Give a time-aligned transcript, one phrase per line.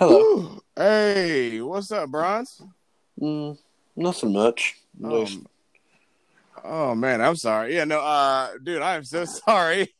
[0.00, 0.18] Hello.
[0.18, 2.62] Ooh, hey, what's up, Bronze?
[3.20, 3.58] Mm,
[3.94, 4.78] nothing much.
[5.04, 5.40] Oh, Just-
[6.64, 7.76] oh man, I'm sorry.
[7.76, 9.94] Yeah, no, uh, dude, I am so sorry.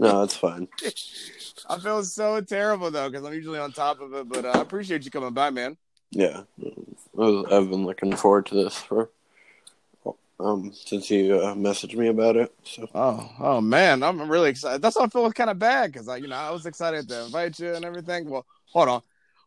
[0.00, 0.66] no, it's fine.
[1.68, 4.60] I feel so terrible though because I'm usually on top of it, but uh, I
[4.60, 5.76] appreciate you coming by, man.
[6.10, 6.42] Yeah,
[7.16, 9.10] I've been looking forward to this for
[10.40, 12.52] um since you uh, messaged me about it.
[12.64, 14.82] So Oh, oh man, I'm really excited.
[14.82, 17.26] That's why I feel kind of bad because I, you know, I was excited to
[17.26, 18.28] invite you and everything.
[18.28, 19.02] Well, hold on.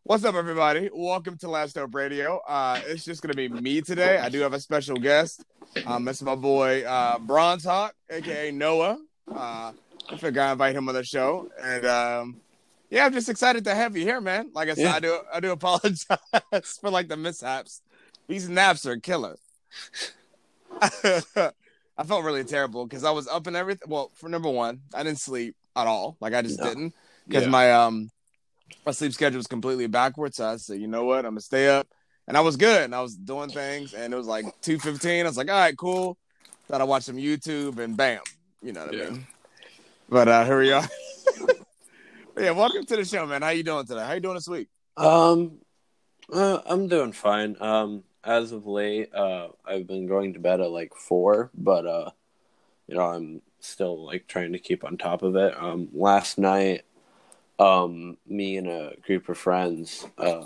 [0.08, 0.88] What's up, everybody?
[0.90, 2.40] Welcome to Last Hope Radio.
[2.48, 4.16] Uh, it's just gonna be me today.
[4.16, 5.44] I do have a special guest.
[5.84, 8.96] Um, it's my boy uh, Bronze Hawk, aka Noah.
[9.30, 9.72] Uh,
[10.10, 12.40] I figure I invite him on the show, and um,
[12.88, 14.50] yeah, I'm just excited to have you here, man.
[14.54, 14.94] Like I said, Yeah.
[14.94, 16.16] I do, I do apologize
[16.80, 17.82] for like the mishaps.
[18.28, 19.36] These naps are killer.
[20.80, 21.52] I
[22.06, 23.90] felt really terrible because I was up and everything.
[23.90, 26.16] Well, for number one, I didn't sleep at all.
[26.18, 26.64] Like I just No.
[26.64, 26.94] didn't
[27.26, 27.50] because Yeah.
[27.50, 28.08] my um
[28.86, 30.36] my sleep schedule was completely backwards.
[30.36, 31.86] So I said, you know what, I'm gonna stay up,
[32.26, 32.82] and I was good.
[32.84, 35.24] And I was doing things, and it was like two fifteen.
[35.26, 36.16] I was like, all right, cool.
[36.68, 38.20] Thought I watched some YouTube, and bam,
[38.62, 39.06] you know what Yeah.
[39.06, 39.26] I mean.
[40.08, 40.86] But uh here we are.
[42.36, 43.42] Yeah, welcome to the show, man.
[43.42, 44.04] How you doing today?
[44.06, 44.68] How you doing this week?
[44.96, 45.58] um,
[46.32, 47.56] uh, I'm doing fine.
[47.60, 52.10] Um, as of late, uh, I've been going to bed at like four, but uh,
[52.86, 55.52] you know, I'm still like trying to keep on top of it.
[55.60, 56.82] Um, last night,
[57.58, 60.44] um, me and a group of friends, uh.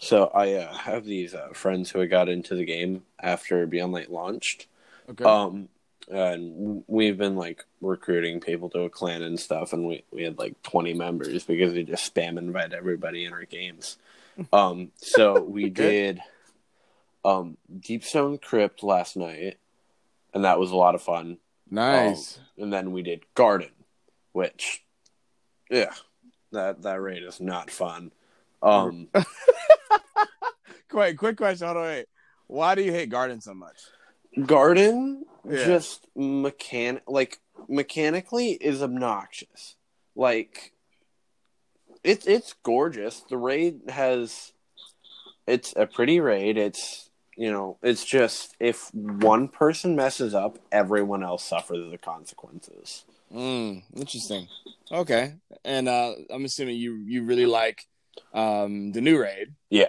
[0.00, 3.92] So I uh, have these uh, friends who I got into the game after Beyond
[3.92, 4.68] Light launched.
[5.10, 5.24] Okay.
[5.24, 5.68] Um,
[6.10, 10.38] and we've been like recruiting people to a clan and stuff, and we, we had
[10.38, 13.98] like 20 members because we just spam invite everybody in our games.
[14.52, 16.20] Um, so we did
[17.24, 19.58] um Deepstone Crypt last night,
[20.32, 21.38] and that was a lot of fun.
[21.68, 22.38] nice.
[22.56, 23.72] And then we did Garden,
[24.30, 24.84] which,
[25.70, 25.92] yeah,
[26.52, 28.12] that that raid is not fun.
[28.62, 29.08] Um,
[30.90, 31.66] Quick, quick question.
[31.66, 32.06] Hold on, wait.
[32.46, 33.76] Why do you hate Garden so much?
[34.46, 35.64] Garden Yeah.
[35.66, 37.38] just mechan like
[37.68, 39.76] mechanically is obnoxious.
[40.16, 40.72] Like
[42.02, 43.20] it's it's gorgeous.
[43.20, 44.52] The raid has
[45.46, 46.56] it's a pretty raid.
[46.56, 53.04] It's you know, it's just if one person messes up, everyone else suffers the consequences.
[53.32, 54.48] Mm, interesting.
[54.90, 55.34] Okay,
[55.64, 57.86] and uh, I'm assuming you you really like
[58.32, 59.54] um, the new raid.
[59.70, 59.88] Yeah.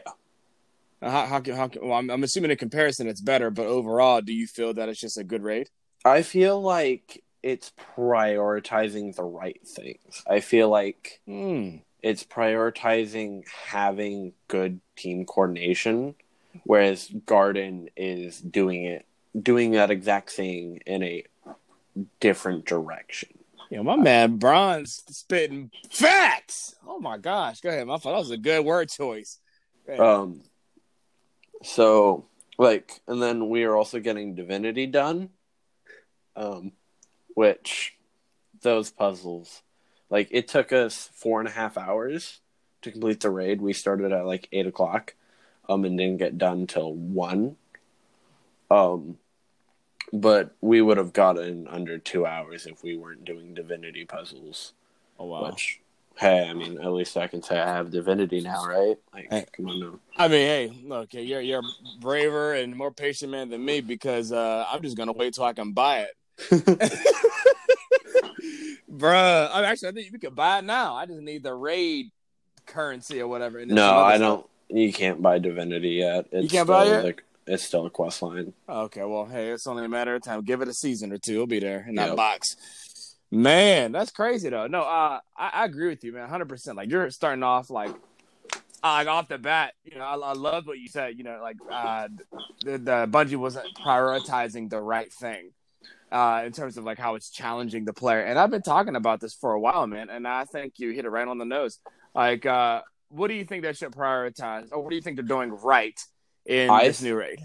[1.01, 4.33] Uh, How how how well, I'm, I'm assuming in comparison it's better, but overall, do
[4.33, 5.69] you feel that it's just a good raid?
[6.03, 10.23] I feel like it's prioritizing the right things.
[10.27, 11.77] I feel like Hmm.
[12.03, 16.15] it's prioritizing having good team coordination,
[16.65, 19.05] whereas Garden is doing it
[19.41, 21.23] doing that exact thing in a
[22.19, 23.29] different direction.
[23.69, 26.75] Yeah, my man Bronze spitting facts.
[26.87, 28.15] Oh my gosh, go ahead, my fault.
[28.15, 29.39] That was a good word choice.
[29.97, 30.41] Um
[31.63, 32.25] so
[32.57, 35.29] like and then we are also getting Divinity done.
[36.35, 36.71] Um
[37.35, 37.95] which
[38.61, 39.61] those puzzles
[40.09, 42.39] like it took us four and a half hours
[42.81, 43.61] to complete the raid.
[43.61, 45.15] We started at like eight o'clock,
[45.67, 47.57] um, and didn't get done till one.
[48.71, 49.17] Um,
[50.13, 54.73] but we would have gotten under two hours if we weren't doing divinity puzzles.
[55.19, 55.45] oh wow.
[55.49, 55.79] Which,
[56.17, 58.97] hey, I mean, at least I can say I have divinity now, right?
[59.13, 59.45] Like, Hey.
[59.55, 59.99] come on now.
[60.17, 64.31] I mean, hey, look, you're you're a braver and more patient man than me because
[64.31, 66.15] uh, I'm just gonna wait till I can buy it.
[68.91, 70.95] Bruh, I mean, actually, I think we could buy it now.
[70.95, 72.11] I just need the raid
[72.65, 73.63] currency or whatever.
[73.65, 74.19] no, I stuff.
[74.19, 74.45] don't.
[74.77, 76.27] You can't buy divinity yet.
[76.31, 77.03] It's can't buy it?
[77.03, 78.53] like- it's still a quest line.
[78.67, 80.43] Okay, well, hey, it's only a matter of time.
[80.43, 82.15] Give it a season or two, it'll be there in that Yep.
[82.15, 83.17] box.
[83.31, 84.67] Man, that's crazy though.
[84.67, 86.77] No, uh, I, I agree with you, man, hundred percent.
[86.77, 87.91] Like you're starting off like,
[88.83, 89.73] like off the bat.
[89.83, 91.17] You know, I, I love what you said.
[91.17, 92.07] You know, like uh,
[92.63, 95.51] the, the Bungie wasn't prioritizing the right thing.
[96.11, 99.19] Uh, in terms of like how it's challenging the player, and I've been talking about
[99.21, 100.09] this for a while, man.
[100.09, 101.77] And I think you hit it right on the nose.
[102.15, 105.23] Like, uh, what do you think they should prioritize, or what do you think they're
[105.23, 105.99] doing right
[106.45, 107.39] in I- this new raid?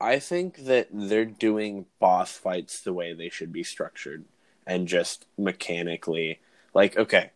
[0.00, 4.24] I think that they're doing boss fights the way they should be structured
[4.66, 6.40] and just mechanically
[6.72, 7.32] like okay.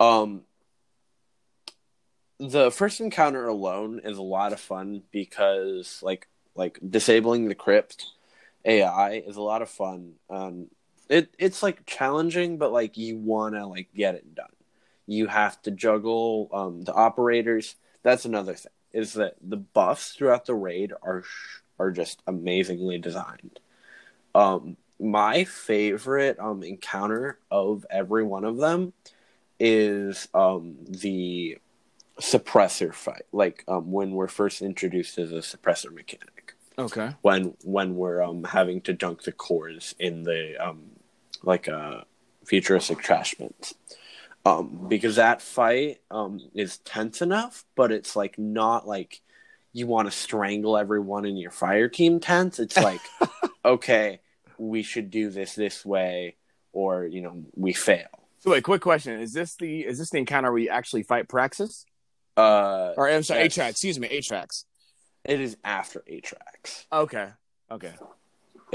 [0.00, 0.42] Um
[2.38, 8.06] the first encounter alone is a lot of fun because like like disabling the crypt
[8.64, 10.14] AI is a lot of fun.
[10.30, 10.68] Um
[11.08, 14.46] it it's like challenging but like you want to like get it done.
[15.06, 17.76] You have to juggle um the operators.
[18.02, 18.72] That's another thing.
[18.96, 23.60] Is that the buffs throughout the raid are sh- are just amazingly designed.
[24.34, 28.92] Um, my favorite um encounter of every one of them
[29.60, 31.58] is um the
[32.20, 36.54] suppressor fight, like um, when we're first introduced as a suppressor mechanic.
[36.78, 37.10] Okay.
[37.22, 40.90] When when we're um, having to dunk the cores in the um,
[41.42, 42.02] like uh,
[42.44, 43.74] futuristic trash bins.
[44.46, 49.20] Um, because that fight um, is tense enough, but it's like not like
[49.72, 52.60] you want to strangle everyone in your fire team tense.
[52.60, 53.00] It's like,
[53.64, 54.20] okay,
[54.56, 56.36] we should do this this way,
[56.72, 58.06] or you know, we fail.
[58.38, 61.28] So wait, quick question: Is this the is this the encounter where you actually fight
[61.28, 61.84] Praxis?
[62.36, 63.56] Uh, Or I'm sorry, yes.
[63.56, 63.70] Atraks.
[63.70, 64.64] Excuse me, Atraks.
[65.24, 66.84] It is after Atraks.
[66.92, 67.30] Okay.
[67.68, 67.94] Okay.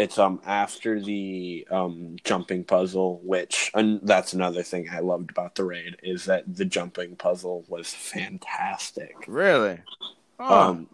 [0.01, 5.53] It's um after the um jumping puzzle, which and that's another thing I loved about
[5.53, 9.15] the raid is that the jumping puzzle was fantastic.
[9.27, 9.77] Really?
[10.39, 10.69] Oh.
[10.69, 10.89] Um,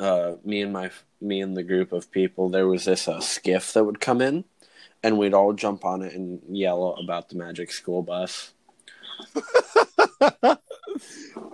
[0.00, 0.90] uh, me and my
[1.20, 4.44] me and the group of people, there was this uh, skiff that would come in,
[5.02, 8.54] and we'd all jump on it and yell about the magic school bus.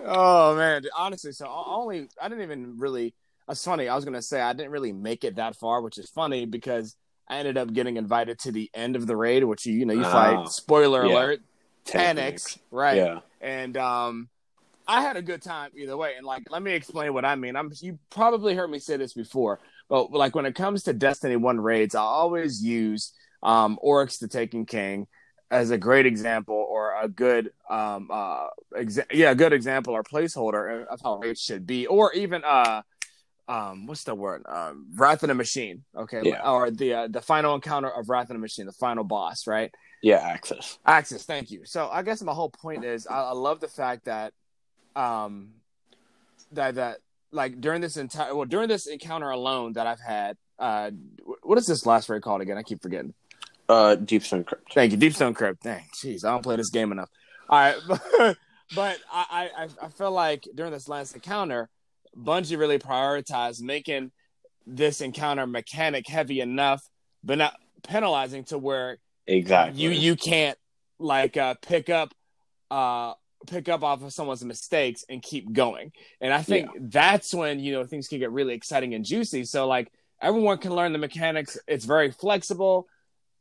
[0.04, 3.14] oh man, honestly, so only I didn't even really.
[3.48, 3.88] That's funny.
[3.88, 6.96] I was gonna say I didn't really make it that far, which is funny because
[7.28, 9.94] I ended up getting invited to the end of the raid, which you you know
[9.94, 10.44] you Ah.
[10.44, 11.12] spoiler Spoiler Yeah.
[11.14, 11.40] alert.
[11.84, 12.96] 10x, right?
[12.96, 13.20] Yeah.
[13.40, 14.28] And um,
[14.86, 16.14] I had a good time either way.
[16.16, 17.56] And like, let me explain what I mean.
[17.56, 21.36] I'm you probably heard me say this before, but like when it comes to Destiny
[21.36, 23.12] One raids, I always use
[23.42, 25.08] um Oryx the Taken King
[25.50, 28.46] as a great example or a good um uh
[28.76, 32.80] exa- yeah a good example or placeholder of how raids should be or even uh
[33.54, 36.48] um what's the word um wrath of the machine okay Yeah.
[36.50, 39.70] or the uh, the final encounter of wrath of the machine the final boss right
[40.10, 40.78] Yeah, Aksis.
[40.96, 41.60] Aksis, thank you.
[41.64, 44.32] So I guess my whole point is I, I love the fact that
[44.96, 45.34] um
[46.52, 46.98] that that
[47.30, 50.90] like during this entire well during this encounter alone that I've had uh
[51.42, 52.58] what is this last raid called again?
[52.58, 53.14] I keep forgetting.
[53.68, 54.74] Uh, Deep Stone Crypt.
[54.74, 55.62] Thank you, Deep Stone Crypt.
[55.62, 57.08] Dang, jeez, I don't play this game enough.
[57.48, 58.36] All right, but,
[58.74, 61.70] but I, I I feel like during this last encounter,
[62.16, 64.12] Bungie really prioritized making
[64.66, 66.82] this encounter mechanic heavy enough,
[67.24, 69.80] but not penalizing to where Exactly.
[69.82, 70.58] you you can't
[70.98, 72.14] like uh pick up
[72.70, 73.14] uh
[73.46, 75.92] pick up off of someone's mistakes and keep going.
[76.20, 79.44] And i think that's when you know things can get really exciting and juicy.
[79.44, 81.58] So like everyone can learn the mechanics.
[81.66, 82.86] It's very flexible.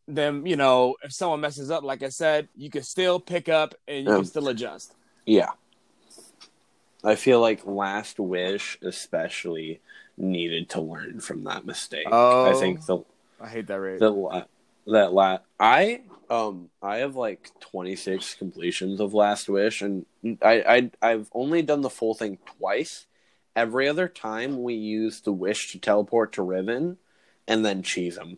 [0.08, 3.76] Then you know if someone messes up like i said you can still pick up
[3.88, 4.94] and you Um, can still adjust.
[5.26, 5.50] Yeah.
[7.04, 9.82] I feel like Last Wish especially
[10.18, 12.08] needed to learn from that mistake.
[12.12, 12.50] Oh.
[12.50, 13.00] I think the
[13.40, 14.44] i hate that rate the la-
[14.86, 20.06] that la- I um I have like 26 completions of Last Wish and
[20.42, 20.62] I
[21.02, 23.08] I I've only done the full thing twice.
[23.56, 26.98] Every other time we use the wish to teleport to Riven
[27.48, 28.38] and then cheese him.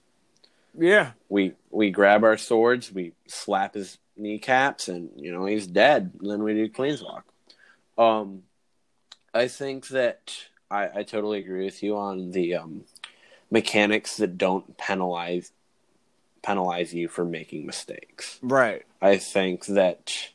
[0.77, 6.11] yeah We we grab our swords, we slap his kneecaps and you know he's dead.
[6.21, 7.23] And then we do Queenswalk.
[7.97, 8.43] Um
[9.33, 10.33] I think that
[10.69, 12.85] I, I totally agree with you on the um,
[13.49, 15.51] mechanics that don't penalize
[16.41, 18.37] penalize you for making mistakes.
[18.41, 20.31] right I think that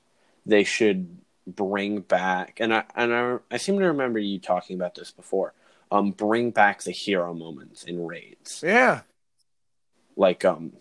[0.46, 4.94] they should bring back, and I and I, I seem to remember you talking about
[4.94, 5.54] this before.
[5.90, 9.02] Um, bring back the hero moments in raids, yeah
[10.16, 10.72] like um,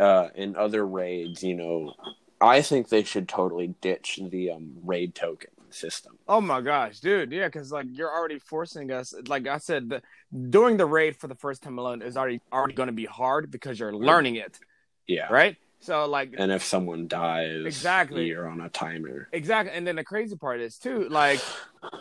[0.00, 1.44] uh, in other raids.
[1.44, 1.94] You know,
[2.40, 6.18] I think they should totally ditch the um raid token system.
[6.28, 7.32] Oh my gosh, dude!
[7.32, 9.12] Yeah, because like you're already forcing us.
[9.26, 10.02] Like I said, the,
[10.50, 13.50] doing the raid for the first time alone is already already going to be hard
[13.50, 14.58] because you're learning it,
[15.06, 15.56] Yeah, right?
[15.80, 18.26] So like and if someone dies, Exactly.
[18.26, 19.28] you're on a timer.
[19.32, 21.40] exactly, and then the crazy part is too, like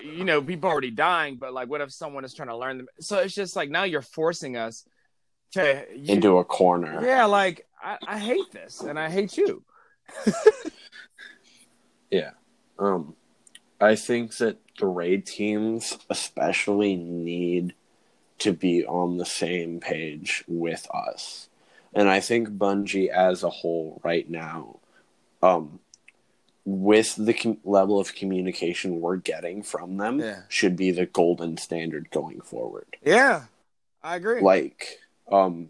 [0.02, 2.88] you know, people already dying, but like, what if someone is trying to learn them?
[3.02, 4.86] So it's just like now you're forcing us
[5.52, 7.06] to you, into a corner.
[7.06, 9.64] yeah, like I, I hate this, and I hate you.
[12.12, 12.32] Yeah,
[12.78, 13.16] um,
[13.84, 17.74] I think that the raid teams especially need
[18.40, 21.50] to be on the same page with us.
[21.94, 24.80] And I think Bungie as a whole right now,
[25.42, 25.80] um,
[26.66, 30.44] with the com- level of communication we're getting from them, Yeah.
[30.48, 32.88] should be the golden standard going forward.
[33.06, 33.46] Yeah,
[34.02, 34.42] I agree.
[34.42, 35.00] Like,
[35.32, 35.70] um,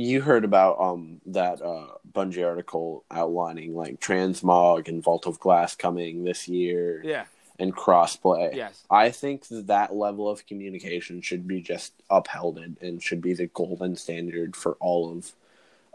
[0.00, 5.74] you heard about um that uh Bungie article outlining like transmog and Vault of Glass
[5.74, 7.24] coming this year yeah,
[7.58, 8.54] and crossplay.
[8.54, 13.34] yes, I think that, that level of communication should be just upheld and should be
[13.34, 15.32] the golden standard for all of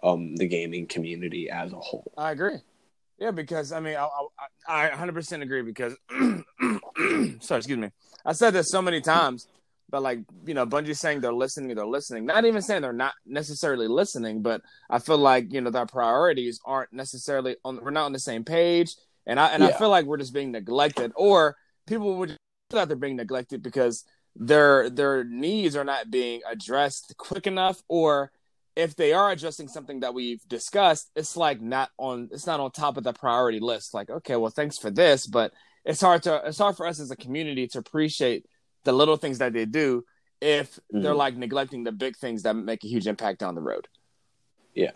[0.03, 2.11] um the gaming community as a whole.
[2.17, 2.59] I agree.
[3.17, 4.07] Yeah, because I mean, I
[4.67, 5.95] I, I 100% agree because
[7.39, 7.91] sorry, excuse me.
[8.25, 9.47] I said this so many times,
[9.89, 12.25] but like you know, Bungie saying they're listening, they're listening.
[12.25, 16.59] Not even saying they're not necessarily listening, but I feel like you know their priorities
[16.65, 17.79] aren't necessarily on.
[17.83, 20.51] We're not on the same page, and I and I feel like we're just being
[20.51, 21.55] neglected, or
[21.87, 24.03] people would feel that they're being neglected because
[24.35, 28.31] their their needs are not being addressed quick enough, or
[28.75, 32.71] if they are addressing something that we've discussed, it's like not on it's not on
[32.71, 33.93] top of the priority list.
[33.93, 35.53] Like, okay, well, thanks for this, but
[35.85, 38.45] it's hard to it's hard for us as a community to appreciate
[38.85, 40.05] the little things that they do
[40.39, 41.17] if they're Mhm.
[41.17, 43.87] like neglecting the big things that make a huge impact down the road.
[44.73, 44.91] Yeah.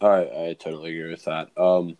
[0.00, 1.50] I I totally agree with that.
[1.56, 1.96] Um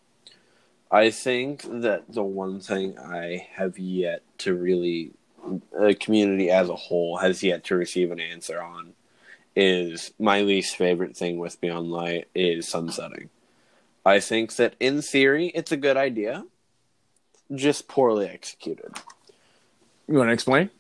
[0.90, 5.12] I think that the one thing I have yet to really
[5.73, 8.94] the community as a whole has yet to receive an answer on
[9.54, 13.30] is my least favorite thing with Beyond Light is sunsetting.
[14.04, 16.47] I think that in theory it's a good idea,
[17.54, 18.92] just poorly executed.
[20.08, 20.70] You want to explain?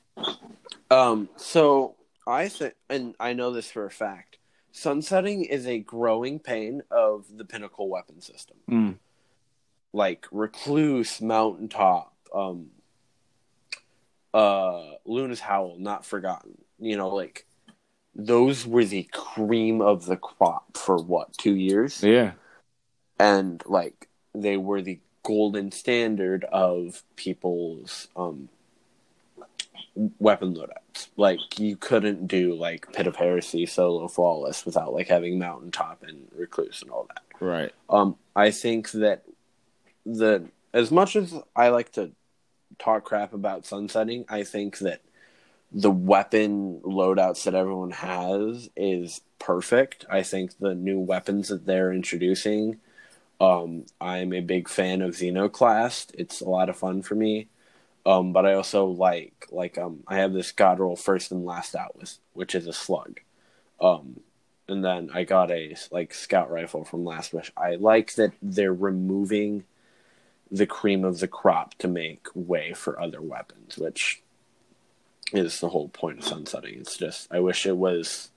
[0.90, 4.38] Um, so I think, and I know this for a fact,
[4.72, 8.56] sunsetting is a growing pain of the pinnacle weapon system.
[8.70, 8.94] Mm.
[9.92, 12.68] Like Recluse, Mountaintop, um,
[14.32, 16.58] uh, Luna's Howl, Not Forgotten.
[16.78, 17.46] You know, like
[18.14, 22.32] those were the cream of the crop for what two years, Yeah.
[23.18, 28.48] and like they were the golden standard of people's um
[30.18, 31.08] weapon loadouts.
[31.16, 36.28] Like you couldn't do like Pit of Heresy solo flawless without like having Mountaintop and
[36.36, 37.22] Recluse and all that.
[37.40, 37.72] Right.
[37.90, 39.24] Um, I think that
[40.06, 42.12] the as much as I like to
[42.78, 45.00] talk crap about sunsetting, I think that
[45.72, 50.06] the weapon loadouts that everyone has is perfect.
[50.08, 52.78] I think the new weapons that they're introducing,
[53.40, 56.12] um, I'm a big fan of Xenoclast.
[56.14, 57.48] It's a lot of fun for me.
[58.08, 61.76] Um, but I also like like um I have this God roll first and last
[61.76, 63.20] out with which is a slug.
[63.82, 64.20] Um
[64.66, 67.52] and then I got a like scout rifle from Last Wish.
[67.54, 69.64] I like that they're removing
[70.50, 74.22] the cream of the crop to make way for other weapons, which
[75.34, 76.78] is the whole point of sunsetting.
[76.80, 78.30] It's just I wish it was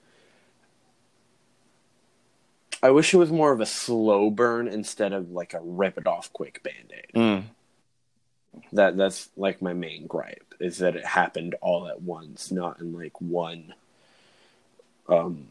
[2.83, 6.07] I wish it was more of a slow burn instead of like a rip it
[6.07, 7.15] off quick band aid.
[7.15, 7.43] Mm.
[8.73, 12.93] That that's like my main gripe is that it happened all at once, not in
[12.93, 13.73] like one
[15.07, 15.47] um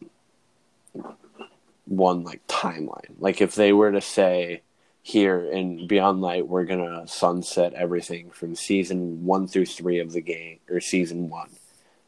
[1.85, 3.13] one like timeline.
[3.19, 4.61] Like if they were to say
[5.03, 10.21] here in Beyond Light we're gonna sunset everything from season one through three of the
[10.21, 11.49] game or season one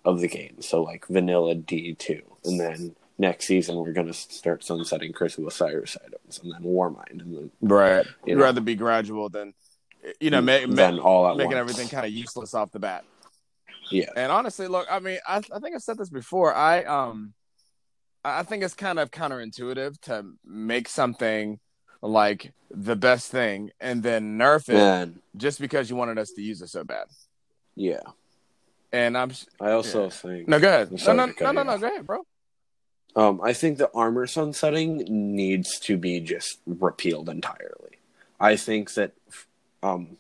[0.05, 0.62] of the game.
[0.62, 2.21] So like vanilla D two.
[2.45, 7.21] And then next season we're gonna start sunsetting Curse of Osiris items and then Warmind
[7.21, 8.05] and then Right.
[8.25, 9.53] You You'd rather be gradual than,
[10.19, 11.60] you know, ma- ma- all making once.
[11.60, 13.03] everything kind of useless off the bat.
[13.91, 14.05] Yeah.
[14.15, 16.53] And honestly, look, I mean, I, I think I've said this before.
[16.53, 17.33] I um,
[18.24, 21.60] I I think it's kind of counterintuitive to make something
[22.01, 26.41] like the best thing and then nerf it And just because you wanted us to
[26.41, 27.05] use it so bad.
[27.75, 28.01] yeah.
[28.91, 30.10] And I'm I also Yeah.
[30.10, 30.91] think no, go ahead.
[30.91, 32.19] No, no, no, no, no, go ahead, bro.
[33.15, 38.00] Um, I think the armor sunsetting needs to be just repealed entirely.
[38.39, 39.12] I think that
[39.83, 40.17] um,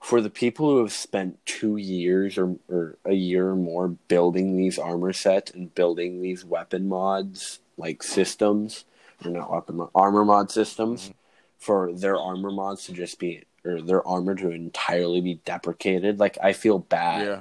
[0.00, 4.56] for the people who have spent two years or, or a year or more building
[4.56, 8.84] these armor sets and building these weapon mods, like systems,
[9.24, 11.14] or not weapon mod, armor mod systems, Mhm.
[11.58, 16.38] for their armor mods to just be, or their armor to entirely be deprecated, like,
[16.42, 17.40] I feel bad Yeah.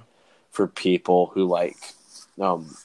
[0.52, 1.78] for people who like
[2.42, 2.76] um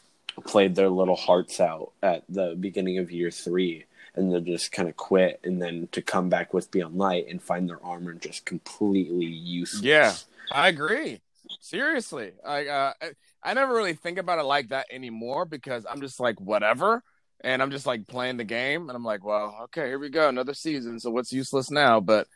[0.44, 3.84] played their little hearts out at the beginning of year three
[4.14, 7.42] and then just kind of quit and then to come back with Beyond Light and
[7.42, 9.82] find their armor just completely useless.
[9.82, 10.14] Yeah,
[10.52, 11.20] I agree.
[11.60, 13.12] Seriously, I uh, I-
[13.46, 17.02] I never really think about it like that anymore because I'm just like whatever,
[17.42, 20.30] and I'm just like playing the game, and I'm like, well, okay, here we go,
[20.30, 20.98] another season.
[20.98, 22.00] So what's useless now?
[22.00, 22.26] But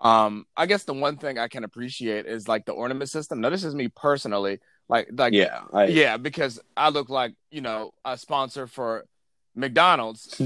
[0.00, 3.40] um, I guess the one thing I can appreciate is like the ornament system.
[3.40, 4.58] Now, this is me personally,
[4.88, 9.06] like like yeah, I, yeah, because I look like you know a sponsor for
[9.54, 10.40] McDonald's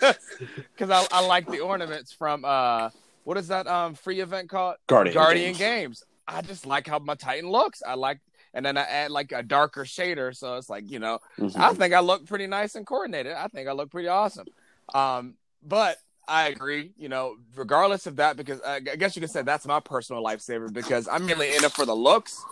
[0.76, 2.90] because I, I like the ornaments from uh
[3.24, 5.58] what is that um free event called Guardian, Guardian Games.
[5.58, 6.02] Games.
[6.26, 7.82] I just like how my Titan looks.
[7.86, 8.20] I like,
[8.54, 11.60] and then I add like a darker shader, so it's like you know, Mhm.
[11.60, 13.32] I think I look pretty nice and coordinated.
[13.32, 14.46] I think I look pretty awesome.
[14.94, 15.96] Um, but
[16.28, 19.66] I agree, you know, regardless of that, because I, I guess you could say that's
[19.66, 22.44] my personal lifesaver because I'm mainly in it for the looks.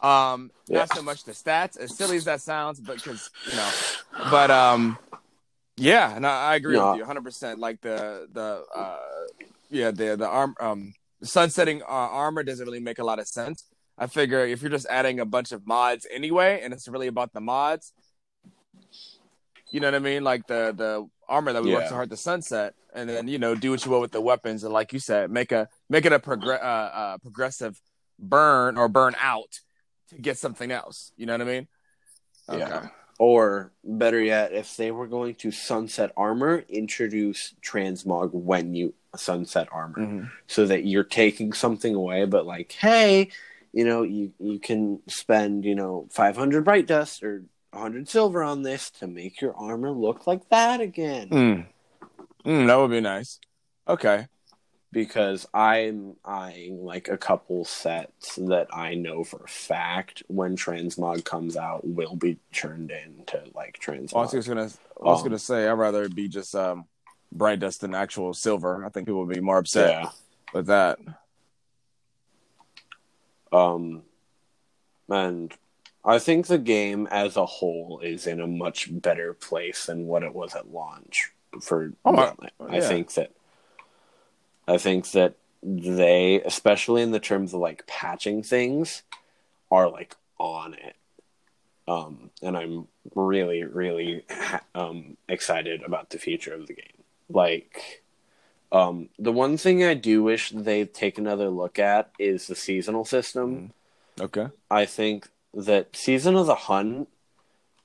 [0.00, 0.78] Um, Yeah.
[0.78, 3.70] not so much the stats, as silly as that sounds, but because you know,
[4.30, 4.96] but um,
[5.78, 6.90] yeah, and I, I agree No.
[6.90, 7.24] with you 100.
[7.24, 8.98] percent Like the the uh,
[9.70, 10.92] yeah, the the arm um
[11.22, 11.86] sunsetting uh,
[12.24, 13.64] armor doesn't really make a lot of sense.
[13.96, 17.32] I figure if you're just adding a bunch of mods anyway, and it's really about
[17.32, 17.92] the mods,
[19.72, 20.22] you know what I mean?
[20.24, 21.88] Like the the armor that we worked Yeah.
[21.90, 24.64] so hard to sunset, and then you know do what you will with the weapons,
[24.64, 27.80] and like you said, make a make it a progr- uh, uh, progressive
[28.18, 29.60] burn or burn out
[30.10, 31.12] to get something else.
[31.16, 31.68] You know what I mean?
[32.52, 32.88] Yeah.
[33.18, 39.68] Or better yet, if they were going to sunset armor, introduce transmog when you sunset
[39.72, 40.30] armor, Mhm.
[40.46, 42.24] so that you're taking something away.
[42.26, 43.30] But like, hey,
[43.72, 48.62] you know, you you can spend you know 500 bright dust or 100 silver on
[48.62, 51.28] this to make your armor look like that again.
[51.30, 51.66] Mm.
[52.44, 53.40] Mm, that would be nice.
[53.86, 54.26] Okay.
[54.90, 61.24] Because I'm eyeing like a couple sets that I know for a fact when transmog
[61.24, 64.16] comes out will be turned into like Transmog.
[64.16, 66.86] I was just gonna, I was Um, gonna say, I'd rather be just um,
[67.32, 68.84] bright dust than actual silver.
[68.84, 70.10] I think people would be more upset Yeah.
[70.54, 70.98] with that.
[73.52, 74.02] Um,
[75.08, 75.52] and
[76.04, 80.22] I think the game as a whole is in a much better place than what
[80.22, 82.88] it was at launch for Oh, I- I yeah.
[82.88, 83.32] think that
[84.68, 89.02] I think that they, especially in the terms of like patching things,
[89.70, 90.94] are like on it.
[91.88, 94.24] Um, and I'm really, really
[94.74, 97.02] um, excited about the future of the game.
[97.30, 98.02] Like,
[98.70, 103.06] um, the one thing I do wish they'd take another look at is the seasonal
[103.06, 103.72] system.
[104.20, 104.48] Okay.
[104.70, 107.08] I think that Season of the Hunt,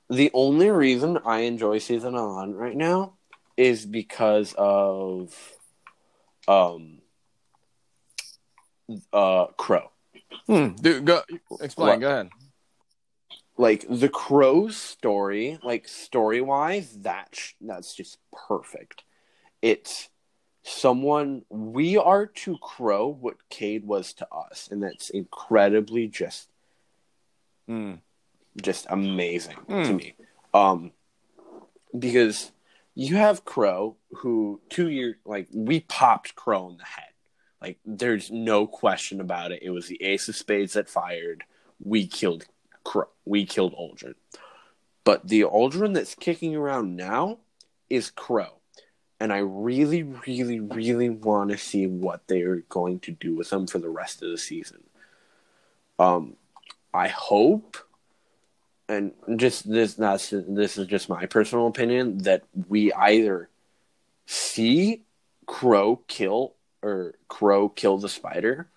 [0.09, 3.13] the only reason I enjoy Season of the Hunt right now
[3.55, 5.53] is because of
[6.47, 6.99] um
[9.11, 9.91] uh Crow.
[10.47, 10.69] Hmm.
[10.75, 11.21] Dude, go
[11.61, 11.89] explain.
[11.89, 11.99] What?
[12.01, 12.29] Go ahead.
[13.57, 19.03] Like the Crow's story, like story wise, that sh- that's just perfect.
[19.61, 20.09] It's
[20.63, 26.49] someone we are to Crow what Cayde was to us, and that's incredibly just
[27.67, 27.95] Hmm.
[28.61, 29.83] just amazing Hmm.
[29.83, 30.15] to me.
[30.53, 30.91] Um,
[31.97, 32.51] because
[32.95, 37.09] you have Crow, who two years like we popped Crow in the head.
[37.61, 39.63] Like there's no question about it.
[39.63, 41.43] It was the Ace of Spades that fired.
[41.83, 42.45] We killed
[42.83, 43.07] Crow.
[43.25, 44.15] We killed Uldren.
[45.03, 47.39] But the Uldren that's kicking around now
[47.89, 48.59] is Crow.
[49.19, 53.67] And I really, really, really want to see what they're going to do with him
[53.67, 54.83] for the rest of the season.
[55.97, 56.35] Um,
[56.93, 57.77] I hope,
[58.89, 63.49] and just this that's this is just my personal opinion that we either
[64.25, 65.03] see
[65.45, 68.67] Crow kill or Crow kill the spider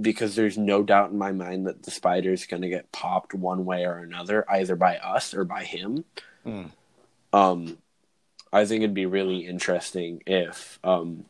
[0.00, 3.32] because there's no doubt in my mind that the spider is going to get popped
[3.32, 6.04] one way or another, either by us or by him.
[6.42, 6.64] Hmm.
[7.32, 7.78] Um,
[8.52, 11.24] I think it'd be really interesting if um,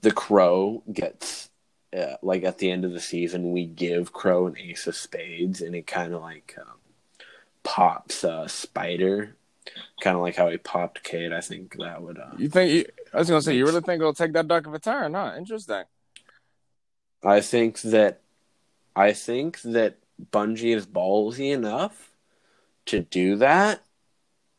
[0.00, 1.50] the Crow gets
[1.96, 5.60] uh, like at the end of the season, we give Crow an ace of spades,
[5.60, 6.78] and it kind of like um,
[7.62, 9.36] pops uh, Spider,
[10.00, 11.32] kind of like how he popped Cayde.
[11.32, 12.18] I think that would.
[12.18, 12.90] Uh, You think?
[13.12, 15.14] I was gonna say, you really think it'll take that dark of a turn?
[15.14, 15.34] Huh?
[15.36, 15.84] Interesting.
[17.24, 18.20] I think that
[18.96, 19.96] I think that
[20.32, 22.10] Bungie is ballsy enough
[22.86, 23.82] to do that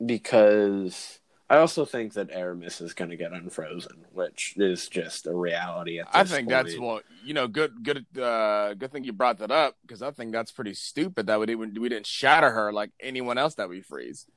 [0.04, 1.20] because
[1.52, 6.00] I also think that Eramis is going to get unfrozen, which is just a reality.
[6.00, 7.50] At this I think that's what you know.
[7.50, 11.28] Good, good, uh, good thing you brought that up because I think that's pretty stupid
[11.28, 14.28] that we didn't we didn't shatter her like anyone else that we freeze.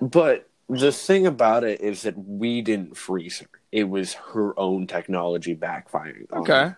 [0.00, 3.60] But the thing about it is that we didn't freeze her.
[3.70, 6.32] It was her own technology backfiring.
[6.32, 6.72] Okay.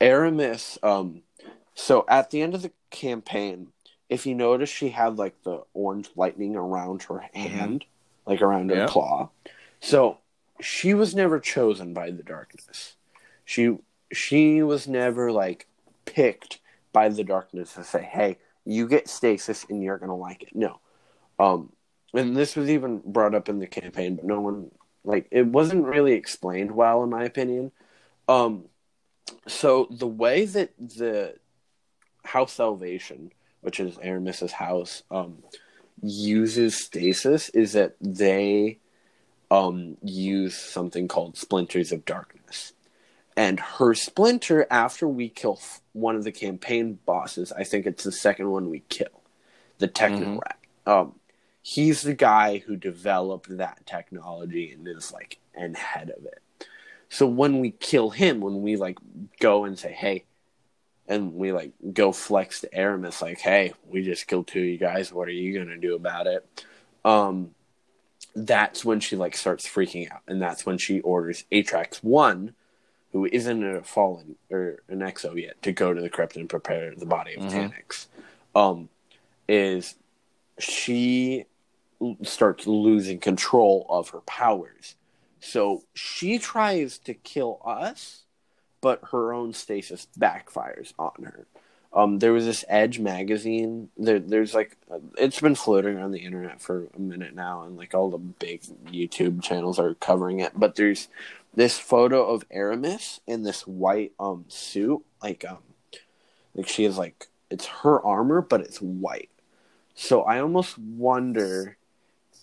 [0.00, 1.22] Eramis, um,
[1.74, 3.68] so at the end of the campaign,
[4.08, 7.84] if you notice, she had like the orange lightning around her hand,
[8.26, 8.86] like around her Yeah.
[8.86, 9.30] claw.
[9.80, 10.18] So
[10.60, 12.96] she was never chosen by the darkness.
[13.44, 13.78] She
[14.12, 15.66] she was never like
[16.04, 16.60] picked
[16.92, 20.78] by the darkness to say, "Hey, you get stasis and you're gonna like it." No,
[21.38, 21.72] um,
[22.12, 24.70] and this was even brought up in the campaign, but no one
[25.04, 27.72] like it wasn't really explained well, in my opinion.
[28.28, 28.66] Um,
[29.46, 31.34] so the way that the
[32.24, 35.42] House Salvation, which is Eramis's house, um,
[36.02, 38.78] uses stasis is that they
[39.50, 42.72] um, use something called Splinters of Darkness.
[43.36, 48.04] And her splinter, after we kill f- one of the campaign bosses, I think it's
[48.04, 49.22] the second one we kill,
[49.78, 50.40] the Techno Mhm.
[50.86, 51.14] Um,
[51.62, 56.42] he's the guy who developed that technology and is like and head of it.
[57.08, 58.98] So when we kill him, when we like
[59.40, 60.24] go and say, "Hey,"
[61.08, 64.78] and we like go flex to Eramis, like, "Hey, we just killed two of you
[64.78, 65.12] guys.
[65.12, 66.46] What are you gonna do about it?"
[67.04, 67.54] Um,
[68.34, 72.54] that's when she like starts freaking out, and that's when she orders Atraks One,
[73.12, 76.94] who isn't a fallen or an exo yet, to go to the crypt and prepare
[76.94, 77.72] the body of Mhm.
[77.72, 78.06] Taniks.
[78.54, 78.88] Um,
[79.48, 79.96] is
[80.58, 81.44] she
[82.22, 84.96] starts losing control of her powers.
[85.40, 88.23] So she tries to kill us,
[88.84, 91.46] but her own stasis backfires on her.
[91.94, 93.88] Um, there was this Edge magazine.
[93.96, 94.76] There, there's like
[95.16, 98.60] it's been floating around the internet for a minute now, and like all the big
[98.86, 100.52] YouTube channels are covering it.
[100.54, 101.08] But there's
[101.54, 105.62] this photo of Eramis in this white um suit, like um,
[106.54, 109.30] like she is like it's her armor, but it's white.
[109.94, 111.78] So I almost wonder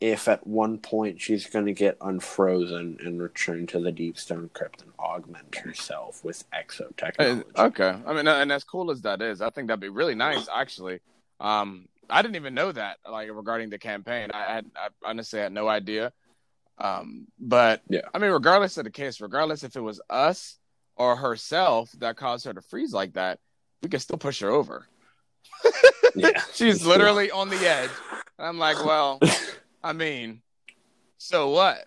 [0.01, 4.49] if at one point she's going to get unfrozen and return to the deep stone
[4.51, 7.43] crypt and augment herself with exotechnology.
[7.55, 10.47] Okay, I mean, and as cool as that is, I think that'd be really nice.
[10.53, 10.99] Actually,
[11.39, 14.31] um, I didn't even know that, like regarding the campaign.
[14.33, 16.11] I had, I honestly had no idea.
[16.79, 18.01] Um, but Yeah.
[18.13, 20.57] I mean, regardless of the case, regardless if it was us
[20.95, 23.39] or herself that caused her to freeze like that,
[23.83, 24.87] we could still push her over.
[26.15, 27.91] yeah, She's literally on the edge.
[28.39, 29.19] And I'm like, well,
[29.83, 30.41] I mean,
[31.17, 31.85] so what?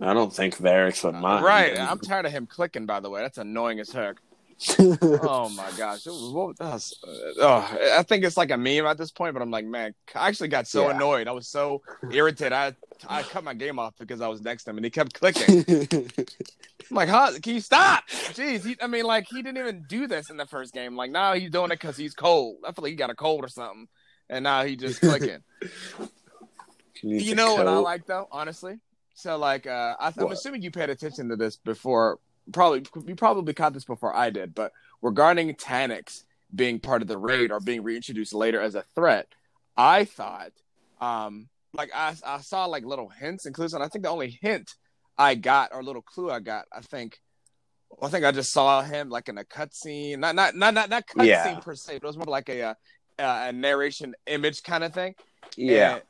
[0.00, 1.44] I don't think Variks would mind.
[1.44, 1.78] Right.
[1.78, 3.22] I'm tired of him clicking, by the way.
[3.22, 4.16] That's annoying as heck.
[4.78, 6.06] oh my gosh.
[6.06, 7.08] Was, uh,
[7.40, 10.28] oh, I think it's like a meme at this point, but I'm like, man, I
[10.28, 10.96] actually got so Yeah.
[10.96, 11.26] annoyed.
[11.28, 12.52] I was so irritated.
[12.52, 12.74] I
[13.08, 15.64] I cut my game off because I was next to him and he kept clicking.
[16.90, 17.32] I'm like, huh?
[17.42, 18.04] Can you stop?
[18.08, 18.64] Jeez.
[18.64, 20.96] He, I mean, like, he didn't even do this in the first game.
[20.96, 22.56] Like, now he's doing it because he's cold.
[22.64, 23.88] I feel like he got a cold or something.
[24.30, 25.42] And now he just clicking.
[27.04, 28.78] You a know what I like though, honestly.
[29.14, 32.18] So like, uh, I, I'm assuming you paid attention to this before.
[32.52, 37.16] Probably you probably caught this before I did, but regarding Taniks being part of the
[37.18, 39.28] raid or being reintroduced later as a threat,
[39.76, 40.52] I thought,
[41.00, 44.38] um, like I, I saw like little hints and clues, and I think the only
[44.42, 44.74] hint
[45.16, 47.18] I got or little clue I got, I think,
[48.02, 51.06] I think I just saw him like in a cutscene, not not not not not
[51.06, 51.60] cutscene Yeah.
[51.60, 52.74] per se, but it was more like a uh,
[53.18, 55.14] a narration image kind of thing.
[55.56, 56.00] Yeah,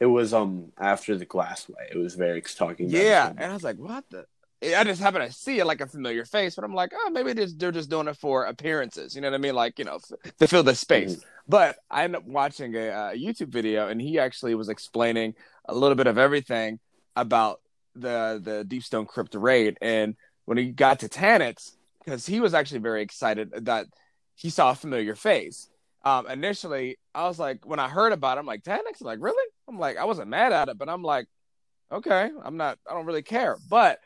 [0.00, 1.88] it was um after the glass way.
[1.90, 2.88] It was Variks talking.
[2.88, 4.26] About Yeah, and I was like, "What the?"
[4.62, 7.32] I just happen to see it like a familiar face, but I'm like, "Oh, maybe
[7.32, 9.54] they're just, they're just doing it for appearances." You know what I mean?
[9.54, 11.22] Like, you know, f- to fill the space.
[11.46, 15.34] But I ended up watching a uh, YouTube video, and he actually was explaining
[15.66, 16.78] a little bit of everything
[17.16, 17.60] about
[17.94, 19.76] the the Deep Stone Crypt raid.
[19.80, 21.72] And when he got to Taniks,
[22.04, 23.86] because he was actually very excited that
[24.34, 25.68] he saw a familiar face.
[26.04, 29.00] Um, initially, I was like, when I heard about it, I'm like, Taniks?
[29.00, 29.44] Like, really?
[29.68, 31.26] I'm like, I wasn't mad at it, but I'm like,
[31.90, 33.56] okay, I'm not, I don't really care.
[33.68, 34.00] But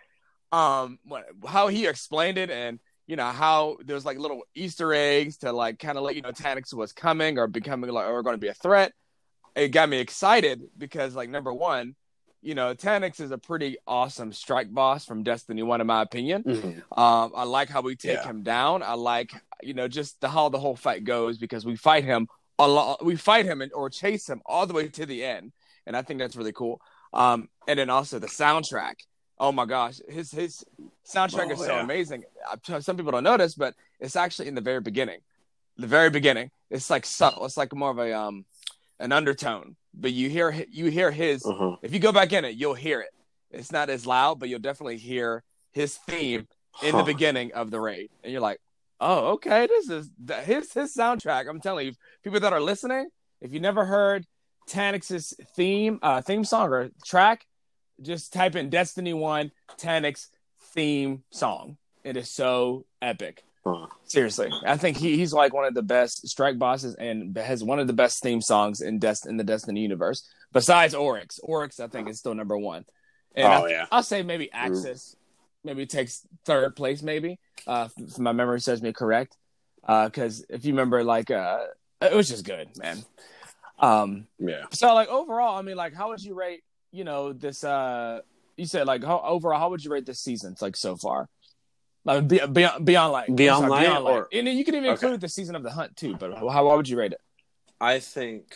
[0.52, 0.98] um,
[1.46, 5.78] how he explained it and you know how there's like little Easter eggs to like
[5.78, 8.48] kind of let you know Taniks was coming or becoming like or going to be
[8.48, 8.92] a threat.
[9.54, 11.96] It got me excited because like number one,
[12.42, 16.44] you know Taniks is a pretty awesome strike boss from Destiny One in my opinion.
[16.44, 16.98] Mhm.
[16.98, 18.28] Um, I like how we take Yeah.
[18.28, 18.82] him down.
[18.82, 22.28] I like you know just the how the whole fight goes because we fight him
[22.58, 23.04] a lot.
[23.04, 25.52] We fight him and, or chase him all the way to the end,
[25.86, 26.80] and I think that's really cool.
[27.12, 28.94] Um, and then also the soundtrack.
[29.38, 30.64] Oh my gosh, his his
[31.06, 31.82] soundtrack Oh, is so yeah.
[31.82, 32.24] amazing.
[32.80, 35.20] Some people don't notice, but it's actually in the very beginning.
[35.76, 37.44] The very beginning, it's like subtle.
[37.44, 38.44] It's like more of a um
[38.98, 41.76] an undertone, but you hear you hear his Uh-huh.
[41.82, 43.10] if you go back in it, you'll hear it.
[43.52, 46.48] It's not as loud, but you'll definitely hear his theme
[46.82, 48.60] in the beginning of the raid, and you're like,
[49.00, 50.10] "Oh, okay, this is
[50.44, 53.08] his his soundtrack." I'm telling you, people that are listening,
[53.40, 54.26] if you never heard
[54.68, 57.46] Taniks's theme uh, theme song or track,
[58.02, 60.28] just type in Destiny One Taniks
[60.74, 61.76] theme song.
[62.04, 63.44] It is so epic.
[63.66, 63.86] Huh.
[64.04, 67.78] Seriously, I think he, he's like one of the best strike bosses and has one
[67.78, 70.26] of the best theme songs in Dest- in the Destiny universe.
[70.52, 72.84] Besides Oryx, Oryx I think is still number one.
[73.34, 73.86] And Oh, I, yeah.
[73.92, 75.16] I'll say maybe Aksis,
[75.64, 79.36] maybe takes third place, maybe uh, if my memory serves me correct.
[79.86, 81.64] Because if you remember, like uh,
[82.02, 83.04] it was just good, man.
[83.78, 84.64] Um, Yeah.
[84.72, 86.62] so like overall, I mean, like how would you rate?
[86.92, 87.64] You know, this.
[87.64, 88.20] uh
[88.56, 90.56] You said like how, overall, how would you rate this season?
[90.60, 91.28] Like so far,
[92.04, 94.92] like be, beyond beyond like Beyond sorry, Light or- and you can even Okay.
[95.06, 96.16] include the season of the hunt too.
[96.16, 97.20] But how, how would you rate it?
[97.80, 98.52] I think,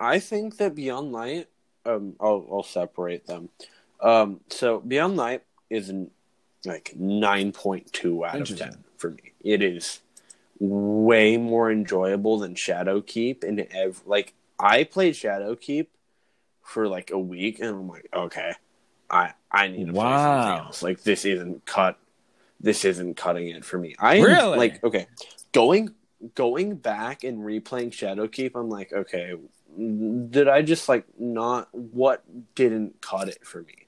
[0.00, 1.48] I think that Beyond Light.
[1.86, 3.50] Um, I'll I'll separate them.
[4.00, 6.10] Um, so Beyond Light is an,
[6.66, 9.32] like nine point two out of ten for me.
[9.40, 10.00] It is
[10.58, 15.86] way more enjoyable than Shadowkeep, and ev- like I played Shadowkeep
[16.62, 18.52] for like a week, and I'm like, okay,
[19.10, 20.44] I I need to play Wow.
[20.44, 20.82] something else.
[20.82, 21.98] Like this isn't cut.
[22.60, 23.94] This isn't cutting it for me.
[23.98, 24.56] I Really?
[24.58, 25.06] like okay,
[25.52, 25.90] going
[26.34, 28.52] going back and replaying Shadowkeep.
[28.54, 29.34] I'm like, okay,
[29.76, 32.22] did I just like not what
[32.54, 33.83] didn't cut it for me?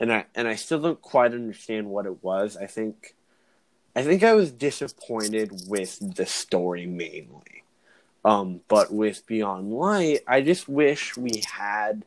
[0.00, 2.56] And I and I still don't quite understand what it was.
[2.56, 3.14] I think
[3.94, 7.64] I think I was disappointed with the story mainly.
[8.24, 12.04] Um, but with Beyond Light, I just wish we had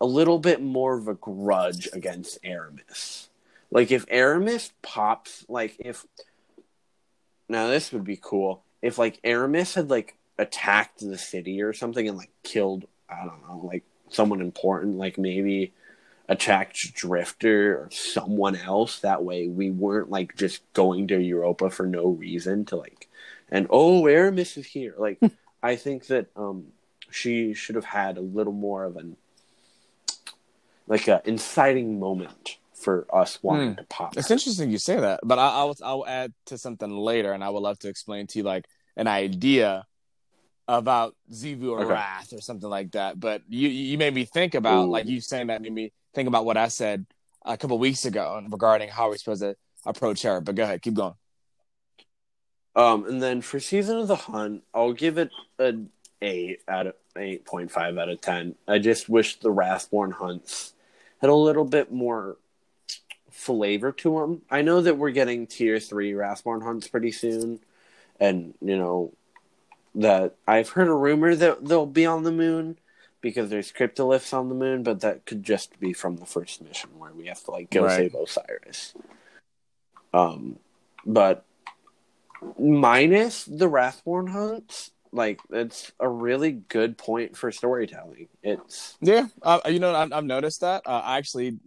[0.00, 3.28] a little bit more of a grudge against Eramis.
[3.70, 6.04] Like if Eramis pops, like if
[7.48, 12.08] now this would be cool if like Eramis had like attacked the city or something
[12.08, 15.72] and like killed I don't know like someone important, like maybe
[16.30, 19.00] attacked Drifter or someone else.
[19.00, 23.08] That way we weren't like just going to Europa for no reason to like
[23.50, 24.94] and oh Eramis is here.
[24.98, 25.20] Like
[25.62, 26.68] I think that um
[27.10, 29.18] she should have had a little more of an
[30.88, 33.76] like a inciting moment for us wanting Hmm.
[33.76, 34.16] to pop.
[34.16, 37.50] It's interesting you say that, but I, I'll I'll add to something later, and I
[37.50, 38.66] would love to explain to you like
[38.96, 39.86] an idea
[40.78, 41.90] about Xivu or Okay.
[41.90, 43.18] Wrath or something like that.
[43.18, 44.90] But you you made me think about Ooh.
[44.90, 47.06] like you saying that made me think about what I said
[47.44, 50.40] a couple weeks ago regarding how we're supposed to approach her.
[50.40, 51.14] But go ahead, keep going.
[52.76, 55.90] Um, and then for season of the hunt, I'll give it an
[56.22, 58.54] eight out of eight point five out of ten.
[58.68, 60.74] I just wish the Wrathborn hunts
[61.20, 62.36] had a little bit more
[63.30, 64.42] flavor to them.
[64.50, 67.60] I know that we're getting tier three Wrathborn hunts pretty soon,
[68.20, 69.12] and you know
[69.94, 72.78] that I've heard a rumor that they'll be on the moon
[73.20, 76.90] because there's cryptoliths on the moon, but that could just be from the first mission
[76.98, 77.96] where we have to like go Right.
[77.96, 78.94] save Osiris.
[80.12, 80.58] Um,
[81.04, 81.44] but
[82.58, 88.28] minus the Wrathborn hunts, like it's a really good point for storytelling.
[88.42, 90.82] It's Yeah, uh, you know, I've, I've noticed that.
[90.86, 91.58] Uh, I actually,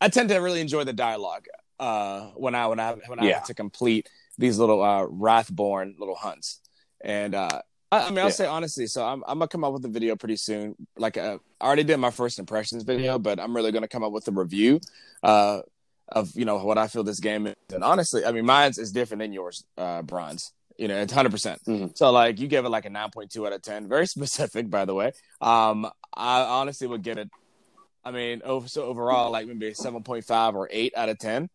[0.00, 1.46] I tend to really enjoy the dialogue
[1.78, 3.34] uh, when I when I when I Yeah.
[3.34, 4.08] have to complete
[4.38, 6.60] these little uh, Wrathborn little hunts.
[7.02, 8.30] And uh, I, I mean, I'll Yeah.
[8.30, 10.74] say honestly, so I'm I'm gonna come up with a video pretty soon.
[10.96, 14.12] Like uh, I already did my first impressions video, but I'm really gonna come up
[14.12, 14.80] with a review
[15.22, 15.62] uh,
[16.08, 17.54] of you know what I feel this game is.
[17.72, 20.52] And honestly, I mean, mine's is different than yours, uh, Bronze.
[20.76, 21.60] You know, it's hundred percent.
[21.66, 21.96] Mhm.
[21.96, 23.88] So like you gave it like a nine point two out of ten.
[23.88, 25.12] Very specific, by the way.
[25.40, 27.28] Um, I honestly would get it.
[28.04, 31.48] I mean, over so overall, like maybe seven point five or eight out of ten.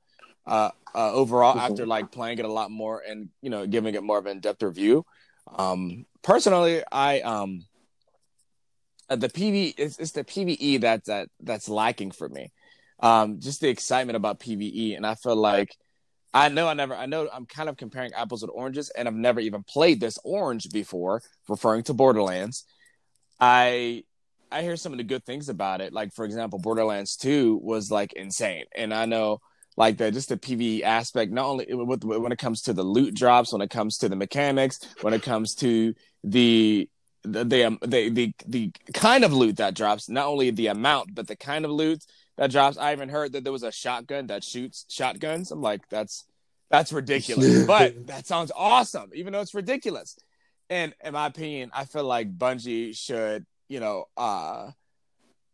[0.45, 1.60] Uh, uh, overall, Mhm.
[1.60, 4.34] after like playing it a lot more and you know giving it more of an
[4.34, 5.05] in-depth review.
[5.47, 7.65] Um, personally, I um,
[9.10, 12.51] uh, the PV it's, it's the PVE that that that's lacking for me.
[12.99, 15.75] Um, just the excitement about PVE, and I feel like
[16.34, 19.13] I know I never I know I'm kind of comparing apples with oranges, and I've
[19.13, 22.65] never even played this orange before, referring to Borderlands.
[23.39, 24.03] I
[24.51, 25.93] I hear some of the good things about it.
[25.93, 29.39] Like for example, Borderlands Two was like insane, and I know
[29.77, 31.31] like the just the PVE aspect.
[31.31, 34.15] Not only with, when it comes to the loot drops, when it comes to the
[34.15, 36.89] mechanics, when it comes to the
[37.23, 40.09] the the, um, the the the kind of loot that drops.
[40.09, 42.03] Not only the amount, but the kind of loot
[42.38, 42.77] that drops.
[42.77, 45.51] I even heard that there was a shotgun that shoots shotguns.
[45.51, 46.25] I'm like, that's
[46.69, 50.17] that's ridiculous, but that sounds awesome, even though it's ridiculous.
[50.69, 54.71] And in my opinion, I feel like Bungie should, you know, uh,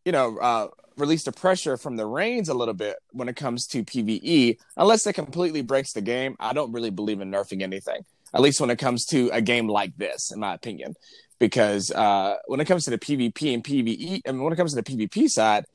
[0.05, 3.67] you know, uh, release the pressure from the reins a little bit when it comes
[3.67, 4.58] to PVE.
[4.77, 8.06] Unless it completely breaks the game, I don't really believe in nerfing anything.
[8.34, 10.95] At least when it comes to a game like this, in my opinion,
[11.39, 14.73] because uh, when it comes to the PvP and PVE, I mean, when it comes
[14.73, 15.65] to the PvP side,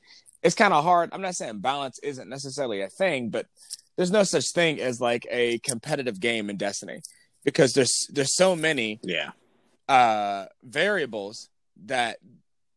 [0.42, 1.10] it's kind of hard.
[1.12, 3.46] I'm not saying balance isn't necessarily a thing, but
[3.96, 7.00] there's no such thing as like a competitive game in Destiny
[7.44, 9.30] because there's there's so many yeah.
[9.88, 11.48] uh variables
[11.86, 12.18] that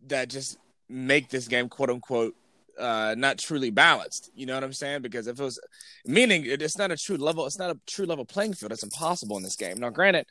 [0.08, 0.58] that just
[0.90, 2.36] make this game quote unquote
[2.80, 5.60] uh not truly balanced you know what i'm saying because if it was
[6.06, 9.38] meaning it's not a true level it's not a true level playing field it's impossible
[9.38, 10.26] in this game now granted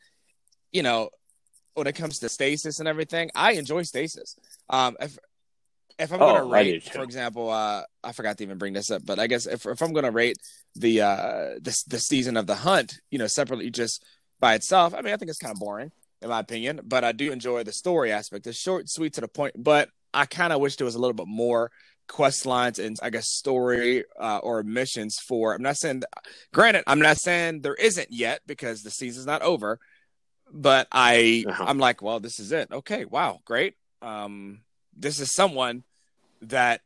[0.72, 1.10] you know
[1.74, 4.34] when it comes to stasis and everything i enjoy stasis
[4.70, 5.18] um if
[5.98, 9.04] if i'm Oh, gonna rate for example uh i forgot to even bring this up
[9.04, 10.38] but i guess if, if i'm gonna rate
[10.74, 14.04] the uh the, the season of the hunt you know separately just
[14.40, 15.92] by itself i mean i think it's kind of boring
[16.22, 16.80] in my opinion.
[16.84, 18.46] But I do enjoy the story aspect.
[18.46, 19.54] It's short, sweet, to the point.
[19.56, 21.70] But I kind of wish there was a little bit more
[22.06, 25.54] quest lines and I guess story uh, or missions for.
[25.54, 26.02] I'm not saying.
[26.52, 29.78] Granted, I'm not saying there isn't yet because the season's not over.
[30.50, 31.64] But I, Uh-huh.
[31.66, 32.72] I'm like, well, this is it.
[32.72, 33.74] Okay, wow, great.
[34.00, 34.60] Um,
[34.96, 35.84] this is someone
[36.40, 36.80] that,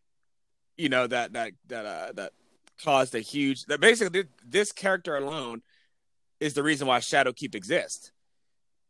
[0.77, 2.33] you know, that that that uh, that
[2.83, 3.67] caused a huge.
[3.67, 5.63] That basically this character alone
[6.41, 8.11] is the reason why Shadowkeep exists.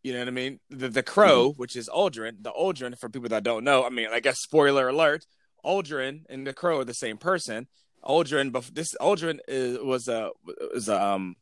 [0.03, 0.61] You know what I mean?
[0.69, 3.85] The the crow, which is Uldren, the Uldren for people that don't know.
[3.85, 5.27] I mean, I guess spoiler alert:
[5.65, 7.69] Uldren and the crow are the same person.
[8.05, 10.31] Uldren, but this Uldren is, was a
[10.75, 11.37] was a, um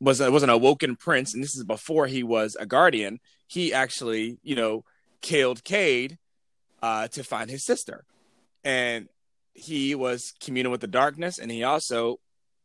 [0.00, 3.20] was a, was an awoken prince, and this is before he was a guardian.
[3.46, 4.84] He actually, you know,
[5.22, 6.18] killed Cayde
[6.82, 8.04] uh, to find his sister,
[8.62, 9.08] and
[9.54, 12.20] he was communing with the darkness, and he also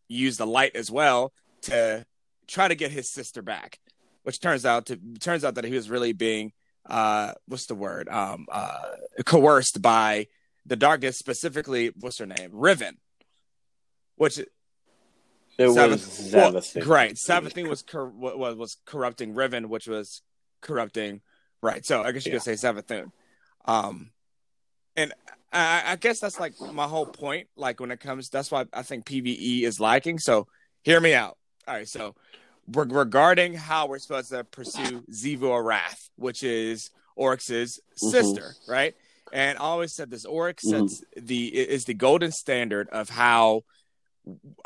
[0.09, 2.05] used the light as well to
[2.47, 3.79] try to get his sister back
[4.29, 6.51] which turns out to turns out that he was really being
[6.85, 8.91] uh what's the word um uh
[9.25, 10.27] coerced by
[10.67, 12.97] the darkness, specifically, what's her name, Riven,
[14.17, 14.49] which It
[15.57, 16.85] Seventh- was well.
[16.85, 17.17] Right.
[17.17, 20.21] Thing was cor- was was corrupting Riven, which was
[20.61, 21.21] corrupting.
[21.63, 21.83] Right.
[21.83, 22.91] So I guess you could say Seventh
[23.65, 24.11] Um,
[24.95, 25.11] and
[25.51, 27.47] I, I guess that's like my whole point.
[27.55, 30.19] Like when it comes, that's why I think PVE is lacking.
[30.19, 30.45] So
[30.83, 31.35] hear me out.
[31.67, 31.87] All right.
[31.87, 32.13] So
[32.71, 38.09] regarding how we're supposed to pursue Xivu Arath, which is Oryx's Mhm.
[38.09, 38.95] sister, right?
[39.31, 40.89] And I always said this: Oryx Mhm.
[40.89, 43.63] sets the is the golden standard of how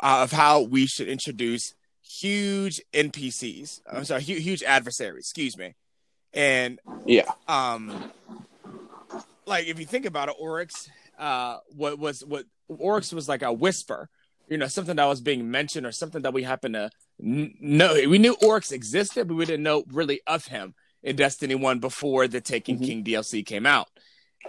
[0.00, 3.80] of how we should introduce huge NPCs.
[3.86, 5.24] I'm sorry, huge, huge adversaries.
[5.24, 5.74] Excuse me.
[6.32, 7.30] And Yeah.
[7.46, 8.04] um,
[9.46, 10.88] like if you think about it, Oryx,
[11.18, 14.08] uh, what was what Oryx was like a whisper.
[14.48, 16.90] You know, something that was being mentioned or something that we happen to
[17.22, 17.94] n- know.
[18.08, 22.26] We knew Oryx existed, but we didn't know really of him in Destiny One before
[22.28, 22.86] the Taken Mhm.
[22.86, 23.88] King DLC came out.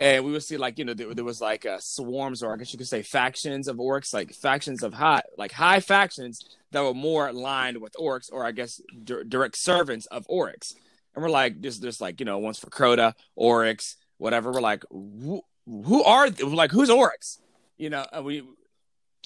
[0.01, 2.57] And we would see like you know there, there was like uh, swarms or I
[2.57, 6.81] guess you could say factions of Oryx, like factions of high like high factions that
[6.83, 10.75] were more aligned with Oryx, or I guess di- direct servants of Oryx.
[11.15, 14.51] And we're like, just there's like you know ones for Crota, oryx, whatever.
[14.51, 17.39] We're like, who, who are like who's oryx?
[17.77, 18.43] You know, and we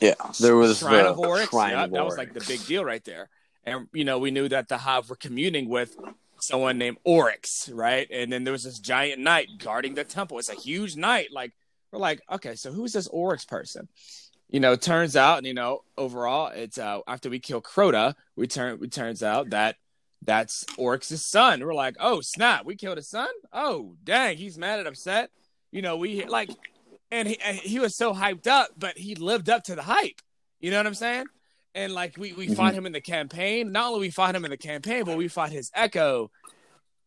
[0.01, 0.13] Yeah.
[0.39, 1.49] There was Shrine the of Oryx.
[1.49, 3.29] Shrine yeah, of that was like the big deal right there.
[3.63, 5.95] And you know, we knew that the Hive were communing with
[6.39, 8.07] someone named Oryx, right?
[8.11, 10.39] And then there was this giant knight guarding the temple.
[10.39, 11.31] It's a huge knight.
[11.31, 11.53] Like
[11.91, 13.89] we're like, okay, so who's this Oryx person?
[14.49, 18.79] You know, turns out, you know, overall, it's uh after we kill Crota, we turn
[18.81, 19.75] it turns out that
[20.23, 21.63] that's Oryx's son.
[21.63, 23.29] We're like, oh snap, we killed his son.
[23.51, 25.29] Oh dang, he's mad and upset.
[25.71, 26.49] You know, we like,
[27.11, 30.21] and he he was so hyped up, but he lived up to the hype.
[30.59, 31.25] You know what I'm saying?
[31.75, 32.55] And like we we Mhm.
[32.55, 33.71] fought him in the campaign.
[33.71, 36.31] Not only we fought him in the campaign, but we fought his echo.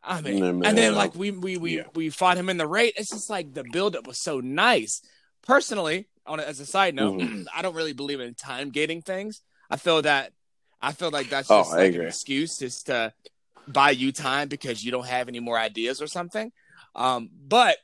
[0.03, 1.85] I mean, Mm, and then like we we we Yeah.
[1.95, 2.95] we fought him in the raid.
[2.97, 5.01] It's just like the buildup was so nice.
[5.43, 7.45] Personally, on a- as a side note, Mm-hmm.
[7.55, 9.43] I don't really believe in time gating things.
[9.71, 10.33] I feel that
[10.81, 13.13] I feel like that's Oh, just I like an excuse just to
[13.69, 16.51] buy you time because you don't have any more ideas or something.
[16.97, 17.79] Um, but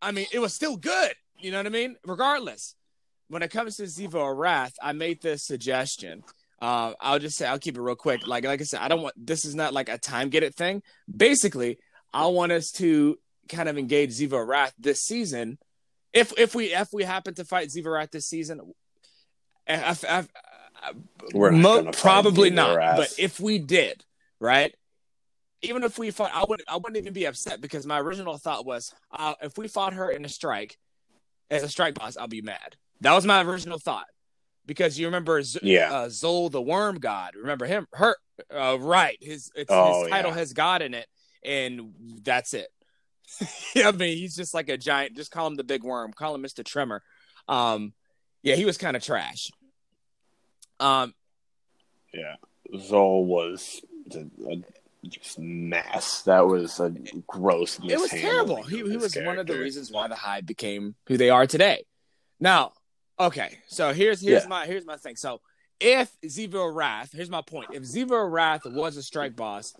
[0.00, 1.12] I mean, it was still good.
[1.38, 1.96] You know what I mean?
[2.06, 2.74] Regardless,
[3.28, 6.22] when it comes to Xivu Arath, I made this suggestion.
[6.60, 8.26] Uh, I'll just say I'll keep it real quick.
[8.26, 10.54] Like like I said, I don't want this is not like a time get it
[10.54, 10.82] thing.
[11.14, 11.78] Basically,
[12.12, 13.18] I want us to
[13.48, 15.58] kind of engage Xivu Arath this season.
[16.12, 18.60] If if we if we happen to fight Xivu Arath this season,
[19.66, 20.28] if, if,
[21.32, 22.76] We're not Mo- probably not.
[22.96, 24.04] But if we did,
[24.38, 24.74] right?
[25.62, 26.68] Even if we fought, I wouldn't.
[26.68, 30.10] I wouldn't even be upset because my original thought was, uh, if we fought her
[30.10, 30.76] in a strike,
[31.50, 32.76] as a strike boss, I'll be mad.
[33.00, 34.06] That was my original thought
[34.66, 35.92] because you remember Z- Yeah.
[35.92, 37.34] uh, Xol the Worm God.
[37.36, 37.86] Remember him?
[37.92, 38.16] Her
[38.54, 39.16] uh, right?
[39.20, 40.36] His it's, Oh, his title yeah.
[40.38, 41.06] has God in it,
[41.44, 42.68] and that's it.
[43.76, 45.16] I mean, he's just like a giant.
[45.16, 46.12] Just call him the Big Worm.
[46.12, 47.02] Call him Mister Tremor.
[47.48, 47.92] Um,
[48.42, 49.50] yeah, he was kind of trash.
[50.80, 51.14] Um,
[52.12, 52.36] Yeah,
[52.74, 53.80] Xol was
[54.12, 54.24] a
[55.08, 56.22] just mess.
[56.22, 56.90] That was a
[57.26, 57.78] gross.
[57.86, 58.62] it was terrible.
[58.62, 61.84] He, he was one of the reasons why the Hive became who they are today.
[62.40, 62.72] Now,
[63.18, 64.48] okay, so here's here's Yeah.
[64.48, 65.16] my here's my thing.
[65.16, 65.40] So
[65.80, 67.68] if Xivu Arath, here's my point.
[67.72, 69.74] If Xivu Arath was a strike boss,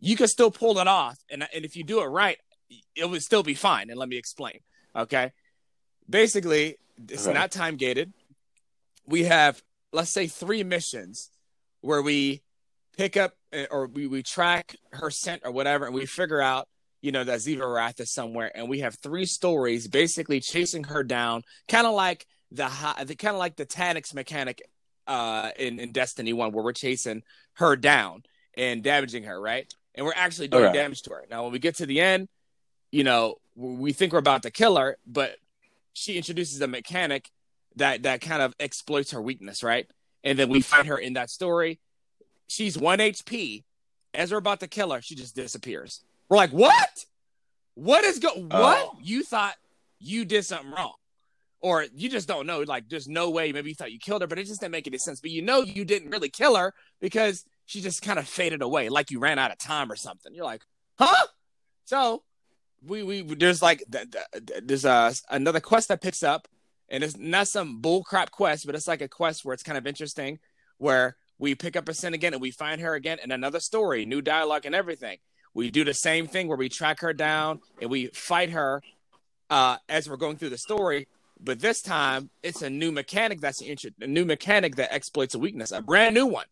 [0.00, 2.38] you could still pull it off, and and if you do it right,
[2.94, 3.90] it would still be fine.
[3.90, 4.60] And let me explain.
[4.94, 5.32] Okay,
[6.08, 6.76] basically,
[7.08, 8.12] it's not time gated.
[9.06, 9.62] We have
[9.92, 11.30] let's say three missions
[11.80, 12.42] where we
[12.96, 16.68] pick up uh, or we, we track her scent or whatever, and we figure out
[17.02, 21.02] you know that Xivu Arath is somewhere, and we have three stories basically chasing her
[21.04, 22.68] down, kind of like the
[23.06, 24.62] the kind of like the Taniks mechanic
[25.06, 27.22] uh in, in Destiny One, where we're chasing
[27.54, 28.22] her down
[28.56, 29.72] and damaging her, right?
[29.94, 30.78] And we're actually doing Okay.
[30.78, 31.24] damage to her.
[31.30, 32.28] Now, when we get to the end,
[32.90, 35.36] you know, we think we're about to kill her, but
[35.92, 37.30] she introduces a mechanic
[37.76, 39.86] that that kind of exploits her weakness, right?
[40.24, 41.78] And then we find her in that story.
[42.48, 43.64] She's one HP.
[44.14, 46.02] As we're about to kill her, she just disappears.
[46.28, 47.04] We're like, what?
[47.74, 48.30] What is go?
[48.34, 48.40] Oh.
[48.62, 48.98] What Oh.
[49.02, 49.54] you thought
[49.98, 50.94] you did something wrong,
[51.60, 52.60] or you just don't know?
[52.60, 53.52] Like, there's no way.
[53.52, 55.20] Maybe you thought you killed her, but it just didn't make any sense.
[55.20, 58.88] But you know, you didn't really kill her because she just kind of faded away,
[58.88, 60.32] like you ran out of time or something.
[60.34, 60.62] You're like,
[60.98, 61.26] huh?
[61.84, 62.22] So
[62.86, 66.48] we we there's like th- th- there's a another quest that picks up,
[66.88, 69.86] and it's not some bullcrap quest, but it's like a quest where it's kind of
[69.86, 70.38] interesting,
[70.78, 74.06] where we pick up a sin again and we find her again in another story,
[74.06, 75.18] new dialogue and everything.
[75.54, 78.82] We do the same thing where we track her down and we fight her
[79.50, 81.08] uh, as we're going through the story.
[81.40, 85.38] But this time, it's a new mechanic that's intro- a new mechanic that exploits a
[85.38, 86.46] weakness, a brand new one.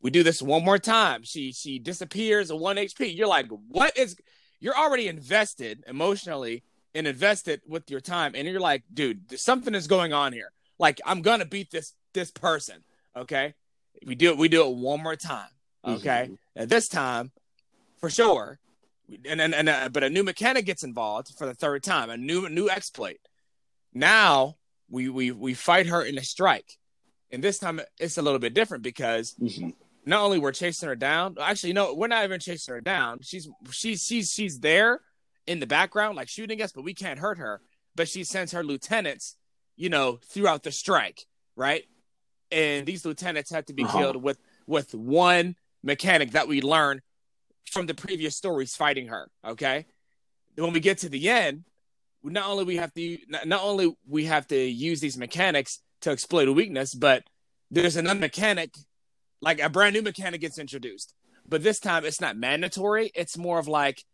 [0.00, 1.24] We do this one more time.
[1.24, 3.16] She she disappears at one HP.
[3.16, 4.16] You're like, what is?
[4.60, 6.62] You're already invested emotionally
[6.94, 10.52] and invested with your time, and you're like, dude, something is going on here.
[10.78, 12.84] Like I'm gonna beat this this person.
[13.16, 13.54] Okay,
[14.04, 14.38] we do it.
[14.38, 15.48] We do it one more time.
[15.84, 16.34] Okay, mm-hmm.
[16.56, 17.32] and this time,
[17.98, 18.58] for sure.
[19.26, 22.10] And and, and uh, but a new mechanic gets involved for the third time.
[22.10, 23.18] A new new exploit.
[23.94, 24.56] Now
[24.90, 26.78] we we we fight her in a strike,
[27.30, 29.70] and this time it's a little bit different because mm-hmm.
[30.04, 31.36] not only we're chasing her down.
[31.40, 33.20] Actually, no, we're not even chasing her down.
[33.22, 35.00] She's she's she's she's there
[35.46, 37.60] in the background, like shooting us, but we can't hurt her.
[37.96, 39.36] But she sends her lieutenants,
[39.76, 41.24] you know, throughout the strike,
[41.56, 41.84] right?
[42.50, 43.98] And these lieutenants have to be uh-huh.
[43.98, 47.00] killed with with one mechanic that we learn
[47.70, 49.28] from the previous stories fighting her.
[49.44, 49.86] Okay,
[50.56, 51.64] when we get to the end,
[52.22, 56.48] not only we have to not only we have to use these mechanics to exploit
[56.48, 57.24] a weakness, but
[57.70, 58.74] there's another mechanic,
[59.40, 61.14] like a brand new mechanic gets introduced.
[61.46, 63.10] But this time it's not mandatory.
[63.14, 64.04] It's more of like,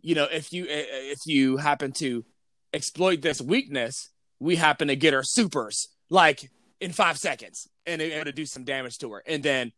[0.00, 2.24] you know, if you if you happen to
[2.72, 4.10] exploit this weakness,
[4.40, 6.50] we happen to get our supers like
[6.80, 9.72] in five seconds and able to do some damage to her, and then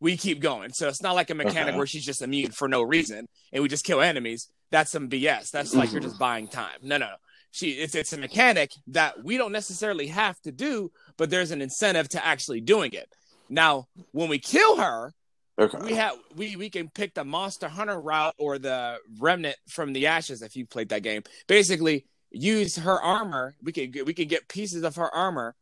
[0.00, 0.72] we keep going.
[0.72, 1.76] So it's not like a mechanic okay.
[1.76, 4.48] where she's just immune for no reason and we just kill enemies.
[4.70, 5.50] That's some BS.
[5.50, 6.20] That's like you're just mm-hmm.
[6.20, 6.78] buying time.
[6.82, 7.14] No, no, no.
[7.50, 11.60] She it's it's a mechanic that we don't necessarily have to do, but there's an
[11.60, 13.12] incentive to actually doing it.
[13.48, 15.12] Now, when we kill her,
[15.58, 15.78] okay.
[15.82, 20.06] we have we we can pick the Monster Hunter route or the Remnant from the
[20.06, 21.24] Ashes if you played that game.
[21.48, 23.56] Basically, use her armor.
[23.60, 25.56] We can we can get pieces of her armor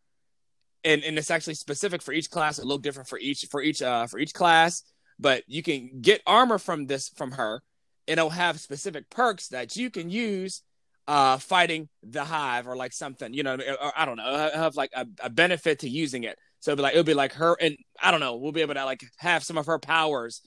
[0.85, 2.59] and and it's actually specific for each class.
[2.59, 4.83] It look different for each for each uh for each class,
[5.19, 7.63] but you can get armor from this from her,
[8.07, 10.63] and it'll have specific perks that you can use
[11.09, 14.91] uh fighting the hive or like something you know or, i don't know have like
[14.95, 17.79] a, a, benefit to using it so it'll be like it'll be like her and
[18.03, 20.43] i don't know we'll be able to like have some of her powers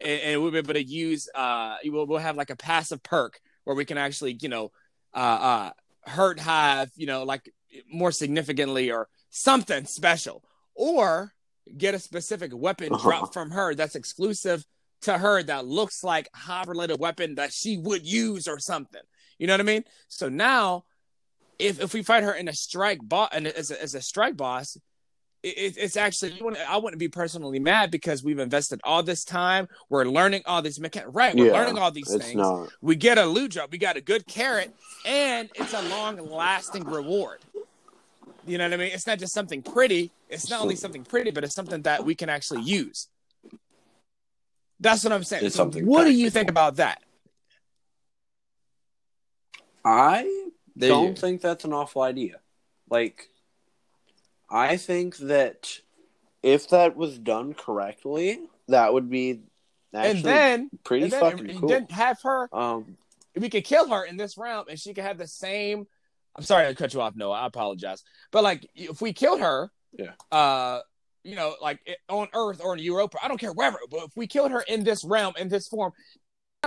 [0.00, 3.38] and, and we'll be able to use uh we'll, we'll have like a passive perk
[3.62, 4.72] where we can actually you know
[5.14, 5.70] uh uh
[6.04, 7.48] hurt hive you know like
[7.88, 10.44] more significantly or something special,
[10.76, 11.34] or
[11.76, 13.02] get a specific weapon uh-huh.
[13.02, 14.64] drop from her that's exclusive
[15.02, 19.02] to her that looks like hive related weapon that she would use or something.
[19.38, 19.84] You know what I mean?
[20.06, 20.84] So now,
[21.58, 24.36] if if we fight her in a strike boss and as a, as a strike
[24.36, 24.76] boss,
[25.42, 29.66] it, it's actually I wouldn't be personally mad because we've invested all this time.
[29.88, 31.12] We're learning all these mechanics.
[31.12, 32.34] Right, we're yeah, learning all these things.
[32.34, 32.68] Not...
[32.80, 33.72] We get a loot drop.
[33.72, 34.72] We got a good carrot,
[35.04, 37.40] and it's a long lasting reward.
[38.46, 38.90] You know what I mean?
[38.92, 40.10] It's not just something pretty.
[40.28, 43.08] It's not only something pretty, but it's something that we can actually use.
[44.80, 45.44] That's what I'm saying.
[45.44, 46.16] It's so something what practical.
[46.16, 47.00] do you think about that?
[49.84, 52.40] I there don't think that's an awful idea.
[52.90, 53.28] Like,
[54.50, 55.80] I think that
[56.42, 59.40] if that was done correctly, that would be
[59.92, 61.68] and then pretty and then, fucking and, cool.
[61.68, 62.48] Then have her.
[62.52, 62.96] Um,
[63.36, 65.86] we could kill her in this round, and she could have the same
[66.34, 67.40] I'm sorry to cut you off, Noah.
[67.40, 68.02] I apologize.
[68.30, 70.80] But like, if we killed her, yeah, uh,
[71.22, 73.78] you know, like on Earth or in Europa, I don't care wherever.
[73.90, 75.92] But if we killed her in this realm, in this form,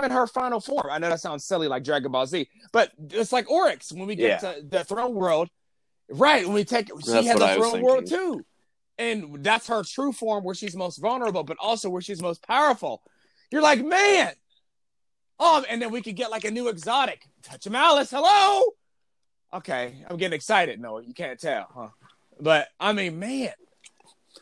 [0.02, 3.32] in her final form, I know that sounds silly, like Dragon Ball Z, but it's
[3.32, 4.52] like Oryx when we get yeah.
[4.52, 5.48] to the throne world,
[6.08, 6.44] right?
[6.44, 8.44] When we take, she has a throne world too,
[8.98, 13.02] and that's her true form where she's most vulnerable, but also where she's most powerful.
[13.50, 14.32] You're like, man.
[15.38, 17.28] Oh, and then we could get like a new exotic.
[17.42, 18.10] Touch of Malice.
[18.10, 18.62] Hello
[19.52, 20.80] Okay, I'm getting excited.
[20.80, 21.88] No, you can't tell, huh?
[22.40, 23.52] But I mean, man,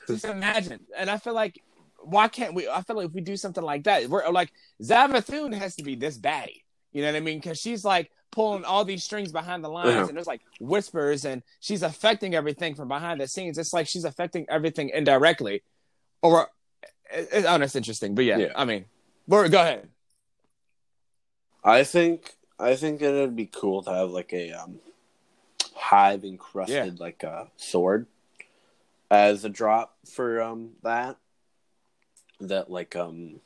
[0.07, 0.81] just imagine.
[0.97, 1.61] And I feel like,
[1.99, 2.69] why can't we?
[2.69, 4.53] I feel like if we do something like that, we're like
[4.83, 6.63] Savathun has to be this baddie.
[6.93, 7.39] You know what I mean?
[7.39, 10.07] Because she's like pulling all these strings behind the lines, uh-huh.
[10.09, 13.59] and there's like whispers, and she's affecting everything from behind the scenes.
[13.59, 15.63] It's like she's affecting everything indirectly.
[16.23, 16.49] Or,
[17.13, 18.15] it, it, oh, that's interesting.
[18.15, 18.53] But yeah, yeah.
[18.57, 18.87] I mean,
[19.29, 19.89] go ahead.
[21.63, 24.81] I think I think it'd be cool to have like a um
[25.75, 27.05] hive encrusted yeah.
[27.05, 28.07] like a sword
[29.11, 31.17] as a drop for um that
[32.41, 33.41] that like um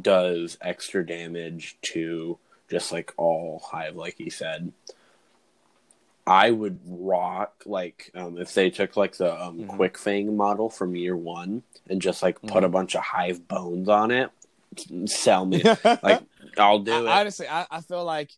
[0.00, 4.72] does extra damage to just like all hive like he said
[6.26, 9.66] i would rock like um if they took like the um mm-hmm.
[9.68, 12.64] quick fang model from year one and just like put mm-hmm.
[12.64, 14.30] a bunch of hive bones on it
[15.06, 15.62] sell me
[16.02, 16.22] like
[16.56, 18.30] i'll do it honestly I, I feel like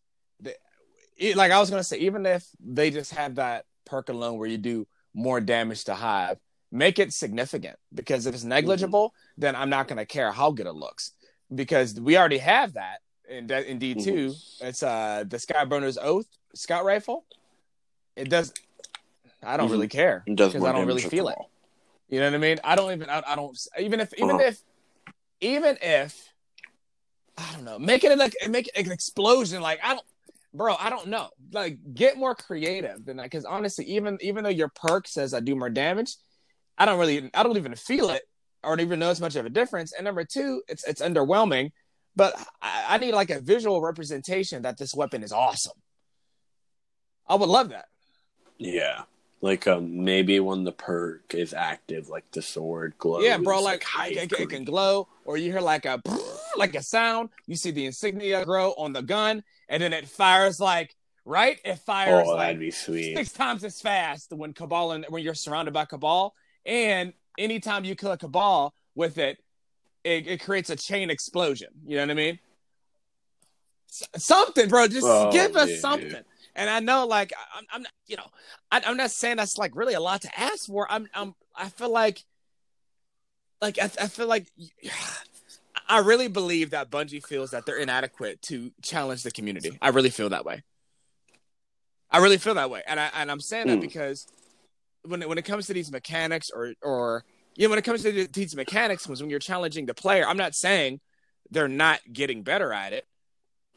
[1.34, 4.58] like I was gonna say, even if they just have that perk alone where you
[4.58, 6.38] do more damage to hive,
[6.70, 9.40] make it significant because if it's negligible, mm-hmm.
[9.40, 11.12] then I'm not gonna care how good it looks
[11.54, 12.98] because we already have that
[13.28, 14.66] in in D 2 mm-hmm.
[14.66, 17.24] It's uh the Skyburner's Oath scout rifle.
[18.16, 18.52] It does.
[19.42, 19.72] I don't mm-hmm.
[19.72, 21.38] really care because I don't really feel it.
[22.08, 22.60] You know what I mean?
[22.62, 23.08] I don't even.
[23.08, 24.44] I, I don't even if even uh-huh.
[24.44, 24.62] if
[25.40, 26.32] even if
[27.38, 29.62] I don't know, make it like make it an explosion.
[29.62, 30.06] Like I don't
[30.54, 31.30] bro, I don't know.
[31.52, 33.24] Like, get more creative than that.
[33.24, 36.16] Because honestly, even even though your perk says I do more damage,
[36.78, 38.22] I don't really, I don't even feel it
[38.64, 39.92] or even notice much of a difference.
[39.92, 41.72] And number two, it's it's underwhelming.
[42.14, 45.78] But I, I need like a visual representation that this weapon is awesome.
[47.26, 47.86] I would love that.
[48.58, 49.02] Yeah.
[49.40, 53.24] Like um, maybe when the perk is active, like the sword glows.
[53.24, 56.00] Yeah, bro, like, high it, it can glow, or you hear like a
[56.56, 57.30] like a sound.
[57.48, 59.42] You see the insignia grow on the gun,
[59.72, 60.94] and then it fires like
[61.24, 61.58] right.
[61.64, 63.16] It fires Oh, like that'd be sweet.
[63.16, 66.34] six times as fast when cabal and when you're surrounded by cabal.
[66.64, 69.38] And anytime you kill a cabal with it,
[70.04, 71.68] it, it creates a chain explosion.
[71.86, 72.38] You know what I mean?
[73.90, 74.86] S- something, bro.
[74.88, 75.80] Just Oh, give us dude.
[75.80, 76.22] something.
[76.54, 78.26] And I know, like, I'm, I'm not, you know,
[78.70, 80.86] I, I'm not saying that's like really a lot to ask for.
[80.90, 82.22] I'm, I'm, I feel like,
[83.62, 84.48] like, I, I feel like,
[85.88, 89.76] I really believe that Bungie feels that they're inadequate to challenge the community.
[89.80, 90.62] I really feel that way.
[92.10, 93.80] I really feel that way, and I and I'm saying that Hmm.
[93.80, 94.26] because
[95.04, 97.24] when it, when it comes to these mechanics, or or
[97.56, 100.26] you know, when it comes to these mechanics, was when you're challenging the player.
[100.26, 101.00] I'm not saying
[101.50, 103.06] they're not getting better at it,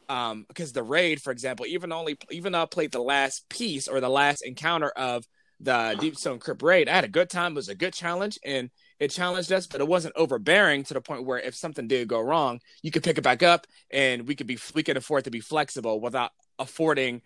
[0.08, 3.88] um, because the raid, for example, even only even though I played the last piece
[3.88, 5.24] or the last encounter of
[5.58, 7.52] the Deep Stone Crypt raid, I had a good time.
[7.52, 11.00] It was a good challenge, and it challenged us, but it wasn't overbearing to the
[11.00, 14.34] point where if something did go wrong, you could pick it back up, and we
[14.34, 17.22] could be we could afford to be flexible without affording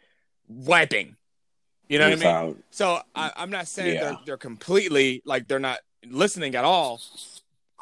[0.49, 1.16] wiping.
[1.89, 2.23] You know what I mean?
[2.71, 4.01] So I, I'm not saying Yeah.
[4.01, 7.01] they're they're completely like they're not listening at all,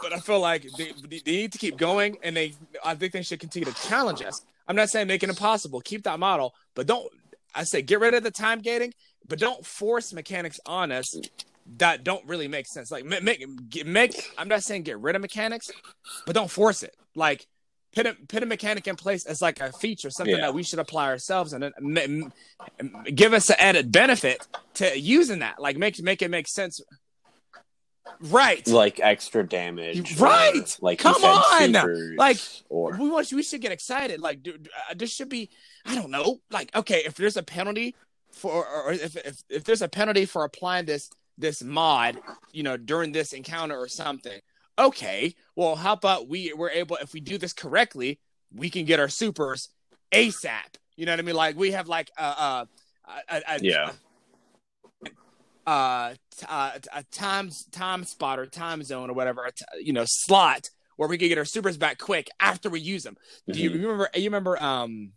[0.02, 3.22] but I feel like they, they need to keep going, and they I think they
[3.22, 4.44] should continue to challenge us.
[4.66, 7.10] I'm not saying make it impossible, keep that model, but don't
[7.54, 8.92] I say get rid of the time gating,
[9.26, 11.14] but don't force mechanics on us
[11.76, 12.90] that don't really make sense.
[12.90, 13.44] Like make
[13.84, 15.70] make, I'm not saying get rid of mechanics,
[16.26, 16.96] but don't force it.
[17.14, 17.46] Like
[17.94, 20.42] put a put a mechanic in place as like a feature, something Yeah.
[20.42, 21.72] that we should apply ourselves, and then
[22.80, 25.60] m- give us an added benefit to using that.
[25.60, 26.80] Like make make it make sense.
[28.20, 28.66] Right.
[28.66, 30.56] like extra damage, Right!
[30.56, 32.16] or, Like Come on!
[32.16, 32.38] Like,
[32.70, 34.18] or we want we should get excited.
[34.20, 35.50] Like, dude, uh, there should be.
[35.84, 36.40] I don't know.
[36.50, 37.94] Like, okay, if there's a penalty
[38.32, 42.20] for, or if if if there's a penalty for applying this this mod,
[42.52, 44.40] you know, during this encounter or something.
[44.78, 48.20] Okay, well, how about we we're able if we do this correctly,
[48.52, 49.70] we can get our supers
[50.12, 50.76] ASAP.
[50.96, 51.34] You know what I mean?
[51.36, 52.68] Like we have like a a,
[53.28, 53.92] a, a yeah,
[55.66, 56.14] uh,
[56.48, 60.70] uh, a time time spot or time zone or whatever, a t- you know, slot
[60.96, 63.16] where we could get our supers back quick after we use them.
[63.50, 63.82] Do you Mhm.
[63.82, 64.10] remember?
[64.14, 65.12] You remember um,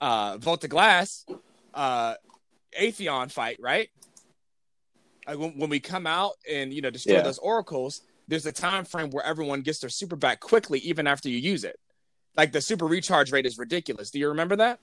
[0.00, 1.24] uh, Vault of Glass,
[1.74, 2.14] uh,
[2.78, 3.88] Atheon fight, right?
[5.26, 7.22] Like when, when we come out and you know destroy Yeah.
[7.22, 11.28] those oracles, there's a time frame where everyone gets their super back quickly, even after
[11.28, 11.78] you use it.
[12.36, 14.10] Like the super recharge rate is ridiculous.
[14.10, 14.78] Do you remember that?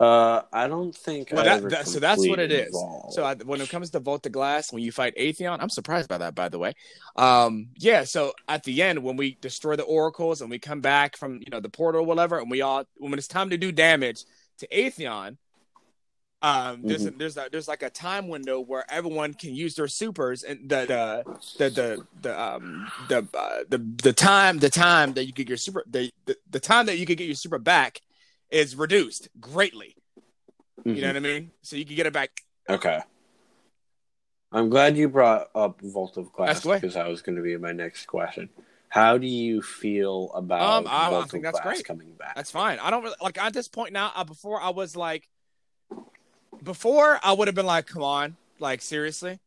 [0.00, 1.30] Uh, I don't think.
[1.32, 2.66] Well, that- that- so that's what it is.
[2.66, 2.74] completed is.
[2.76, 3.12] Evolve.
[3.14, 6.08] So I, when it comes to Vault of Glass, when you fight Atheon, I'm surprised
[6.08, 6.74] by that, by the way.
[7.16, 8.04] Um, yeah.
[8.04, 11.50] So at the end, when we destroy the oracles and we come back from you
[11.50, 14.22] know the portal, or whatever, and we all when it's time to do damage
[14.58, 15.36] to Atheon,
[16.40, 19.88] um, there's a, there's a, there's like a time window where everyone can use their
[19.88, 21.24] supers and the the
[21.58, 25.48] the the, the um the, uh, the the time the time that you could get
[25.48, 28.00] your super the, the the time that you could get your super back
[28.50, 29.96] is reduced greatly.
[30.84, 31.00] You Mhm.
[31.02, 31.50] know what I mean?
[31.62, 32.30] So you can get it back
[32.68, 33.00] Okay.
[34.52, 37.72] I'm glad you brought up Vault of Glass because that was going to be my
[37.72, 38.48] next question.
[38.88, 41.84] How do you feel about Um, I- I Vault think of that's Glass great.
[41.84, 42.34] coming back?
[42.36, 42.78] That's fine.
[42.78, 44.10] I don't really like at this point now.
[44.14, 45.28] Uh, before I was like,
[46.62, 49.38] before I would have been like, come on, like seriously,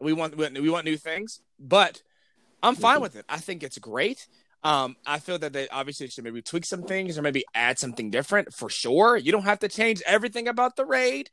[0.00, 1.40] we want we want- we want new things.
[1.58, 2.02] But
[2.62, 3.24] I'm fine with it.
[3.28, 4.26] I think it's great.
[4.64, 8.10] Um, I feel that they obviously should maybe tweak some things or maybe add something
[8.10, 9.16] different for sure.
[9.16, 11.30] You don't have to change everything about the raid,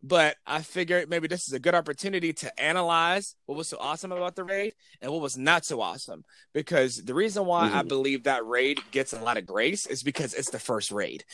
[0.00, 4.12] but I figure maybe this is a good opportunity to analyze what was so awesome
[4.12, 6.24] about the raid and what was not so awesome.
[6.54, 7.88] Because the reason why I Mhm.
[7.88, 11.24] believe that raid gets a lot of grace is because it's the first raid,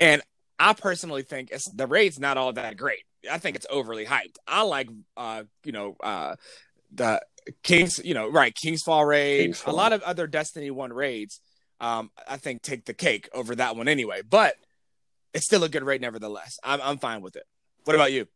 [0.00, 0.22] and
[0.58, 3.04] I personally think it's the raid's not all that great.
[3.30, 4.36] I think it's overly hyped.
[4.46, 6.36] I like, uh, you know, uh,
[6.92, 7.20] the
[7.62, 11.40] Kings, you know, right, King's Fall raid, King's a lot of other Destiny One raids.
[11.80, 14.54] Um, I think take the cake over that one anyway, but
[15.34, 16.56] it's still a good raid nevertheless.
[16.62, 17.44] I'm I'm fine with it.
[17.84, 18.26] What about you?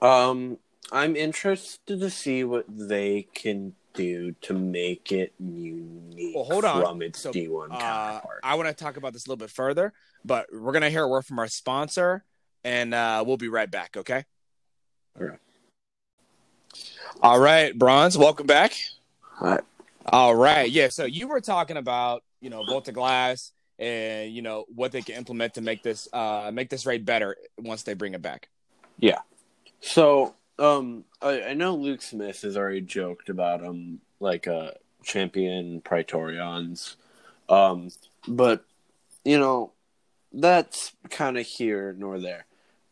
[0.00, 0.58] Um,
[0.92, 6.82] I'm interested to see what they can do to make it unique Well, hold on.
[6.82, 8.40] from its So, D1 Uh, counterpart.
[8.42, 9.92] I want to talk about this a little bit further,
[10.24, 12.24] but we're gonna hear a word from our sponsor,
[12.64, 13.96] and uh, we'll be right back.
[13.96, 14.24] Okay.
[15.20, 15.36] Okay.
[17.22, 18.72] All right, Bronze, welcome back.
[19.38, 19.60] Hi.
[20.04, 20.88] All right, yeah.
[20.88, 25.02] So you were talking about, you know, Vault of Glass and you know what they
[25.02, 28.48] can implement to make this uh make this raid better once they bring it back.
[28.98, 29.18] Yeah.
[29.80, 35.80] So, um, I, I know Luke Smith has already joked about um like uh champion
[35.80, 36.96] Praetorians,
[37.48, 37.90] um,
[38.26, 38.64] but
[39.24, 39.72] you know
[40.32, 42.46] that's kind of here nor there.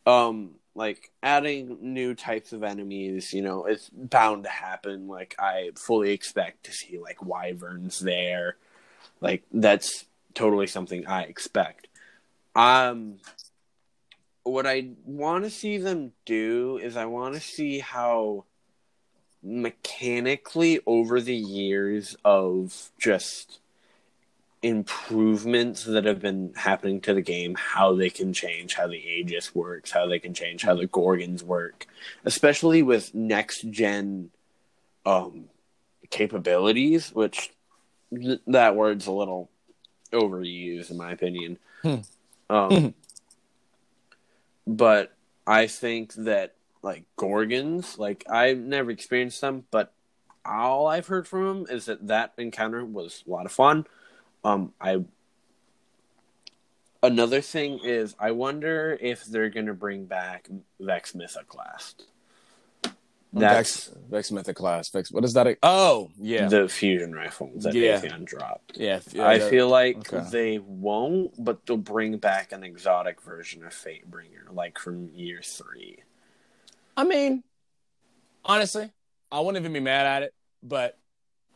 [0.07, 5.07] Um, like adding new types of enemies, you know, it's bound to happen.
[5.07, 8.57] Like I fully expect to see like wyverns there.
[9.21, 10.05] Like that's
[10.35, 11.89] totally something I expect.
[12.57, 13.19] Um
[14.45, 18.45] what I want to see them do is I want to see how
[19.43, 23.59] mechanically over the years of just
[24.63, 29.55] improvements that have been happening to the game, how they can change, how the Aegis
[29.55, 31.87] works, how they can change how the Gorgons work,
[32.25, 34.31] especially with next gen
[35.05, 35.47] um,
[36.11, 37.51] capabilities, which
[38.15, 39.51] th- that word's a little
[40.13, 41.59] overused in my opinion.
[41.83, 41.97] Hmm.
[42.49, 42.95] Um,
[44.67, 45.15] but
[45.47, 49.93] I think that like Gorgons, like I've never experienced them, but
[50.45, 53.87] all I've heard from them is that that encounter was a lot of fun.
[54.45, 55.05] Um, I
[57.03, 60.49] another thing is I wonder if they're gonna bring back
[60.79, 62.05] Vex Mythoclast.
[63.41, 64.93] Vex Vex Mythoclast.
[64.93, 65.11] Vex.
[65.11, 65.59] What is that?
[65.63, 68.01] Oh, yeah, the fusion rifle that Yeah.
[68.01, 68.77] Atheon dropped.
[68.77, 69.01] yeah.
[69.13, 70.29] yeah I the- feel like okay.
[70.31, 75.99] they won't, but they'll bring back an exotic version of Fatebringer, like from year three.
[76.97, 77.43] I mean,
[78.45, 78.91] honestly,
[79.33, 80.97] I wouldn't even be mad at it, but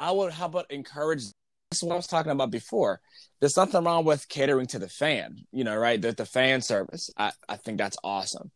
[0.00, 0.32] I would.
[0.32, 1.22] How about encourage?
[1.70, 3.00] This is what I was talking about before.
[3.40, 6.00] There's nothing wrong with catering to the fan, you know, right?
[6.00, 7.10] The, the fan service.
[7.16, 8.50] I, I think that's awesome.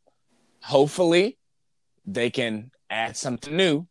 [0.62, 1.36] Hopefully,
[2.04, 3.86] they can add something new,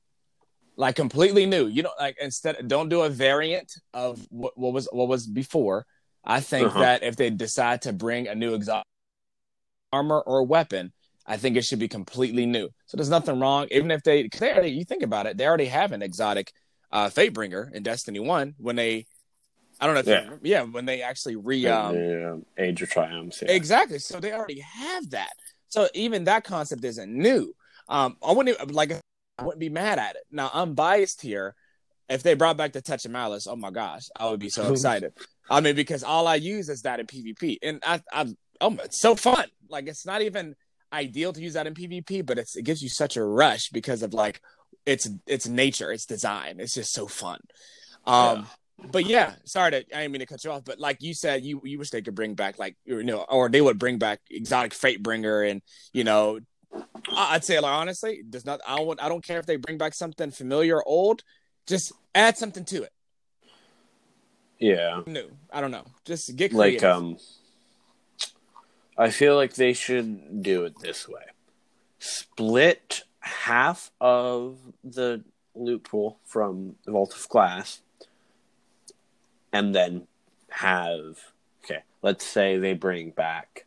[0.76, 1.68] like completely new.
[1.68, 5.86] You know, like instead, don't do a variant of what, what was what was before.
[6.24, 6.80] I think Uh-huh.
[6.82, 8.86] that if they decide to bring a new exotic
[9.92, 10.94] armor or weapon,
[11.26, 12.70] I think it should be completely new.
[12.86, 15.66] So there's nothing wrong, even if they, they already, you think about it, they already
[15.66, 16.52] have an exotic
[16.92, 19.06] uh, Fatebringer in Destiny One when they,
[19.80, 20.30] I don't know if Yeah.
[20.30, 23.42] you, yeah, when they actually re, um, the, um, Age of Triumphs.
[23.42, 23.52] Yeah.
[23.52, 24.00] exactly.
[24.00, 25.34] So they already have that.
[25.70, 27.54] So even that concept isn't new.
[27.92, 28.92] Um, I wouldn't even- like,
[29.38, 30.24] I wouldn't be mad at it.
[30.32, 31.56] Now I'm biased here.
[32.10, 34.72] If they brought back the Touch of Malice, oh my gosh, I would be so
[34.72, 35.14] excited.
[35.50, 39.00] I mean, because all I use is that in PvP, and I, I, oh, it's
[39.00, 39.46] so fun.
[39.70, 40.56] Like it's not even
[40.92, 44.04] ideal to use that in PvP, but it's it gives you such a rush because
[44.04, 44.42] of like
[44.86, 46.60] its its nature, its design.
[46.60, 47.40] It's just so fun.
[48.06, 48.48] Um,
[48.92, 51.44] but yeah, sorry to I didn't mean to cut you off, but like you said,
[51.44, 54.20] you you wish they could bring back like you know, or they would bring back
[54.30, 55.62] exotic fate bringer and
[55.94, 56.40] you know.
[57.16, 58.62] I'd say, like honestly, does not.
[58.68, 59.02] I don't.
[59.02, 61.24] I don't care if they bring back something familiar or old.
[61.68, 62.94] Just add something to it.
[64.60, 65.02] yeah.
[65.06, 65.30] New.
[65.52, 65.86] I don't know.
[66.06, 67.18] Just get Like, um,
[68.98, 71.22] I feel like they should do it this way
[72.02, 77.80] split half of the loot pool from the Vault of Glass,
[79.54, 80.08] and then
[80.50, 81.20] have,
[81.64, 83.66] okay, let's say they bring back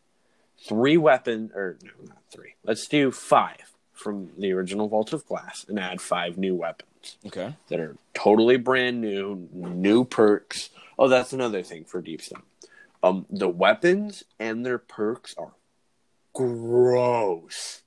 [0.67, 2.55] three weapon, or no, not three.
[2.63, 7.55] Let's do five from the original Vault of Glass and add five new weapons okay.
[7.69, 10.69] that are totally brand new, new perks.
[10.99, 12.43] Oh, that's another thing for Deepstone.
[13.01, 15.53] Um, the weapons and their perks are
[16.33, 17.81] gross.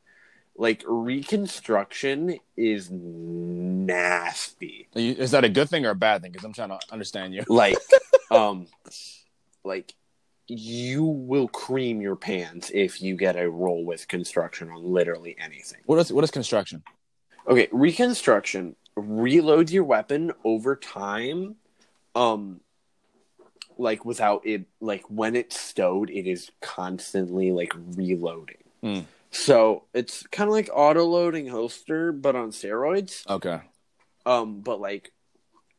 [0.56, 4.88] Like reconstruction is nasty.
[4.94, 6.32] Is that a good thing or a bad thing?
[6.32, 7.44] Because I'm trying to understand you.
[7.48, 7.76] Like,
[8.30, 8.66] um,
[9.62, 9.94] like
[10.48, 15.80] you will cream your pants if you get a roll with construction on literally anything.
[15.86, 16.82] What is what is construction?
[17.46, 21.56] Okay, reconstruction reloads your weapon over time.
[22.14, 22.60] Um
[23.76, 28.64] like without it like when it's stowed, it is constantly like reloading.
[28.82, 29.00] Hmm.
[29.30, 33.26] So it's kind of like auto loading holster, but on steroids.
[33.28, 33.60] Okay.
[34.24, 35.12] Um, but like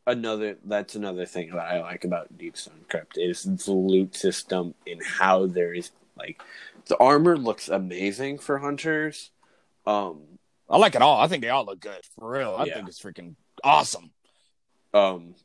[0.09, 5.01] another that's another thing that I like about Deepstone Crypt is the loot system and
[5.03, 6.41] how there is like
[6.87, 9.31] the armor looks amazing for hunters.
[9.85, 10.21] Um,
[10.69, 11.19] I like it all.
[11.19, 12.01] I think they all look good.
[12.19, 12.55] For real.
[12.57, 12.75] I Yeah.
[12.75, 14.11] think it's freaking awesome.
[14.93, 15.35] um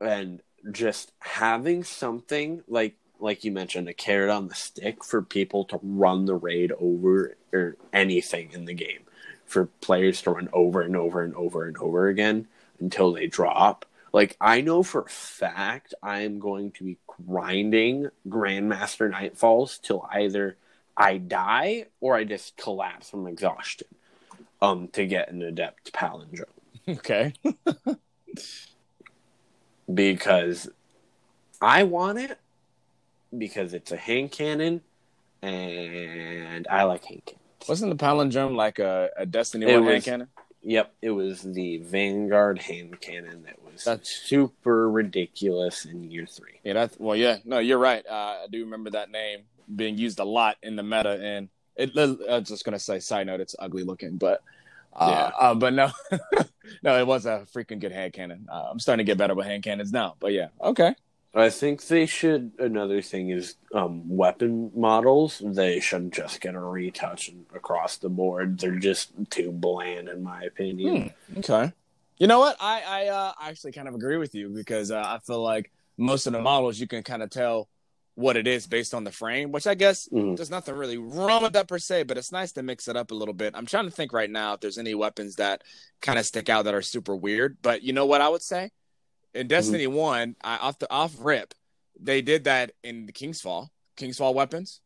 [0.00, 0.40] and
[0.72, 5.78] just having something like like you mentioned a carrot on the stick for people to
[5.82, 9.02] run the raid over or anything in the game
[9.44, 12.46] for players to run over and over and over and over again
[12.78, 18.08] until they drop like i know for a fact i am going to be grinding
[18.28, 20.56] grandmaster nightfalls till either
[20.96, 23.88] i die or i just collapse from exhaustion
[24.62, 26.44] um to get an adept palindrome
[26.88, 27.34] Okay.
[29.92, 30.68] because
[31.60, 32.38] I want it
[33.36, 34.80] because it's a hand cannon,
[35.42, 37.68] and I like hand cannons.
[37.68, 40.28] Wasn't the palindrome like a, a Destiny It One hand cannon?
[40.62, 46.60] Yep, it was the Vanguard hand cannon that was That's- super ridiculous in year three.
[46.64, 48.04] Yeah, that's well, yeah, no, you're right.
[48.06, 48.12] Uh,
[48.44, 49.40] I do remember that name
[49.74, 51.90] being used a lot in the meta, and it.
[51.96, 54.42] I was just gonna say, side note, it's ugly looking, but
[54.92, 55.46] uh, Yeah.
[55.48, 55.90] uh, but no,
[56.82, 58.46] no, it was a freaking good hand cannon.
[58.52, 60.94] Uh, I'm starting to get better with hand cannons now, but yeah, okay.
[61.32, 62.52] I think they should.
[62.58, 65.40] Another thing is um, weapon models.
[65.44, 68.58] They should just get a retouch across the board.
[68.58, 71.12] They're just too bland, in my opinion.
[71.38, 71.72] Okay.
[72.18, 72.56] You know what?
[72.60, 76.26] I I uh, actually kind of agree with you because uh, I feel like most
[76.26, 77.68] of the models you can kind of tell
[78.16, 80.36] what it is based on the frame, which I guess Mhm.
[80.36, 83.12] there's nothing really wrong with that per se, but it's nice to mix it up
[83.12, 83.54] a little bit.
[83.56, 85.62] I'm trying to think right now if there's any weapons that
[86.02, 87.56] kind of stick out that are super weird.
[87.62, 88.72] But you know what I would say?
[89.34, 91.54] In Destiny One, I, off the off rip,
[91.98, 93.70] they did that in the King's Fall.
[93.96, 94.80] King's Fall weapons.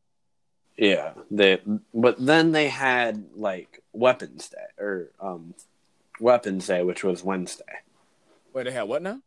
[0.76, 1.60] Yeah, they.
[1.92, 5.54] But then they had like Weapons Day or um,
[6.20, 7.64] Weapons Day, which was Wednesday.
[8.52, 9.20] Wait, they had what now?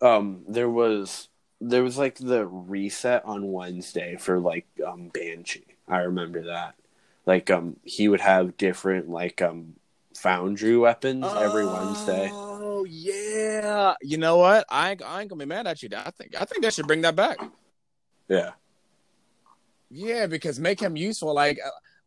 [0.00, 1.28] Um, there was
[1.60, 5.76] there was like the reset on Wednesday for like um Banshee.
[5.86, 6.74] I remember that.
[7.26, 9.74] Like um, he would have different like um
[10.14, 12.32] foundry weapons every Wednesday.
[12.80, 13.94] Oh yeah.
[14.00, 14.64] You know what?
[14.70, 15.90] I ain't, I ain't gonna be mad at you.
[15.94, 17.38] I think I think they should bring that back.
[18.28, 18.52] Yeah.
[19.90, 21.34] Yeah, because make him useful.
[21.34, 21.58] Like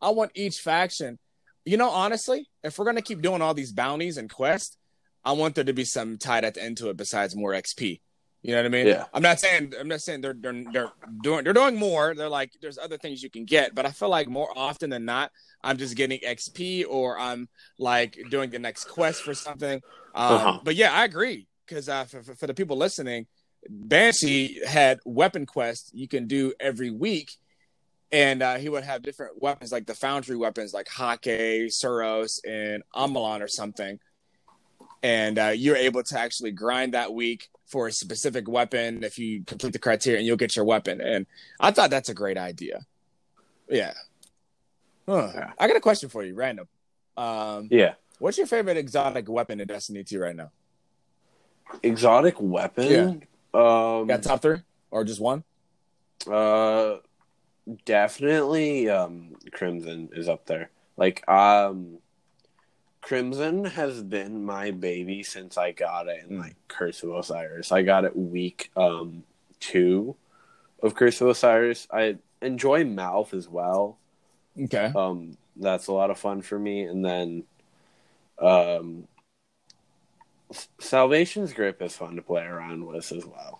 [0.02, 1.20] I want each faction.
[1.66, 4.78] You know, honestly, if we're gonna keep doing all these bounties and quests,
[5.24, 8.02] I want there to be some tied at the end to it besides more XP.
[8.44, 8.88] You know what I mean?
[8.88, 9.06] Yeah.
[9.14, 10.92] I'm not saying I'm not saying they're they're they're
[11.22, 12.14] doing they're doing more.
[12.14, 15.06] They're like there's other things you can get, but I feel like more often than
[15.06, 15.32] not,
[15.64, 17.48] I'm just getting XP or I'm
[17.80, 19.82] like doing the next quest for something.
[20.14, 20.60] Um, Uh-huh.
[20.62, 23.28] But yeah, I agree because uh, for, for for the people listening,
[23.70, 27.32] Banshee had weapon quests you can do every week,
[28.12, 32.84] and uh, he would have different weapons like the foundry weapons like Häkke, Suros, and
[32.94, 34.00] Omolon or something.
[35.04, 39.04] And uh, you're able to actually grind that week for a specific weapon.
[39.04, 41.02] If you complete the criteria, and you'll get your weapon.
[41.02, 41.26] And
[41.60, 42.86] I thought that's a great idea.
[43.70, 43.94] Yeah.
[45.08, 45.32] Huh.
[45.36, 45.52] Yeah.
[45.60, 46.68] I got a question for you, random.
[47.18, 47.96] Um, Yeah.
[48.20, 50.52] What's your favorite exotic weapon in Destiny 2 right now?
[51.82, 53.24] Exotic weapon.
[53.54, 54.60] Um Got top three
[54.92, 55.44] or just one?
[56.32, 56.98] uh
[57.86, 60.70] definitely um Crimson is up there.
[60.96, 61.98] Like um
[63.04, 66.42] Crimson has been my baby since I got it in Mm.
[66.42, 67.72] like Curse of Osiris.
[67.72, 69.24] I got it week um
[69.60, 70.16] two
[70.82, 71.88] of Curse of Osiris.
[71.92, 73.98] I enjoy Malf as well.
[74.60, 74.92] Okay.
[74.96, 76.82] Um that's a lot of fun for me.
[76.84, 77.44] And then
[78.40, 79.08] um
[80.80, 83.60] Salvation's Grip is fun to play around with as well.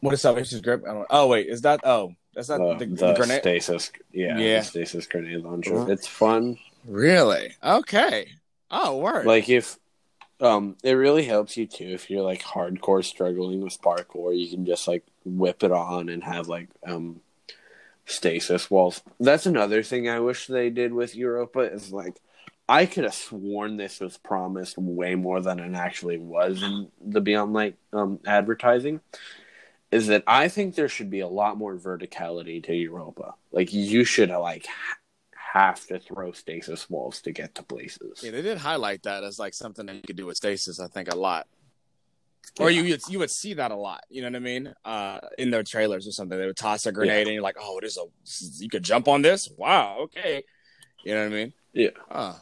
[0.00, 0.82] What is Salvation's Grip?
[0.88, 1.46] I don't, oh, wait.
[1.48, 1.80] Is that.
[1.84, 3.40] Oh, that's not Uh, the, the, the grenade?
[3.40, 4.58] stasis, yeah, Yeah.
[4.60, 5.90] the stasis grenade launcher.
[5.90, 6.58] It's fun.
[6.84, 7.54] Really?
[7.62, 8.28] Okay.
[8.70, 9.26] Oh, word.
[9.26, 9.78] Like if,
[10.40, 14.38] um, it really helps you too if you're like hardcore struggling with parkour.
[14.38, 17.20] You can just like whip it on and have like um
[18.06, 19.02] stasis walls.
[19.20, 22.20] That's another thing I wish they did with Europa is like
[22.68, 27.20] I could have sworn this was promised way more than it actually was in the
[27.20, 29.00] Beyond Light um advertising.
[29.90, 33.34] Is that I think there should be a lot more verticality to Europa.
[33.52, 34.66] Like you should like
[35.52, 38.20] have to throw stasis walls to get to places.
[38.22, 40.88] yeah, they did highlight that as like something that you could do with Stasis, I
[40.88, 41.46] think, a lot.
[42.60, 44.74] Or you you'd, you would see that a lot, you know what I mean?
[44.84, 47.78] Uh, in their trailers or something, they would toss a grenade and you're like, "Oh,
[47.80, 48.04] there's a
[48.62, 49.48] you could jump on this?
[49.56, 50.42] Wow, okay."
[51.04, 51.52] You know what I mean?
[51.72, 51.90] Yeah.
[52.10, 52.40] Oh,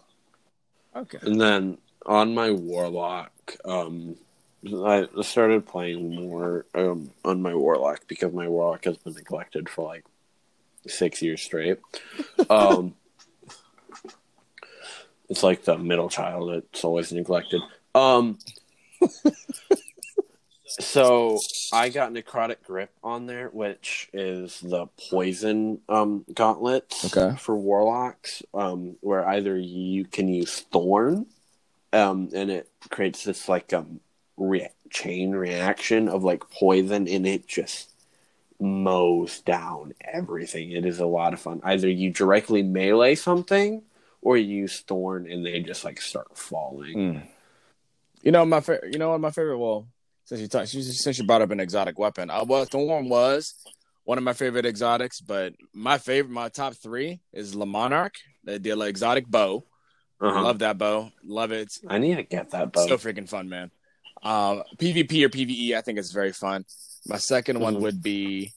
[0.96, 1.18] okay.
[1.22, 4.16] And then on my warlock, um,
[4.64, 9.86] I started playing more um, on my warlock because my warlock has been neglected for
[9.86, 10.04] like
[10.88, 11.78] six years straight.
[12.50, 12.94] Um,
[15.28, 17.60] it's like the middle child; it's always neglected.
[17.94, 18.38] Um,
[20.68, 21.38] so
[21.72, 27.36] I got necrotic grip on there, which is the poison um, gauntlets Okay.
[27.38, 31.26] for warlocks, um, where either you can use thorn,
[31.92, 34.00] um, and it creates this like um
[34.36, 37.90] rea- chain reaction of like poison, and it just
[38.60, 40.72] mows down everything.
[40.72, 41.60] It is a lot of fun.
[41.64, 43.82] Either you directly melee something,
[44.22, 46.96] or you use thorn, and they just like start falling.
[46.96, 47.22] Mm.
[48.22, 48.92] You know my favorite.
[48.92, 49.58] You know what my favorite.
[49.58, 49.86] Well,
[50.24, 53.54] since you talk, since you brought up an exotic weapon, uh, well, Thorn was
[54.04, 55.20] one of my favorite exotics.
[55.20, 59.64] But my favorite, my top three is Le Monarque, the deal exotic bow.
[60.20, 60.42] Uh-huh.
[60.42, 61.12] Love that bow.
[61.24, 61.78] Love it.
[61.86, 62.86] I need to get that bow.
[62.86, 63.70] so freaking fun, man.
[64.22, 66.64] Um, PvP or PvE, I think is very fun.
[67.06, 67.80] My 2nd one Mhm.
[67.80, 68.52] would be,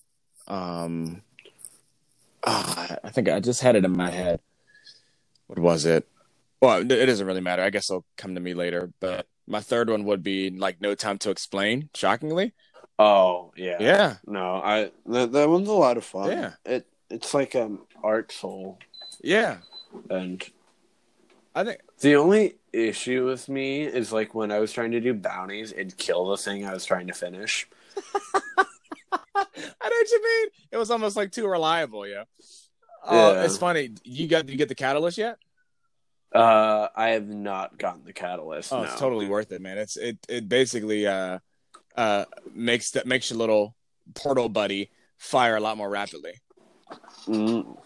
[0.48, 1.22] um,
[2.44, 4.40] ah, I think I just had it in my head.
[5.48, 6.08] What was it?
[6.62, 7.62] Well, it it doesn't really matter.
[7.64, 8.92] I guess it'll come to me later.
[9.00, 11.90] But my third one would be like No Time to Explain.
[11.96, 12.54] Shockingly,
[12.98, 13.78] Oh yeah.
[13.80, 16.32] yeah, No, I that, that one's a lot of fun.
[16.32, 16.54] Yeah.
[16.66, 18.78] It it's like um Arc Soul,
[19.22, 19.60] yeah.
[20.10, 20.44] and
[21.56, 25.14] I think the only issue with me is like when I was trying to do
[25.14, 27.68] bounties, it'd kill the thing I was trying to finish.
[29.36, 29.46] I
[29.90, 30.48] know what you mean.
[30.72, 32.24] It was almost like too reliable, yeah.
[33.06, 33.44] Oh, Yeah.
[33.44, 33.92] it's funny.
[34.04, 35.38] You got you get the catalyst yet?
[36.34, 38.72] Uh, I have not gotten the catalyst.
[38.72, 38.84] Oh, no.
[38.84, 39.78] it's totally worth it, man.
[39.78, 41.40] It's it it basically uh
[41.96, 43.76] uh makes that makes your little
[44.14, 46.34] portal buddy fire a lot more rapidly.
[47.28, 47.78] Mm,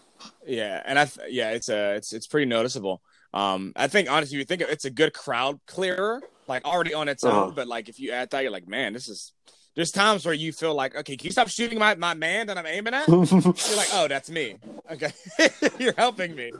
[0.46, 3.00] Yeah, and I th- yeah, it's uh it's it's pretty noticeable.
[3.34, 7.24] Um, I think honestly, you think it's a good crowd clearer, like already on its
[7.24, 7.32] own.
[7.32, 7.52] Uh-huh.
[7.54, 9.32] But like if you add that, you're like, man, this is.
[9.74, 12.56] There's times where you feel like, okay, can you stop shooting my my man that
[12.56, 13.08] I'm aiming at?
[13.08, 14.54] You're like, oh, that's me.
[14.88, 15.10] Okay,
[15.80, 16.52] you're helping me.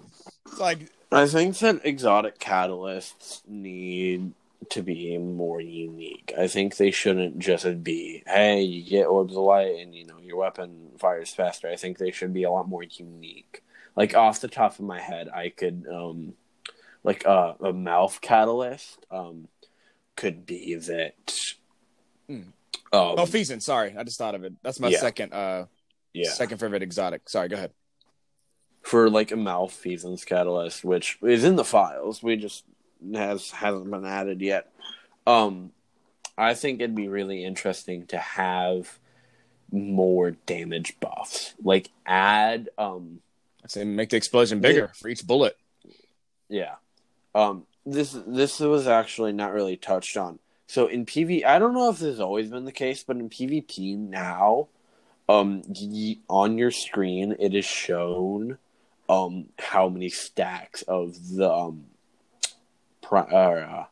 [0.47, 4.33] It's like, I think that exotic catalysts need
[4.71, 6.33] to be more unique.
[6.37, 10.19] I think they shouldn't just be, hey, you get orbs of light and you know
[10.21, 11.69] your weapon fires faster.
[11.69, 13.63] I think they should be a lot more unique.
[13.95, 16.35] Like off the top of my head, I could um
[17.05, 19.47] like uh, a malf catalyst um
[20.17, 21.15] could be that
[22.29, 22.35] Hmm.
[22.35, 22.53] um,
[22.93, 23.27] oh.
[23.27, 24.55] Sorry, I just thought of it.
[24.63, 24.99] That's my Yeah.
[25.01, 25.67] second uh
[26.13, 26.31] yeah.
[26.31, 27.29] second favorite exotic.
[27.29, 27.73] Sorry, go ahead.
[28.83, 32.23] for like a malfeasance catalyst, which is in the files.
[32.23, 32.65] We just
[33.15, 34.71] has hasn't been added yet.
[35.27, 35.73] Um,
[36.39, 38.99] I think it'd be really interesting to have
[39.73, 41.55] more damage buffs.
[41.63, 43.21] Like add um
[43.65, 45.57] I say make the explosion bigger for each bullet.
[46.49, 46.75] yeah.
[47.35, 50.39] Um this this was actually not really touched on.
[50.67, 53.29] So in PV I don't know if this has always been the case, but in
[53.29, 54.69] PvP now,
[55.29, 58.59] um y- on your screen it is shown
[59.09, 61.87] um how many stacks of the um
[63.03, 63.85] pri- uh,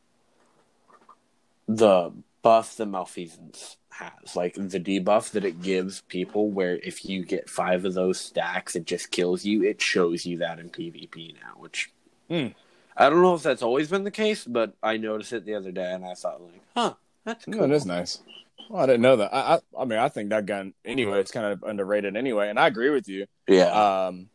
[1.69, 2.13] the
[2.43, 7.49] buff the malfeasance has like the debuff that it gives people where if you get
[7.49, 11.53] five of those stacks it just kills you it shows you that in pvp now
[11.59, 11.91] which
[12.29, 12.49] Hmm.
[12.97, 15.73] I don't know if that's always been the case but i noticed it the other
[15.73, 18.21] day and i thought like huh that's cool No, it is nice.
[18.69, 19.33] Well, I didn't know that.
[19.35, 21.21] I, I I mean, I think that gun anyway.
[21.21, 23.27] It's kind of underrated anyway, and I agree with you.
[23.47, 23.67] yeah
[24.07, 24.29] um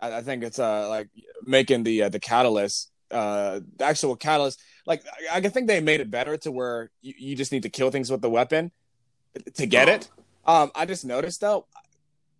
[0.00, 1.08] I, I think it's uh like
[1.46, 6.00] making the uh, the catalyst uh the actual catalyst like I, I think they made
[6.00, 8.72] it better to where you, you just need to kill things with the weapon
[9.54, 10.10] to get it
[10.46, 11.66] um i just noticed though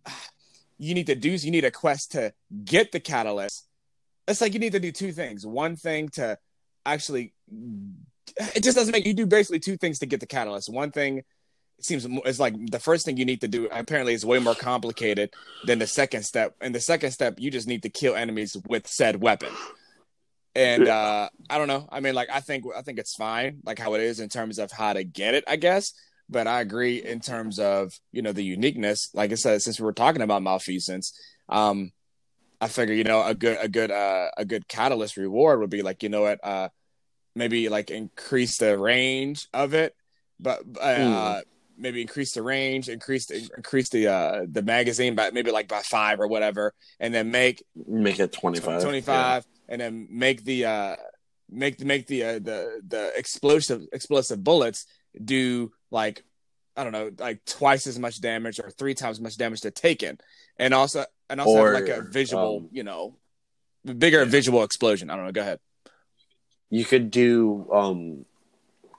[0.77, 2.33] you need to do you need a quest to
[2.65, 3.67] get the catalyst
[4.27, 5.45] it's like you need to do two things.
[5.45, 6.37] One thing to
[6.85, 7.33] actually
[8.55, 10.71] it just doesn't make you do basically two things to get the catalyst.
[10.71, 11.19] One thing
[11.79, 14.55] it seems it's like the first thing you need to do apparently is way more
[14.55, 15.33] complicated
[15.65, 16.55] than the second step.
[16.61, 19.51] And the second step you just need to kill enemies with said weapon.
[20.55, 21.87] And uh i don't know.
[21.91, 24.59] I mean like i think i think it's fine like how it is in terms
[24.59, 25.93] of how to get it i guess.
[26.29, 29.09] But i agree in terms of you know the uniqueness.
[29.13, 31.19] Like i said since we were talking about malfeasance
[31.49, 31.91] um
[32.63, 35.81] i figure you know a good a good uh a good catalyst reward would be
[35.81, 36.69] like you know what uh
[37.35, 39.95] maybe like increase the range of it
[40.39, 41.41] but uh
[41.77, 45.81] maybe increase the range increase the increase the uh the magazine by maybe like by
[45.81, 50.95] five or whatever and then make make it 25 25 and then make the uh
[51.49, 54.85] make the make the uh, the the explosive explosive bullets
[55.23, 56.23] do like
[56.75, 59.71] I don't know like twice as much damage or three times as much damage to
[59.71, 60.17] taken
[60.57, 63.15] and also and also Or, have like a visual um, you know
[63.85, 65.09] bigger visual explosion.
[65.09, 65.59] I don't know go ahead.
[66.69, 68.25] You could do um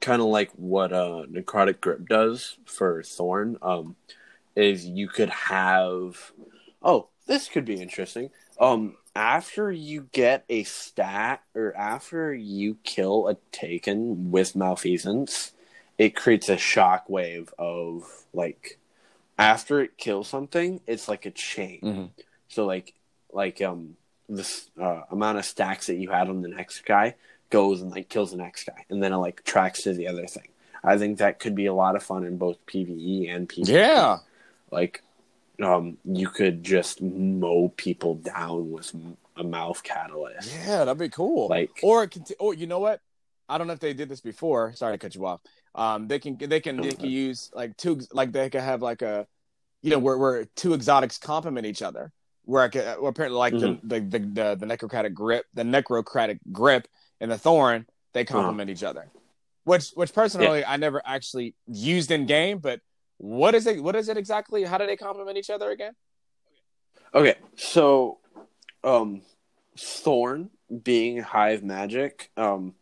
[0.01, 3.97] kind of like what uh necrotic grip does for thorn um
[4.55, 6.33] is you could have
[6.83, 8.31] oh this could be interesting.
[8.61, 15.53] Um after you get a stat or after you kill a taken with malfeasance
[15.99, 18.79] it creates a shock wave of like
[19.39, 22.11] after it kills something it's like a chain Mhm.
[22.49, 22.95] so like
[23.33, 23.97] like um
[24.29, 27.15] this uh, amount of stacks that you had on the next guy
[27.51, 30.27] goes and like kills the next guy, and then it like tracks to the other
[30.27, 30.49] thing.
[30.83, 33.69] I think that could be a lot of fun in both PVE and PvP.
[33.69, 34.19] yeah
[34.71, 35.03] like
[35.63, 38.93] um, you could just mow people down with
[39.37, 40.51] a malf catalyst.
[40.67, 43.01] yeah that'd be cool Like or it can t- or you know what
[43.49, 45.41] I don't know if they did this before sorry to cut you off
[45.75, 49.03] um they can they can they can use like two like they could have like
[49.03, 49.27] a
[49.83, 52.13] you know where where two exotics complement each other
[52.47, 56.39] where I could, where apparently like the, the the the the necrocratic grip the necrocratic
[56.53, 56.89] grip
[57.21, 59.11] and the thorn they complement each other
[59.65, 60.71] which which personally yeah.
[60.71, 62.59] I never actually used in game.
[62.59, 62.81] But
[63.19, 63.83] what is it?
[63.83, 64.65] What is it exactly?
[64.65, 65.95] How do they complement each other again?
[67.15, 68.19] Okay, so
[68.83, 69.23] um,
[69.79, 70.51] Thorn
[70.83, 72.75] being Hive Magic, um,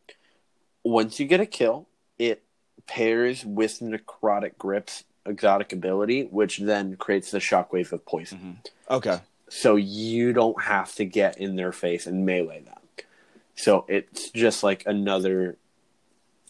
[0.85, 2.43] once you get a kill, it
[2.87, 8.39] pairs with Necrotic Grip's exotic ability, which then creates the shockwave of poison.
[8.39, 8.95] Mm-hmm.
[8.95, 9.21] Okay.
[9.49, 12.79] So you don't have to get in their face and melee them.
[13.55, 15.57] So it's just like another.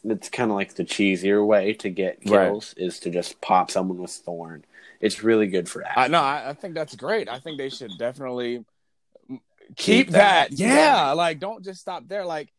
[0.04, 2.86] It's kind of like the cheesier way to get kills right.
[2.86, 4.64] is to just pop someone with thorn.
[5.00, 5.96] It's really good for that.
[5.96, 7.28] I, no, I, I think that's great.
[7.28, 8.64] I think they should definitely
[9.28, 10.50] keep, keep that.
[10.50, 10.58] that.
[10.58, 12.24] Yeah, yeah, like don't just stop there.
[12.24, 12.52] Like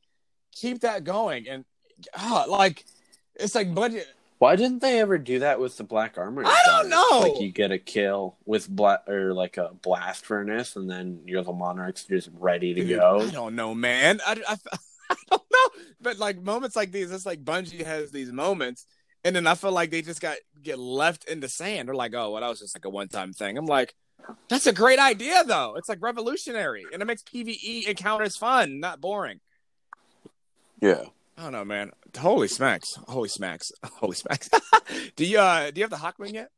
[0.55, 1.65] keep that going and
[2.17, 2.85] oh, like
[3.35, 4.07] it's like budget.
[4.39, 6.43] Why didn't they ever do that with the black armor?
[6.45, 7.29] I don't know.
[7.29, 11.43] Like you get a kill with black or like a blast furnace, and then you're
[11.43, 13.21] the monarch's just ready to Dude, go.
[13.21, 14.19] I don't know, man.
[14.25, 14.57] I, I,
[15.09, 18.85] I don't know, but like moments like these, it's like Bungie has these moments,
[19.23, 21.87] and then I feel like they just got get left in the sand.
[21.87, 23.57] They're like, oh, well, that was just like a one time thing.
[23.57, 23.95] I'm like,
[24.49, 25.75] that's a great idea though.
[25.77, 29.39] It's like revolutionary, and it makes PVE encounters fun, not boring.
[30.83, 31.05] Yeah.
[31.37, 31.91] I don't know, man.
[32.17, 32.99] Holy smacks!
[33.07, 33.71] Holy smacks!
[33.85, 34.49] Holy smacks!
[35.15, 36.51] do you uh do you have the Hawkmoon yet?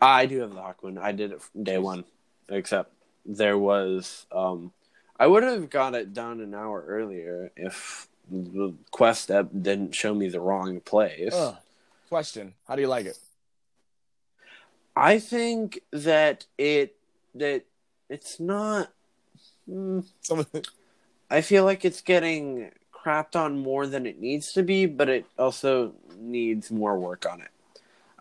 [0.00, 0.98] I do have the Hawkmoon.
[0.98, 2.04] I did it from day one,
[2.48, 2.92] except
[3.26, 4.72] there was um
[5.18, 10.14] I would have got it done an hour earlier if the quest app didn't show
[10.14, 11.34] me the wrong place.
[11.34, 11.56] Uh,
[12.08, 13.18] question: How do you like it?
[14.94, 16.94] I think that it
[17.34, 17.64] that
[18.08, 18.92] it's not.
[19.68, 20.06] Mm,
[21.30, 22.70] I feel like it's getting
[23.04, 27.40] crapped on more than it needs to be, but it also needs more work on
[27.40, 27.50] it.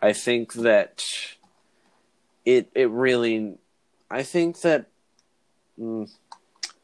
[0.02, 1.04] I think that
[2.46, 3.56] it it really
[4.12, 4.88] I think that
[5.80, 6.12] mm,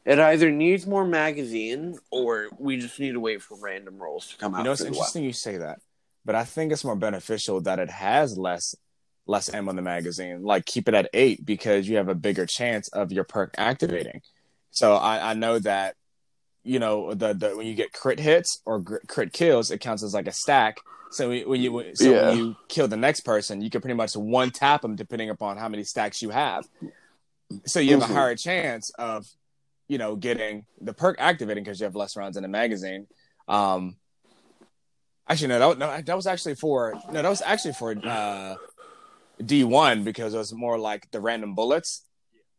[0.06, 4.36] it either needs more magazine or we just need to wait for random rolls to
[4.36, 4.58] come out.
[4.58, 5.80] You know, it's interesting you say that,
[6.24, 8.74] but I think it's more beneficial that it has less
[9.26, 10.42] less M on the magazine.
[10.42, 14.22] Like keep it at eight because you have a bigger chance of your perk activating.
[14.70, 15.96] So I, I know that
[16.62, 20.14] you know the, the when you get crit hits or crit kills, it counts as
[20.14, 20.78] like a stack.
[21.10, 22.28] So when you so yeah.
[22.28, 25.56] when you kill the next person, you can pretty much one tap them depending upon
[25.56, 26.64] how many stacks you have.
[27.66, 28.12] So you have mm-hmm.
[28.12, 29.26] a higher chance of
[29.88, 33.06] you know getting the perk activating because you have less rounds in the magazine.
[33.48, 33.96] Um,
[35.28, 38.54] actually, no, that, no, that was actually for no, that was actually for uh,
[39.44, 42.04] D one because it was more like the random bullets.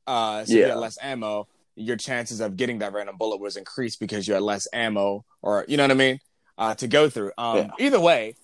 [0.08, 0.60] Uh, so yeah.
[0.60, 4.34] you get less ammo your chances of getting that random bullet was increased because you
[4.34, 6.19] had less ammo or you know what I mean
[6.57, 7.32] uh, to go through.
[7.38, 7.69] Um, yeah.
[7.80, 8.36] Either way,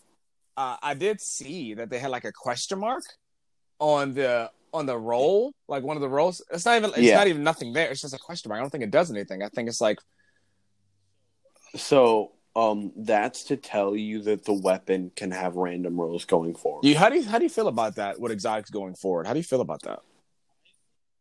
[0.55, 3.03] uh, I did see that they had like a question mark
[3.80, 6.41] on the on the roll, like one of the rolls.
[6.51, 7.17] It's not even it's yeah.
[7.17, 7.89] not even nothing there.
[7.91, 8.59] It's just a question mark.
[8.59, 9.43] I don't think it does anything.
[9.43, 9.99] I think it's like
[11.75, 12.32] so.
[12.55, 16.86] Um, that's to tell you that the weapon can have random rolls going forward.
[16.86, 18.19] You, how do you how do you feel about that?
[18.19, 19.28] What exotics going forward?
[19.28, 19.99] How do you feel about that?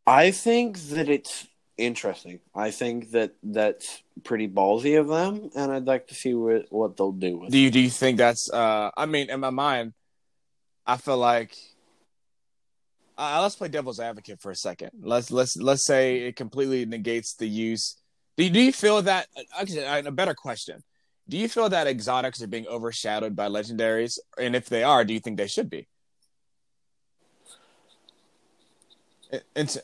[0.07, 1.45] I think that it's
[1.77, 2.39] interesting.
[2.55, 6.97] I think that that's pretty ballsy of them, and I'd like to see what what
[6.97, 7.51] they'll do with.
[7.51, 8.51] Do you do you think that's?
[8.51, 9.93] uh I mean, in my mind,
[10.85, 11.55] I feel like.
[13.19, 14.91] Uh, let's play devil's advocate for a second.
[15.01, 17.97] Let's let's let's say it completely negates the use.
[18.35, 19.27] Do you, do you feel that?
[19.59, 20.83] Actually, a better question:
[21.27, 24.19] Do you feel that exotics are being overshadowed by legendaries?
[24.37, 25.87] And if they are, do you think they should be?
[29.55, 29.79] It's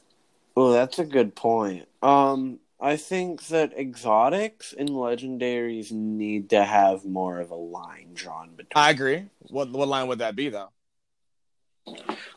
[0.55, 1.87] Oh, that's a good point.
[2.01, 8.49] Um, I think that exotics and legendaries need to have more of a line drawn
[8.49, 8.71] between.
[8.75, 9.25] I agree.
[9.39, 10.69] What what line would that be though?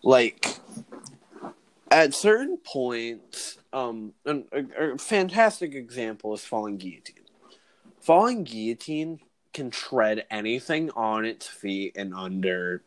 [0.03, 0.59] Like
[1.91, 4.43] at certain points, um, a,
[4.79, 7.25] a fantastic example is Falling Guillotine.
[8.01, 9.21] Falling Guillotine
[9.53, 12.83] can tread anything on its feet in under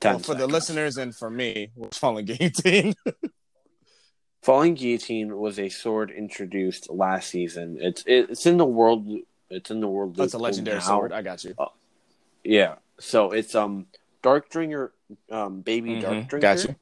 [0.00, 0.40] 10 well, for seconds.
[0.40, 2.94] the listeners and for me, Falling Guillotine.
[4.46, 7.78] Falling Guillotine was a sword introduced last season.
[7.80, 9.04] It's it's in the world.
[9.50, 10.14] It's in the world.
[10.14, 10.84] That's a legendary now.
[10.84, 11.10] sword.
[11.10, 11.52] I got you.
[11.58, 11.66] Uh,
[12.44, 12.76] yeah.
[13.00, 13.86] So it's um
[14.22, 14.90] Darkdrinker,
[15.32, 16.06] um baby mm-hmm.
[16.06, 16.40] Darkdrinker.
[16.40, 16.76] Got you.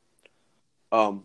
[0.92, 1.22] Um.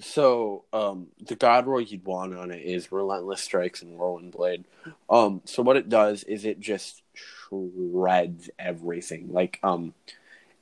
[0.00, 4.64] So um the God roll you'd want on it is Relentless Strikes and Whirlwind Blade.
[5.08, 5.42] Um.
[5.44, 9.32] So what it does is it just shreds everything.
[9.32, 9.94] Like um,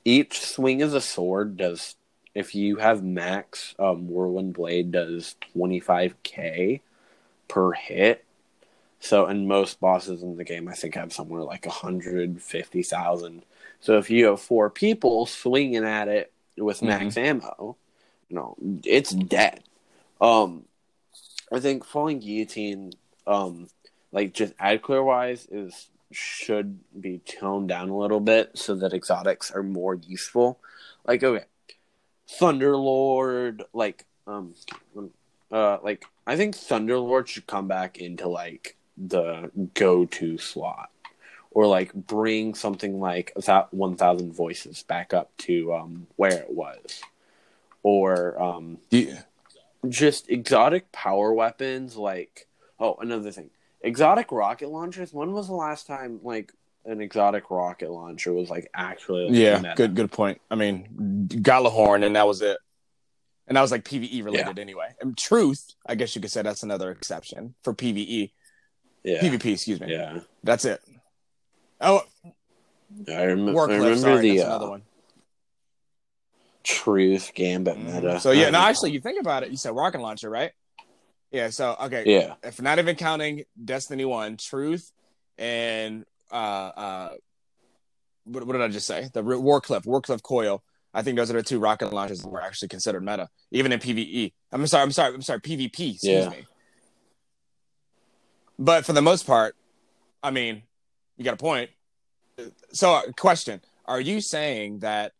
[0.05, 1.96] each swing of the sword does
[2.37, 6.81] if you have max um, Whirlwind Blade does 25k
[7.49, 8.27] per hit.
[9.01, 13.43] So, and most bosses in the game, I think, have somewhere like 150,000.
[13.81, 17.41] So, if you have four people swinging at it with max mm-hmm.
[17.47, 17.77] ammo,
[18.29, 19.63] you know, it's dead.
[20.21, 20.65] Um,
[21.51, 22.93] I think Falling Guillotine,
[23.27, 23.69] um,
[24.13, 28.93] like just ad clear wise, is should be toned down a little bit so that
[28.93, 30.59] exotics are more useful.
[31.07, 31.45] Like okay,
[32.29, 34.55] Thunderlord, like um,
[35.53, 40.91] uh, like I think Thunderlord should come back into like the go-to slot,
[41.51, 46.51] or like bring something like that one thousand voices back up to um where it
[46.51, 47.03] was,
[47.83, 49.23] or um Yeah.
[49.89, 52.47] just exotic power weapons like
[52.81, 53.51] oh another thing.
[53.83, 56.53] Exotic rocket launchers when was the last time like
[56.87, 60.41] an exotic rocket launcher was like actually like, Yeah, good good point.
[60.51, 62.59] I mean, Gjallarhorn, and that was it.
[63.49, 64.95] And that was like PVE related anyway.
[65.01, 68.33] And Truth, I guess you could say that's another exception for PVE,
[69.05, 69.53] yeah PvP.
[69.53, 69.93] Excuse me.
[69.93, 70.81] yeah That's it.
[71.81, 72.03] Oh,
[73.09, 74.83] i, rem- I remember Sorry, the that's uh, one.
[76.65, 77.95] truth gambit Mhm.
[77.95, 79.51] meta So yeah, no, actually, you think about it.
[79.51, 80.53] You said rocket launcher, right?
[81.31, 81.51] Yeah.
[81.51, 84.91] So okay, yeah if not even counting Destiny One, Truth,
[85.39, 87.09] and uh, uh,
[88.25, 89.09] what, what did I just say?
[89.13, 90.63] The Wardcliff, Wardcliff Coil.
[90.93, 93.79] I think those are the two rocket launchers that were actually considered meta, even in
[93.81, 94.33] PVE.
[94.51, 95.95] I'm sorry, I'm sorry, I'm sorry, PvP.
[95.95, 96.31] Excuse Yeah.
[96.31, 96.47] me.
[98.59, 99.55] But for the most part,
[100.23, 100.63] I mean,
[101.17, 101.71] you got a point.
[102.73, 105.13] So, uh, question: Are you saying that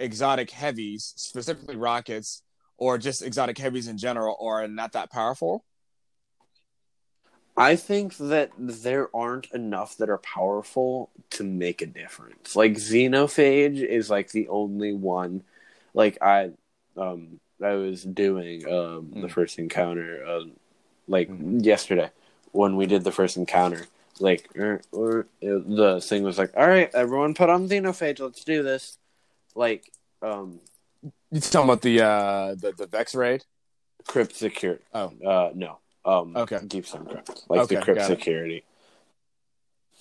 [0.00, 2.42] exotic heavies, specifically rockets,
[2.76, 5.64] or just exotic heavies in general, are not that powerful?
[7.60, 12.56] I think that there aren't enough that are powerful to make a difference.
[12.56, 15.42] Like Xenophage is like the only one.
[15.92, 16.52] Like I,
[16.96, 19.30] um, I was doing um the Mm.
[19.30, 20.44] first encounter, uh,
[21.06, 21.62] like Mhm.
[21.64, 22.10] yesterday
[22.52, 23.86] when we did the first encounter.
[24.18, 28.20] Like, er, er, it- the thing was like, "All right, everyone, put on Xenophage.
[28.20, 28.98] Let's do this."
[29.54, 29.92] Like,
[30.22, 30.60] um,
[31.30, 33.44] You talking about the uh the the Vex raid?
[34.06, 34.82] crypt security.
[34.94, 35.12] Oh.
[35.24, 35.78] uh, no.
[36.04, 36.60] Um, Okay.
[36.66, 38.64] Deep Stone Crypt, like Okay, the crypt security.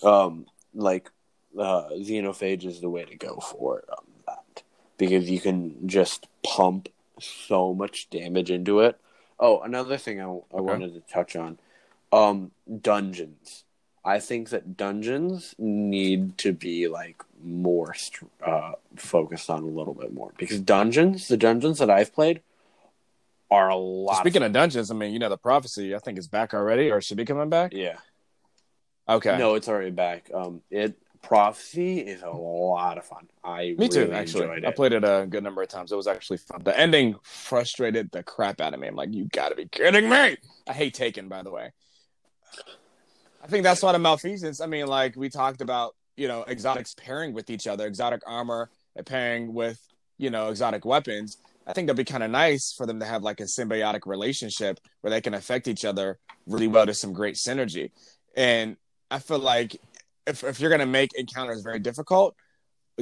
[0.04, 1.10] Um, like
[1.58, 4.64] uh, Xenophage is the way to go for um, that
[4.98, 6.90] because you can just pump
[7.20, 9.00] so much damage into it.
[9.40, 11.60] Oh, another thing I, I wanted to touch on,
[12.12, 13.64] um, dungeons.
[14.04, 17.94] I think that dungeons need to be like more
[18.46, 22.42] uh, focused on a little bit more because dungeons, the dungeons that I've played,
[23.52, 24.18] are a lot.
[24.18, 27.02] Speaking of dungeons, I mean, you know, the prophecy I think is back already, or
[27.02, 27.74] should be coming back.
[27.74, 27.98] yeah,
[29.08, 30.30] Okay, no, it's already back.
[30.34, 33.28] Um, it prophecy is a lot of fun.
[33.44, 34.12] I me too.
[34.12, 35.92] Actually, I played it a good number of times.
[35.92, 36.62] It was actually fun.
[36.64, 38.88] The ending frustrated the crap out of me.
[38.88, 40.38] I'm like, you got to be kidding me!
[40.68, 41.72] I hate Taken, by the way.
[43.44, 44.62] I think that's why the malfeasance.
[44.62, 48.70] I mean, like we talked about, you know, exotics pairing with each other, exotic armor
[49.06, 49.82] pairing with,
[50.18, 51.38] you know, exotic weapons.
[51.68, 54.80] I think that'd be kind of nice for them to have like a symbiotic relationship
[55.02, 57.92] where they can affect each other really well to some great synergy.
[58.36, 58.76] And
[59.12, 59.80] I feel like
[60.26, 62.36] if, if you're going to make encounters very difficult,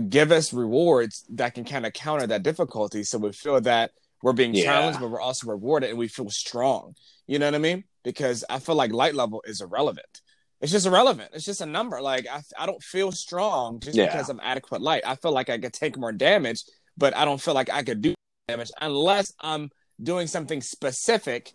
[0.09, 3.03] give us rewards that can kind of counter that difficulty.
[3.03, 3.91] So we feel that
[4.21, 4.63] we're being Yeah.
[4.63, 6.95] challenged, but we're also rewarded and we feel strong.
[7.25, 7.83] You know what I mean?
[8.03, 10.21] Because I feel like light level is irrelevant.
[10.59, 11.29] It's just irrelevant.
[11.33, 12.01] It's just a number.
[12.01, 14.05] Like I, I don't feel strong just Yeah.
[14.07, 15.03] because I'm adequate light.
[15.05, 16.63] I feel like I could take more damage,
[16.97, 18.15] but I don't feel like I could do
[18.47, 19.69] damage unless I'm
[20.01, 21.51] doing something specific.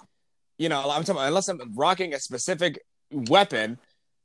[0.58, 2.80] You know, I'm talking about unless I'm rocking a specific
[3.10, 3.78] weapon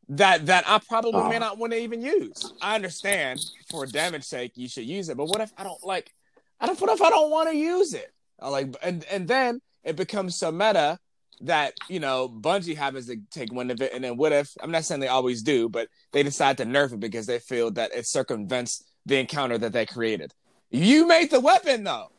[0.09, 1.39] that that I probably may Uh.
[1.39, 2.53] not want to even use.
[2.61, 3.39] I understand
[3.69, 6.13] for damage sake you should use it, but what if I don't like?
[6.59, 6.79] I don't.
[6.79, 8.11] What if I don't want to use it?
[8.39, 10.99] I like, and and then it becomes so meta
[11.41, 14.51] that you know Bungie happens to take one of it, and then what if?
[14.59, 17.71] I'm not saying they always do, but they decide to nerf it because they feel
[17.71, 20.33] that it circumvents the encounter that they created.
[20.69, 22.11] You made the weapon though.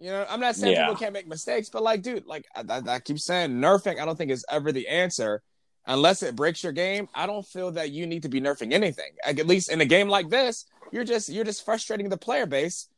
[0.00, 0.86] You know, I'm not saying Yeah.
[0.86, 4.00] people can't make mistakes, but like, dude, like I, I, I keep saying, nerfing.
[4.00, 5.42] I don't think is ever the answer
[5.86, 7.08] unless it breaks your game.
[7.14, 9.12] I don't feel that you need to be nerfing anything.
[9.26, 12.46] Like, at least in a game like this, you're just you're just frustrating the player
[12.46, 12.88] base.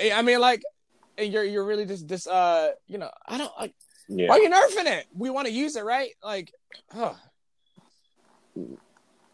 [0.00, 0.62] I- mean, like,
[1.18, 3.74] and you're you're really just this uh, you know, I don't like.
[4.08, 4.28] Yeah.
[4.28, 5.06] Why are you nerfing it?
[5.14, 6.10] We want to use it, right?
[6.24, 6.52] Like,
[6.90, 7.14] huh.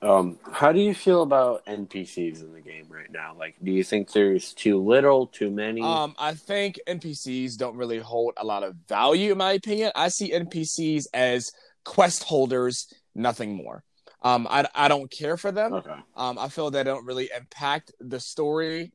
[0.00, 3.34] Um, how do you feel about NPCs in the game right now?
[3.36, 5.82] Like, do you think there's too little, too many?
[5.82, 9.90] Um, I think NPCs don't really hold a lot of value, in my opinion.
[9.96, 11.50] I see NPCs as
[11.84, 13.82] quest holders, nothing more.
[14.22, 15.74] Um, I, I don't care for them.
[15.74, 15.94] okay.
[16.16, 18.92] Um, I feel they don't really impact the story,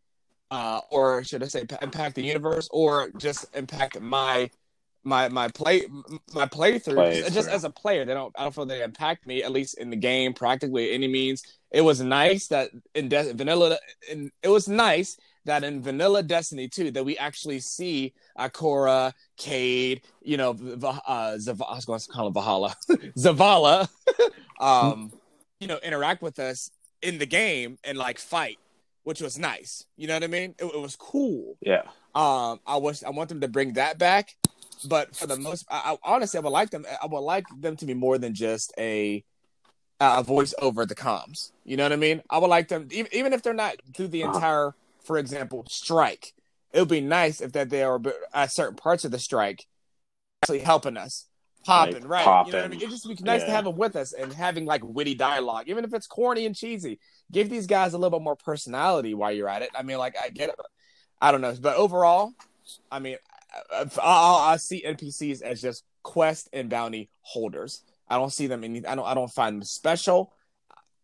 [0.52, 4.50] uh, or should I say, impact the universe, or just impact my
[5.04, 5.86] my my play
[6.34, 6.96] my playthrough.
[7.24, 8.34] Just- Just as a player, they don't.
[8.38, 11.44] I don't feel they impact me at least in the game practically any means.
[11.72, 13.78] It was nice that in De- vanilla,
[14.10, 20.02] in, it was nice that in vanilla Destiny 2 that we actually see Ikora, Cayde,
[20.22, 22.76] you know, uh, Zav- I was going to call him Valhalla,
[23.18, 23.90] Zavala,
[24.62, 25.12] um,
[25.60, 26.70] you know, interact with us
[27.02, 28.58] in the game and like fight,
[29.04, 29.86] which was nice.
[29.98, 30.56] You know what I mean?
[30.60, 31.58] It, it was cool.
[31.62, 31.82] Yeah.
[32.16, 34.36] Um, I wish I want them to bring that back,
[34.84, 36.86] but for the most, I, I honestly, I would like them.
[37.02, 39.24] I would like them to be more than just a
[40.00, 41.52] a voice over the comms.
[41.64, 42.22] You know what I mean?
[42.30, 44.36] I would like them, even, even if they're not through the Uh-huh.
[44.36, 44.76] entire,
[45.06, 46.34] for example, strike.
[46.74, 48.02] It would be nice if that they are
[48.34, 49.66] at certain parts of the strike,
[50.41, 51.28] actually helping us,
[51.66, 52.45] popping, Like, right?
[52.45, 52.82] You know what I mean?
[52.82, 55.86] It just be nice to have them with us and having like witty dialogue, even
[55.86, 57.00] if it's corny and cheesy.
[57.32, 59.70] Give these guys a little bit more personality while you're at it.
[59.76, 60.56] I mean, like I get it.
[61.22, 62.34] I don't know, but overall,
[62.91, 63.18] I mean,
[63.72, 67.84] I, I, I see NPCs as just quest and bounty holders.
[68.08, 68.86] I don't see them any.
[68.86, 69.06] I don't.
[69.06, 70.34] I don't find them special.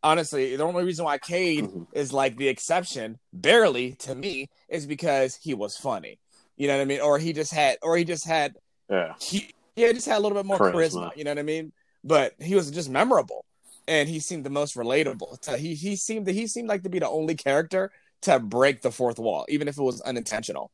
[0.01, 1.87] Honestly, the only reason why Cayde Mhm.
[1.93, 6.19] is like the exception, barely to me, is because he was funny.
[6.55, 7.01] You know what I mean?
[7.01, 8.55] Or he just had, or he just had,
[8.89, 9.13] Yeah.
[9.21, 10.73] he yeah, just had a little bit more charisma.
[11.11, 11.17] Charisma.
[11.17, 11.73] You know what I mean?
[12.03, 13.43] But he was just memorable,
[13.87, 15.57] and he seemed the most relatable.
[15.57, 18.91] He he seemed that he seemed like to be the only character to break the
[18.91, 20.71] fourth wall, even if it was unintentional.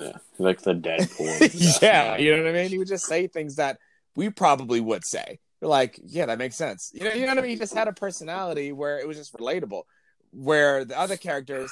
[0.00, 0.12] Yeah.
[0.38, 1.82] Like the Deadpool.
[1.82, 2.70] yeah, you know what I mean.
[2.70, 3.78] He would just say things that
[4.16, 5.38] we probably would say.
[5.60, 6.90] You're like, yeah, that makes sense.
[6.94, 7.50] You know, you know what I mean.
[7.50, 9.82] He just had a personality where it was just relatable.
[10.32, 11.70] Where the other characters,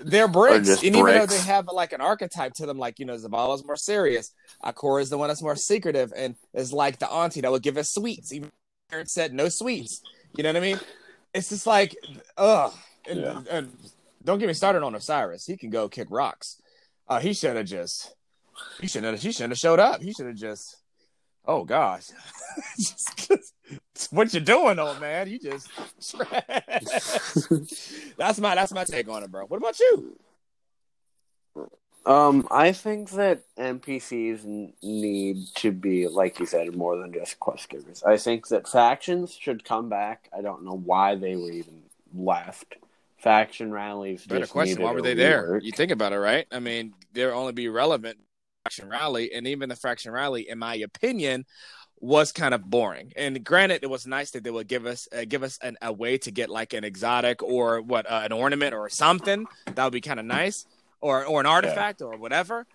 [0.00, 3.16] they're bricks, and even though they have like an archetype to them, like you know,
[3.16, 4.32] Zavala's more serious,
[4.64, 7.76] Ikora is the one that's more secretive, and is like the auntie that would give
[7.76, 8.32] us sweets.
[8.32, 8.50] Even
[8.90, 10.02] parents said no sweets.
[10.36, 10.80] You know what I mean?
[11.34, 11.96] It's just like,
[12.36, 12.72] ugh.
[13.08, 13.42] And, Yeah.
[13.50, 13.76] and
[14.24, 15.46] don't get me started on Osiris.
[15.46, 16.60] He can go kick rocks.
[17.08, 18.14] Uh, he should have just.
[18.80, 19.22] He shouldn't have.
[19.22, 20.02] He shouldn't have showed up.
[20.02, 20.76] He should have just.
[21.44, 22.04] Oh gosh,
[24.10, 25.28] what you doing, old man?
[25.28, 25.68] You just.
[28.16, 29.46] that's my that's my take on it, bro.
[29.46, 30.16] What about you?
[32.04, 37.68] Um, I think that NPCs need to be, like you said, more than just quest
[37.68, 38.02] givers.
[38.02, 40.28] I think that factions should come back.
[40.36, 41.82] I don't know why they were even
[42.12, 42.76] left.
[43.22, 44.26] Faction rallies.
[44.26, 44.82] Better question.
[44.82, 45.60] Why were they there?
[45.62, 46.46] You think about it, right?
[46.50, 48.18] I mean, they'll only be relevant
[48.64, 51.44] faction rally, and even the faction rally, in my opinion,
[52.00, 53.12] was kind of boring.
[53.16, 55.92] And granted, it was nice that they would give us uh, give us an, a
[55.92, 59.92] way to get like an exotic or what uh, an ornament or something that would
[59.92, 60.66] be kind of nice,
[61.00, 62.66] or or an artifact or whatever.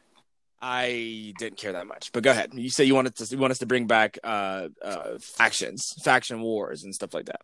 [0.62, 2.12] I didn't care that much.
[2.14, 2.52] But go ahead.
[2.54, 6.42] You say you wanted to you want us to bring back uh, uh, factions, faction
[6.42, 7.42] wars, and stuff like that.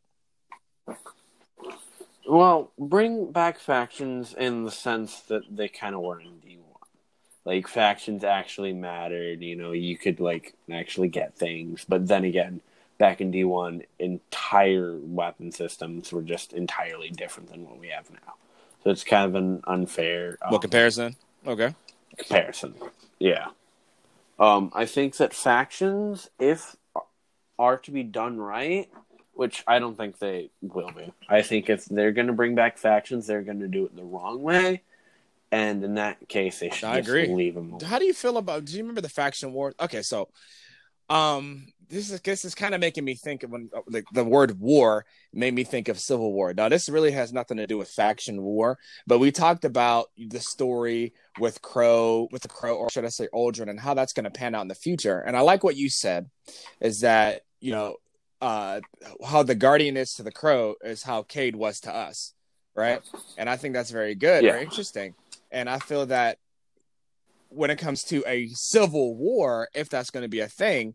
[2.28, 6.90] Well, bring back factions in the sense that they kind of were in D one.
[7.46, 9.42] Like factions actually mattered.
[9.42, 12.62] You know, you could like actually get things, but then again,
[12.98, 18.10] back in D one, entire weapon systems were just entirely different than what we have
[18.10, 18.36] now.
[18.84, 21.16] So it's kind of an unfair um, What comparison?
[21.46, 21.76] Okay.
[22.18, 22.76] comparison.
[23.20, 23.48] Yeah.
[24.40, 26.76] Um, I think that factions, if
[27.60, 28.90] are to be done right,
[29.34, 31.12] which I don't think they will be.
[31.28, 34.04] I think if they're going to bring back factions, they're going to do it the
[34.04, 34.82] wrong way,
[35.52, 37.28] and in that case, they should I just agree.
[37.28, 37.78] leave them.
[37.86, 38.66] How do you feel about?
[38.66, 39.74] Do you remember the faction war?
[39.80, 40.30] Okay, so,
[41.10, 44.60] um, this is this is kind of making me think of when like the word
[44.60, 46.54] war made me think of civil war.
[46.54, 50.40] Now, this really has nothing to do with faction war, but we talked about the
[50.40, 54.26] story with Crow, with the Crow, or should I say Uldren, and how that's going
[54.26, 55.20] to pan out in the future.
[55.20, 56.30] And I like what you said,
[56.80, 57.96] is that you know,
[58.44, 58.82] uh,
[59.26, 62.34] how the Guardian is to the Crow is how Cayde was to us,
[62.76, 63.02] right?
[63.38, 64.52] And I think that's very good, Yeah.
[64.52, 65.16] very interesting.
[65.50, 66.40] And I feel that
[67.48, 70.94] when it comes to a civil war, if that's going to be a thing,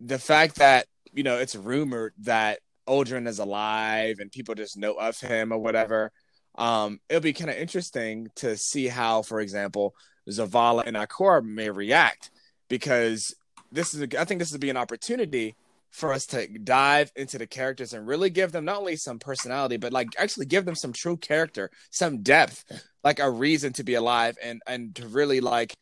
[0.00, 4.94] the fact that you know it's rumored that Uldren is alive and people just know
[4.94, 6.12] of him or whatever,
[6.56, 9.94] um, it'll be kind of interesting to see how, for example,
[10.30, 12.30] Zavala and Ikora may react
[12.70, 13.34] because
[13.70, 15.56] this is I think this would be an opportunity
[15.90, 19.76] for us to dive into the characters and really give them not only some personality
[19.76, 22.64] but like actually give them some true character some depth
[23.02, 25.74] like a reason to be alive and and to really like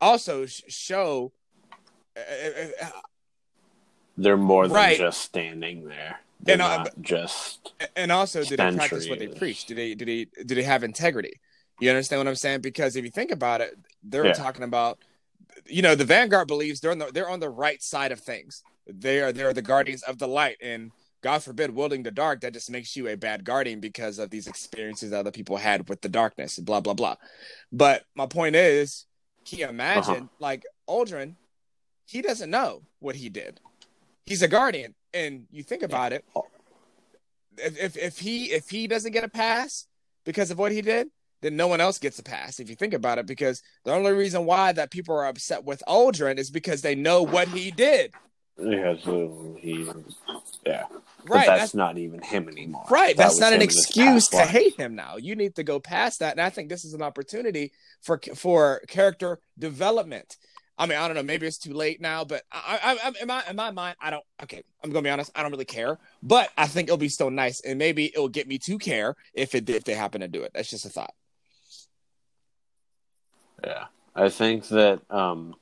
[0.00, 1.32] also sh- show
[2.16, 2.20] uh,
[2.82, 2.86] uh,
[4.16, 4.98] They're more than Right.
[4.98, 6.20] just standing there.
[6.40, 9.94] They're And, uh, not just and also do they practice what they preach do they
[9.94, 11.40] do they do they have integrity
[11.80, 14.32] you understand what i'm saying because if you think about it they're Yeah.
[14.32, 14.98] talking about
[15.66, 18.62] you know the vanguard believes they're on the they're on the right side of things
[18.86, 20.90] they are they're the guardians of the light and
[21.22, 24.46] god forbid wielding the dark that just makes you a bad guardian because of these
[24.46, 27.16] experiences that other people had with the darkness blah blah blah
[27.72, 29.06] but my point is
[29.46, 30.26] can you imagine Uh-huh.
[30.38, 31.34] like Uldren
[32.06, 33.60] he doesn't know what he did
[34.26, 36.24] he's a guardian and you think about it
[37.56, 39.86] if, if if he if he doesn't get a pass
[40.24, 41.06] because of what he did,
[41.40, 42.58] then no one else gets a pass.
[42.58, 45.82] If you think about it, because the only reason why that people are upset with
[45.86, 48.12] Uldren is because they know what he did.
[48.56, 49.90] Yeah, so he,
[50.64, 51.46] yeah, but Right.
[51.46, 52.84] that's, That's, not even him anymore.
[52.88, 53.16] right.
[53.16, 54.48] That That's not an him in his excuse to life.
[54.48, 55.16] hate him now.
[55.16, 56.32] You need to go past that.
[56.32, 57.72] And I think this is an opportunity
[58.02, 60.36] for for character development.
[60.76, 61.22] I mean, I don't know.
[61.22, 64.10] Maybe it's too late now, but I, I, I, in my in my mind, I
[64.10, 64.24] don't.
[64.42, 65.30] Okay, I'm gonna be honest.
[65.34, 68.48] I don't really care, but I think it'll be still nice, and maybe it'll get
[68.48, 70.50] me to care if it if they happen to do it.
[70.54, 71.14] That's just a thought.
[73.64, 73.84] Yeah,
[74.16, 75.54] I think that um,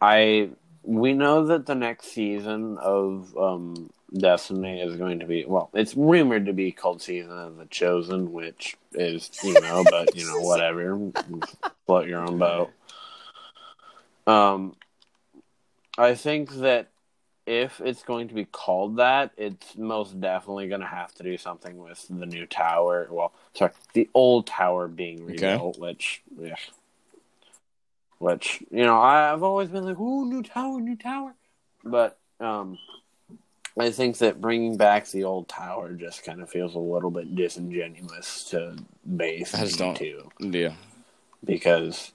[0.00, 0.50] I
[0.82, 5.70] we know that the next season of um, Destiny is going to be well.
[5.74, 10.24] It's rumored to be called Season of the Chosen, which is you know, but you
[10.26, 11.10] know, whatever.
[11.86, 12.72] Float your own boat.
[14.26, 14.76] Um,
[15.96, 16.88] I think that
[17.46, 21.38] if it's going to be called that, it's most definitely going to have to do
[21.38, 23.08] something with the new tower.
[23.10, 25.32] Well, sorry, the old tower being Okay.
[25.52, 26.56] rebuilt, which, yeah.
[28.18, 31.34] Which, you know, I've always been like, ooh, new tower, new tower.
[31.84, 32.78] But, um,
[33.78, 37.36] I think that bringing back the old tower just kind of feels a little bit
[37.36, 38.76] disingenuous to
[39.16, 40.74] base I just don't- too Yeah.
[41.44, 42.12] because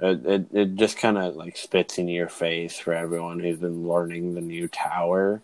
[0.00, 3.86] it it, it just kind of like spits in your face for everyone who's been
[3.86, 5.42] learning the new tower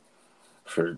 [0.64, 0.96] for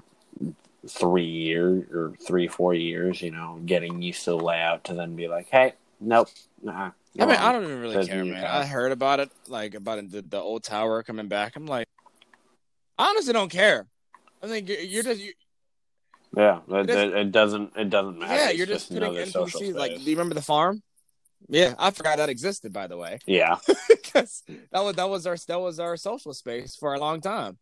[0.87, 3.21] three years or three four years.
[3.21, 6.29] You know, getting used to the layout to then be like, hey, nope,
[6.63, 6.91] nah.
[7.19, 8.45] I mean, I don't even really care, man.
[8.45, 11.57] I heard about it, like about the, the old tower coming back.
[11.57, 11.87] I'm like,
[12.99, 13.87] I honestly don't care.
[14.43, 15.33] I think you're, you're just, you,
[16.37, 18.35] Yeah, it, It is- it, it doesn't it doesn't matter.
[18.35, 19.75] yeah, you're just putting NPCs.
[19.75, 20.83] Like, do you remember the farm?
[21.49, 23.57] Yeah, I forgot that existed, by the way, yeah,
[23.89, 27.59] because that was that was our that was our social space for a long time.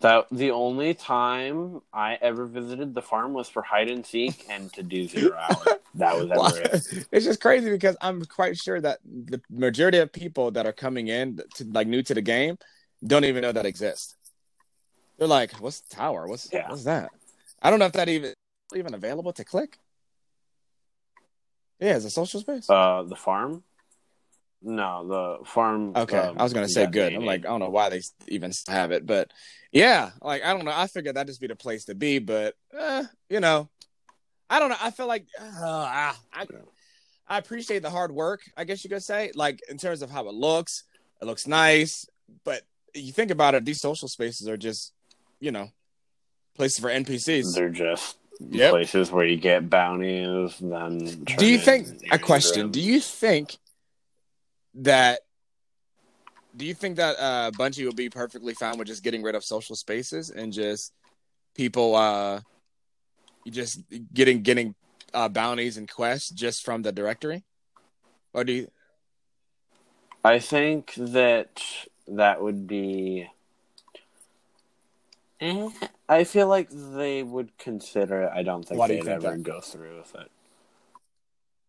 [0.00, 4.72] That the only time I ever visited the farm was for hide and seek and
[4.74, 5.80] to do zero hour.
[5.94, 7.06] That was ever it.
[7.10, 11.08] it's just crazy because I'm quite sure that the majority of people that are coming
[11.08, 12.56] in to like new to the game
[13.04, 14.16] don't even know that exists.
[15.18, 16.26] They're like, "What's the tower?
[16.28, 16.68] What's Yeah.
[16.68, 17.10] what's that?"
[17.60, 18.32] I don't know if that even
[18.74, 19.78] even available to click.
[21.80, 22.68] Yeah, it's a social space.
[22.70, 23.64] Uh, the farm?
[24.62, 25.96] No, the farm.
[25.96, 27.14] okay, um, I was gonna say good.
[27.14, 29.30] I'm like, I don't know why they even have it, but
[29.72, 30.72] yeah, like I don't know.
[30.74, 33.68] I figured that'd just be the place to be, but eh, you know,
[34.50, 34.76] I don't know.
[34.80, 36.46] I feel like uh, ah, I,
[37.26, 38.40] I appreciate the hard work.
[38.56, 40.84] I guess you could say, like in terms of how it looks,
[41.22, 42.06] it looks nice,
[42.44, 42.62] but
[42.94, 44.92] you think about it, these social spaces are just,
[45.38, 45.68] you know,
[46.56, 47.54] places for NPCs.
[47.54, 48.16] they're just
[48.48, 48.70] Yep.
[48.70, 50.56] places where you get bounties.
[50.60, 52.70] Then Do you think a question?
[52.70, 53.58] Do you think
[54.74, 55.20] that
[56.56, 59.44] do you think that uh Bungie will be perfectly fine with just getting rid of
[59.44, 60.92] social spaces and just
[61.54, 62.40] people uh
[63.48, 63.82] just
[64.12, 64.74] getting getting
[65.14, 67.44] uh bounties and quests just from the directory?
[68.32, 68.68] Or do you
[70.24, 71.62] I think that
[72.06, 73.30] that would be.
[75.40, 75.70] Eh,
[76.08, 78.32] I feel like they would consider it.
[78.34, 79.42] I don't think Why do they'd think ever that?
[79.42, 80.30] go through with it.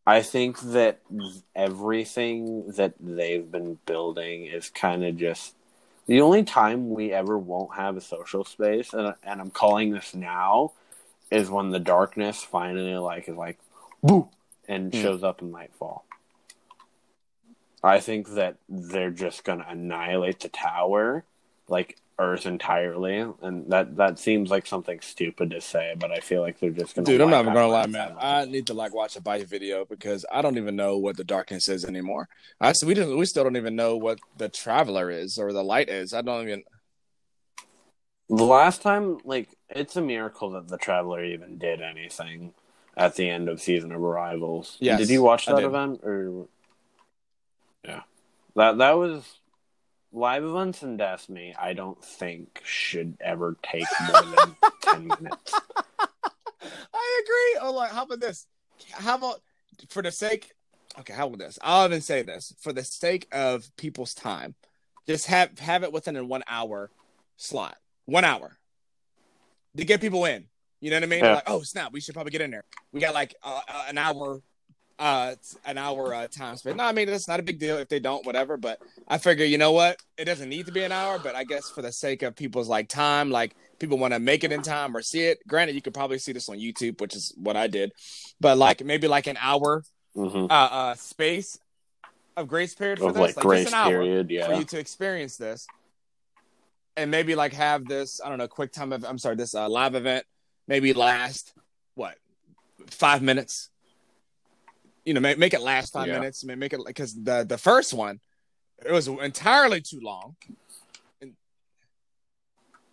[0.06, 1.00] I think that
[1.56, 5.54] everything that they've been building is kind of just
[6.08, 10.16] the only time we ever won't have a social space, and, and I'm calling this
[10.16, 10.72] now,
[11.30, 13.60] is when the darkness finally like is like,
[14.04, 14.28] boo,
[14.68, 15.00] and Hmm.
[15.02, 16.04] shows up in Nightfall.
[17.84, 21.24] I think that they're just gonna annihilate the tower,
[21.68, 26.42] like Earth entirely, and that that seems like something stupid to say, but I feel
[26.42, 27.06] like they're just gonna.
[27.06, 28.16] Dude, I'm not even gonna lie, man.
[28.20, 31.24] I need to like watch a Byf video because I don't even know what the
[31.24, 32.30] darkness is anymore.
[32.60, 35.64] I see we didn't we still don't even know what the traveler is or the
[35.64, 36.14] light is.
[36.14, 36.64] I don't even
[38.30, 42.54] The last time, like, it's a miracle that the Traveler even did anything
[42.96, 44.78] at the end of Season of Arrivals.
[44.80, 46.48] Yeah, did you watch that event or?
[47.84, 48.04] Yeah,
[48.56, 49.41] that that was
[50.12, 51.56] live events in Destiny.
[51.60, 55.54] I don't think should ever take more than ten minutes.
[56.94, 57.60] I agree.
[57.62, 58.48] Oh, like, how about this?
[58.92, 59.42] How about
[59.90, 60.52] for the sake?
[61.00, 61.58] Okay, how about this?
[61.62, 64.56] I'll even say this for the sake of people's time,
[65.08, 66.92] just have have it within a one hour
[67.38, 67.78] slot.
[68.06, 68.58] One hour
[69.78, 70.46] to get people in.
[70.80, 71.24] You know what I mean?
[71.24, 71.36] Yeah.
[71.36, 72.64] Like, oh snap, we should probably get in there.
[72.92, 74.42] We got like uh, uh, an hour,
[75.02, 75.34] uh,
[75.66, 76.78] an hour uh, time span.
[76.78, 78.56] No, I mean it's not a big deal if they don't, whatever.
[78.56, 79.98] But I figure, you know what?
[80.16, 82.70] It doesn't need to be an hour, but I guess for the sake of people's
[82.70, 85.40] like time, like people want to make it in time or see it.
[85.48, 87.92] Granted, you could probably see this on YouTube, which is what I did,
[88.40, 89.84] but like maybe like an hour
[90.14, 91.58] hmm uh, uh space
[92.38, 94.66] of grace period for Of this, like like grace just an hour period, for you
[94.66, 95.68] to experience this,
[96.96, 98.94] and maybe like have this I don't know quick time.
[98.94, 100.26] Of, I'm sorry, this uh, live event
[100.68, 101.54] maybe last
[101.96, 102.18] what
[102.92, 103.71] five minutes.
[105.06, 106.20] You know, make, make it last five Yeah.
[106.20, 106.44] minutes.
[106.44, 108.20] ma- Make it because the the first one
[108.86, 110.36] it was entirely too long.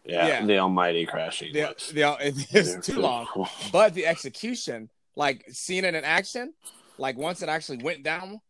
[0.04, 0.46] Yeah, Yeah.
[0.46, 1.52] the almighty crashing.
[1.52, 3.26] The, was- the, it's too long.
[3.72, 6.54] But the execution, like seeing it in action,
[6.96, 8.40] like once it actually went down,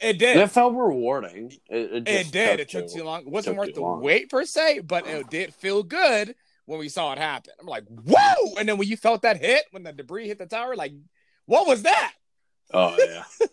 [0.00, 0.36] it did.
[0.36, 1.52] It felt rewarding.
[1.68, 2.60] It, it, It did.
[2.60, 3.20] It took too long.
[3.22, 4.02] It wasn't worth the long.
[4.02, 6.34] wait per se, but it did feel good
[6.66, 7.52] when we saw it happen.
[7.60, 8.54] I'm like, whoa!
[8.58, 10.92] And then when you felt that hit, when the debris hit the tower, like,
[11.46, 12.12] what was that?
[12.72, 13.24] Oh yeah.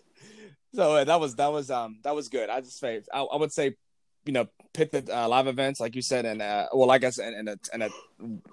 [0.76, 2.50] So uh, that was that was um that was good.
[2.50, 3.76] I just say I, I would say,
[4.26, 7.18] you know, pit the uh, live events like you said, and uh, well, I guess
[7.18, 7.90] in a in a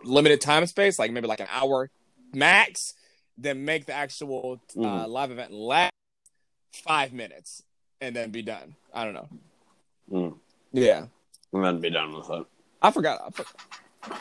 [0.04, 1.90] limited time space, like maybe like an hour
[2.32, 2.94] max.
[3.36, 5.08] Then make the actual uh, Mhm.
[5.08, 5.92] live event last
[6.72, 7.62] five minutes,
[8.00, 8.76] and then be done.
[8.94, 9.28] I don't know.
[10.10, 10.38] Mm.
[10.72, 11.06] Yeah,
[11.52, 12.46] and then be done with it.
[12.80, 13.20] I forgot.
[13.26, 14.16] I for-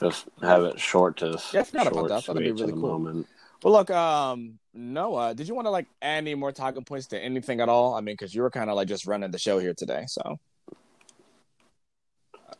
[0.00, 2.14] Just have it short to Yeah, I forgot about short, that.
[2.16, 2.98] I thought it'd be really cool.
[2.98, 3.28] moment.
[3.62, 7.18] Well, look, um, Noah, did you want to like add any more talking points to
[7.18, 7.94] anything at all?
[7.94, 10.38] I mean, because you were kind of like just running the show here today, so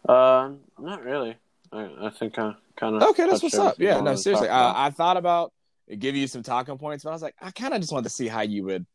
[0.09, 1.37] Uh, not really.
[1.73, 3.77] I, I think I kind of okay, that's what's up.
[3.79, 5.53] Yeah, no, seriously, I, I thought about
[5.99, 8.11] give you some talking points, but I was like, I kind of just wanted to
[8.11, 8.87] see how you would,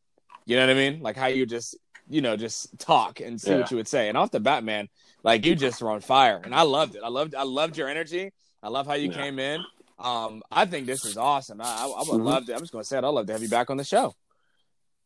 [0.45, 1.01] you know what I mean?
[1.01, 1.77] Like how you just,
[2.07, 4.07] you know, just talk and see what you would say.
[4.07, 4.87] And off the bat, man,
[5.23, 7.01] like you just were on fire, and I loved it.
[7.03, 8.31] I loved, I loved your energy.
[8.63, 9.17] I love how you Yeah.
[9.17, 9.65] came in.
[9.99, 11.59] Um, I think this is awesome.
[11.61, 12.23] I, I, would Mhm.
[12.25, 12.53] love to.
[12.53, 13.03] I'm just gonna say it.
[13.03, 14.15] I'd love to have you back on the show.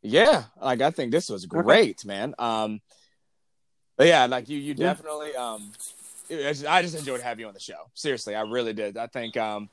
[0.01, 2.35] Yeah, like I think this was great, man.
[2.37, 2.81] Um,
[3.97, 4.93] but yeah, like you, you Yeah.
[4.93, 5.35] definitely.
[5.35, 5.71] Um,
[6.29, 7.89] it- I just, I just enjoyed having you on the show.
[7.93, 8.97] Seriously, I really did.
[8.97, 9.69] I think um,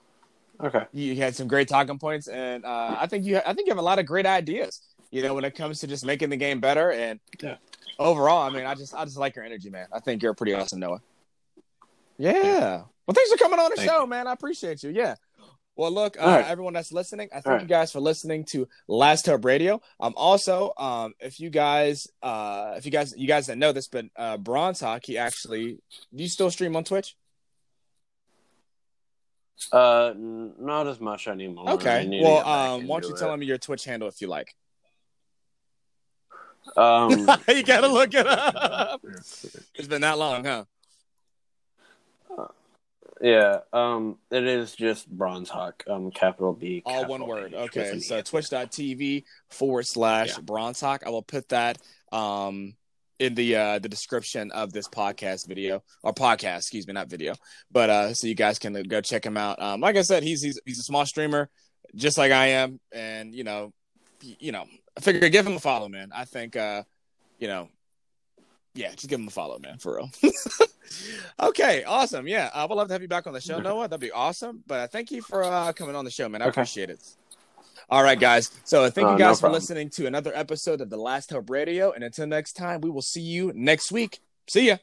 [0.63, 0.85] Okay.
[0.93, 3.79] you had some great talking points, and uh, I think you, I think you have
[3.79, 4.81] a lot of great ideas.
[5.11, 7.57] You know, when it comes to just making the game better, and Yeah.
[7.99, 9.89] overall, I mean, I just, I just like your energy, man.
[9.93, 11.01] I think you're pretty awesome, Noah.
[12.19, 12.83] Yeah.
[13.11, 14.29] Well, thanks for coming on the Thank show, man.
[14.29, 14.91] I appreciate you.
[14.91, 15.17] Yeah.
[15.75, 16.47] Well, look, uh, right.
[16.47, 17.63] everyone that's listening, I thank right.
[17.63, 19.81] you guys for listening to Last Hope Radio.
[19.99, 23.89] Um, also, um, if you guys, uh, if you guys, you guys didn't know this,
[23.89, 25.81] but uh, Bronze Hockey actually,
[26.15, 27.17] do you still stream on Twitch?
[29.73, 31.69] Uh, n- not as much anymore.
[31.71, 32.21] Okay.
[32.23, 33.39] Well, um, why don't you into tell it.
[33.39, 34.55] me your Twitch handle if you like?
[36.77, 37.11] Um,
[37.49, 39.01] you gotta look it up.
[39.05, 40.65] It's been that long, huh?
[43.21, 43.61] Yeah.
[43.73, 45.85] Um, it is just Bronze Hawk.
[45.89, 46.83] Um, capital B.
[46.85, 47.55] All capital one word.
[47.55, 47.99] H Okay.
[48.01, 50.41] So twitch.tv forward slash Yeah.
[50.43, 51.03] bronze hawk.
[51.07, 51.79] I will put that
[52.13, 52.75] um
[53.19, 57.35] in the uh the description of this podcast video or podcast, excuse me, not video.
[57.71, 59.61] But uh so you guys can go check him out.
[59.61, 61.51] Um like I said, he's he's he's a small streamer,
[61.95, 62.81] just like I am.
[62.93, 63.73] And you know,
[64.23, 64.65] you know,
[64.97, 66.11] I figure give him a follow, man.
[66.15, 66.83] I think uh,
[67.39, 67.69] you know,
[68.75, 70.11] yeah, just give him a follow, man, for real.
[71.41, 72.27] okay, awesome.
[72.29, 73.89] Yeah, I would love to have you back on the show, Noah.
[73.89, 74.63] That'd be awesome.
[74.67, 76.43] But uh, thank you for uh, coming on the show, man.
[76.43, 76.61] I Okay.
[76.61, 77.01] appreciate it.
[77.89, 78.51] All right, guys.
[78.65, 79.55] So thank Uh, you no guys for problem.
[79.61, 81.91] listening to another episode of the Last Hope Radio.
[81.93, 84.21] And until next time, we will see you next week.
[84.49, 84.77] See ya.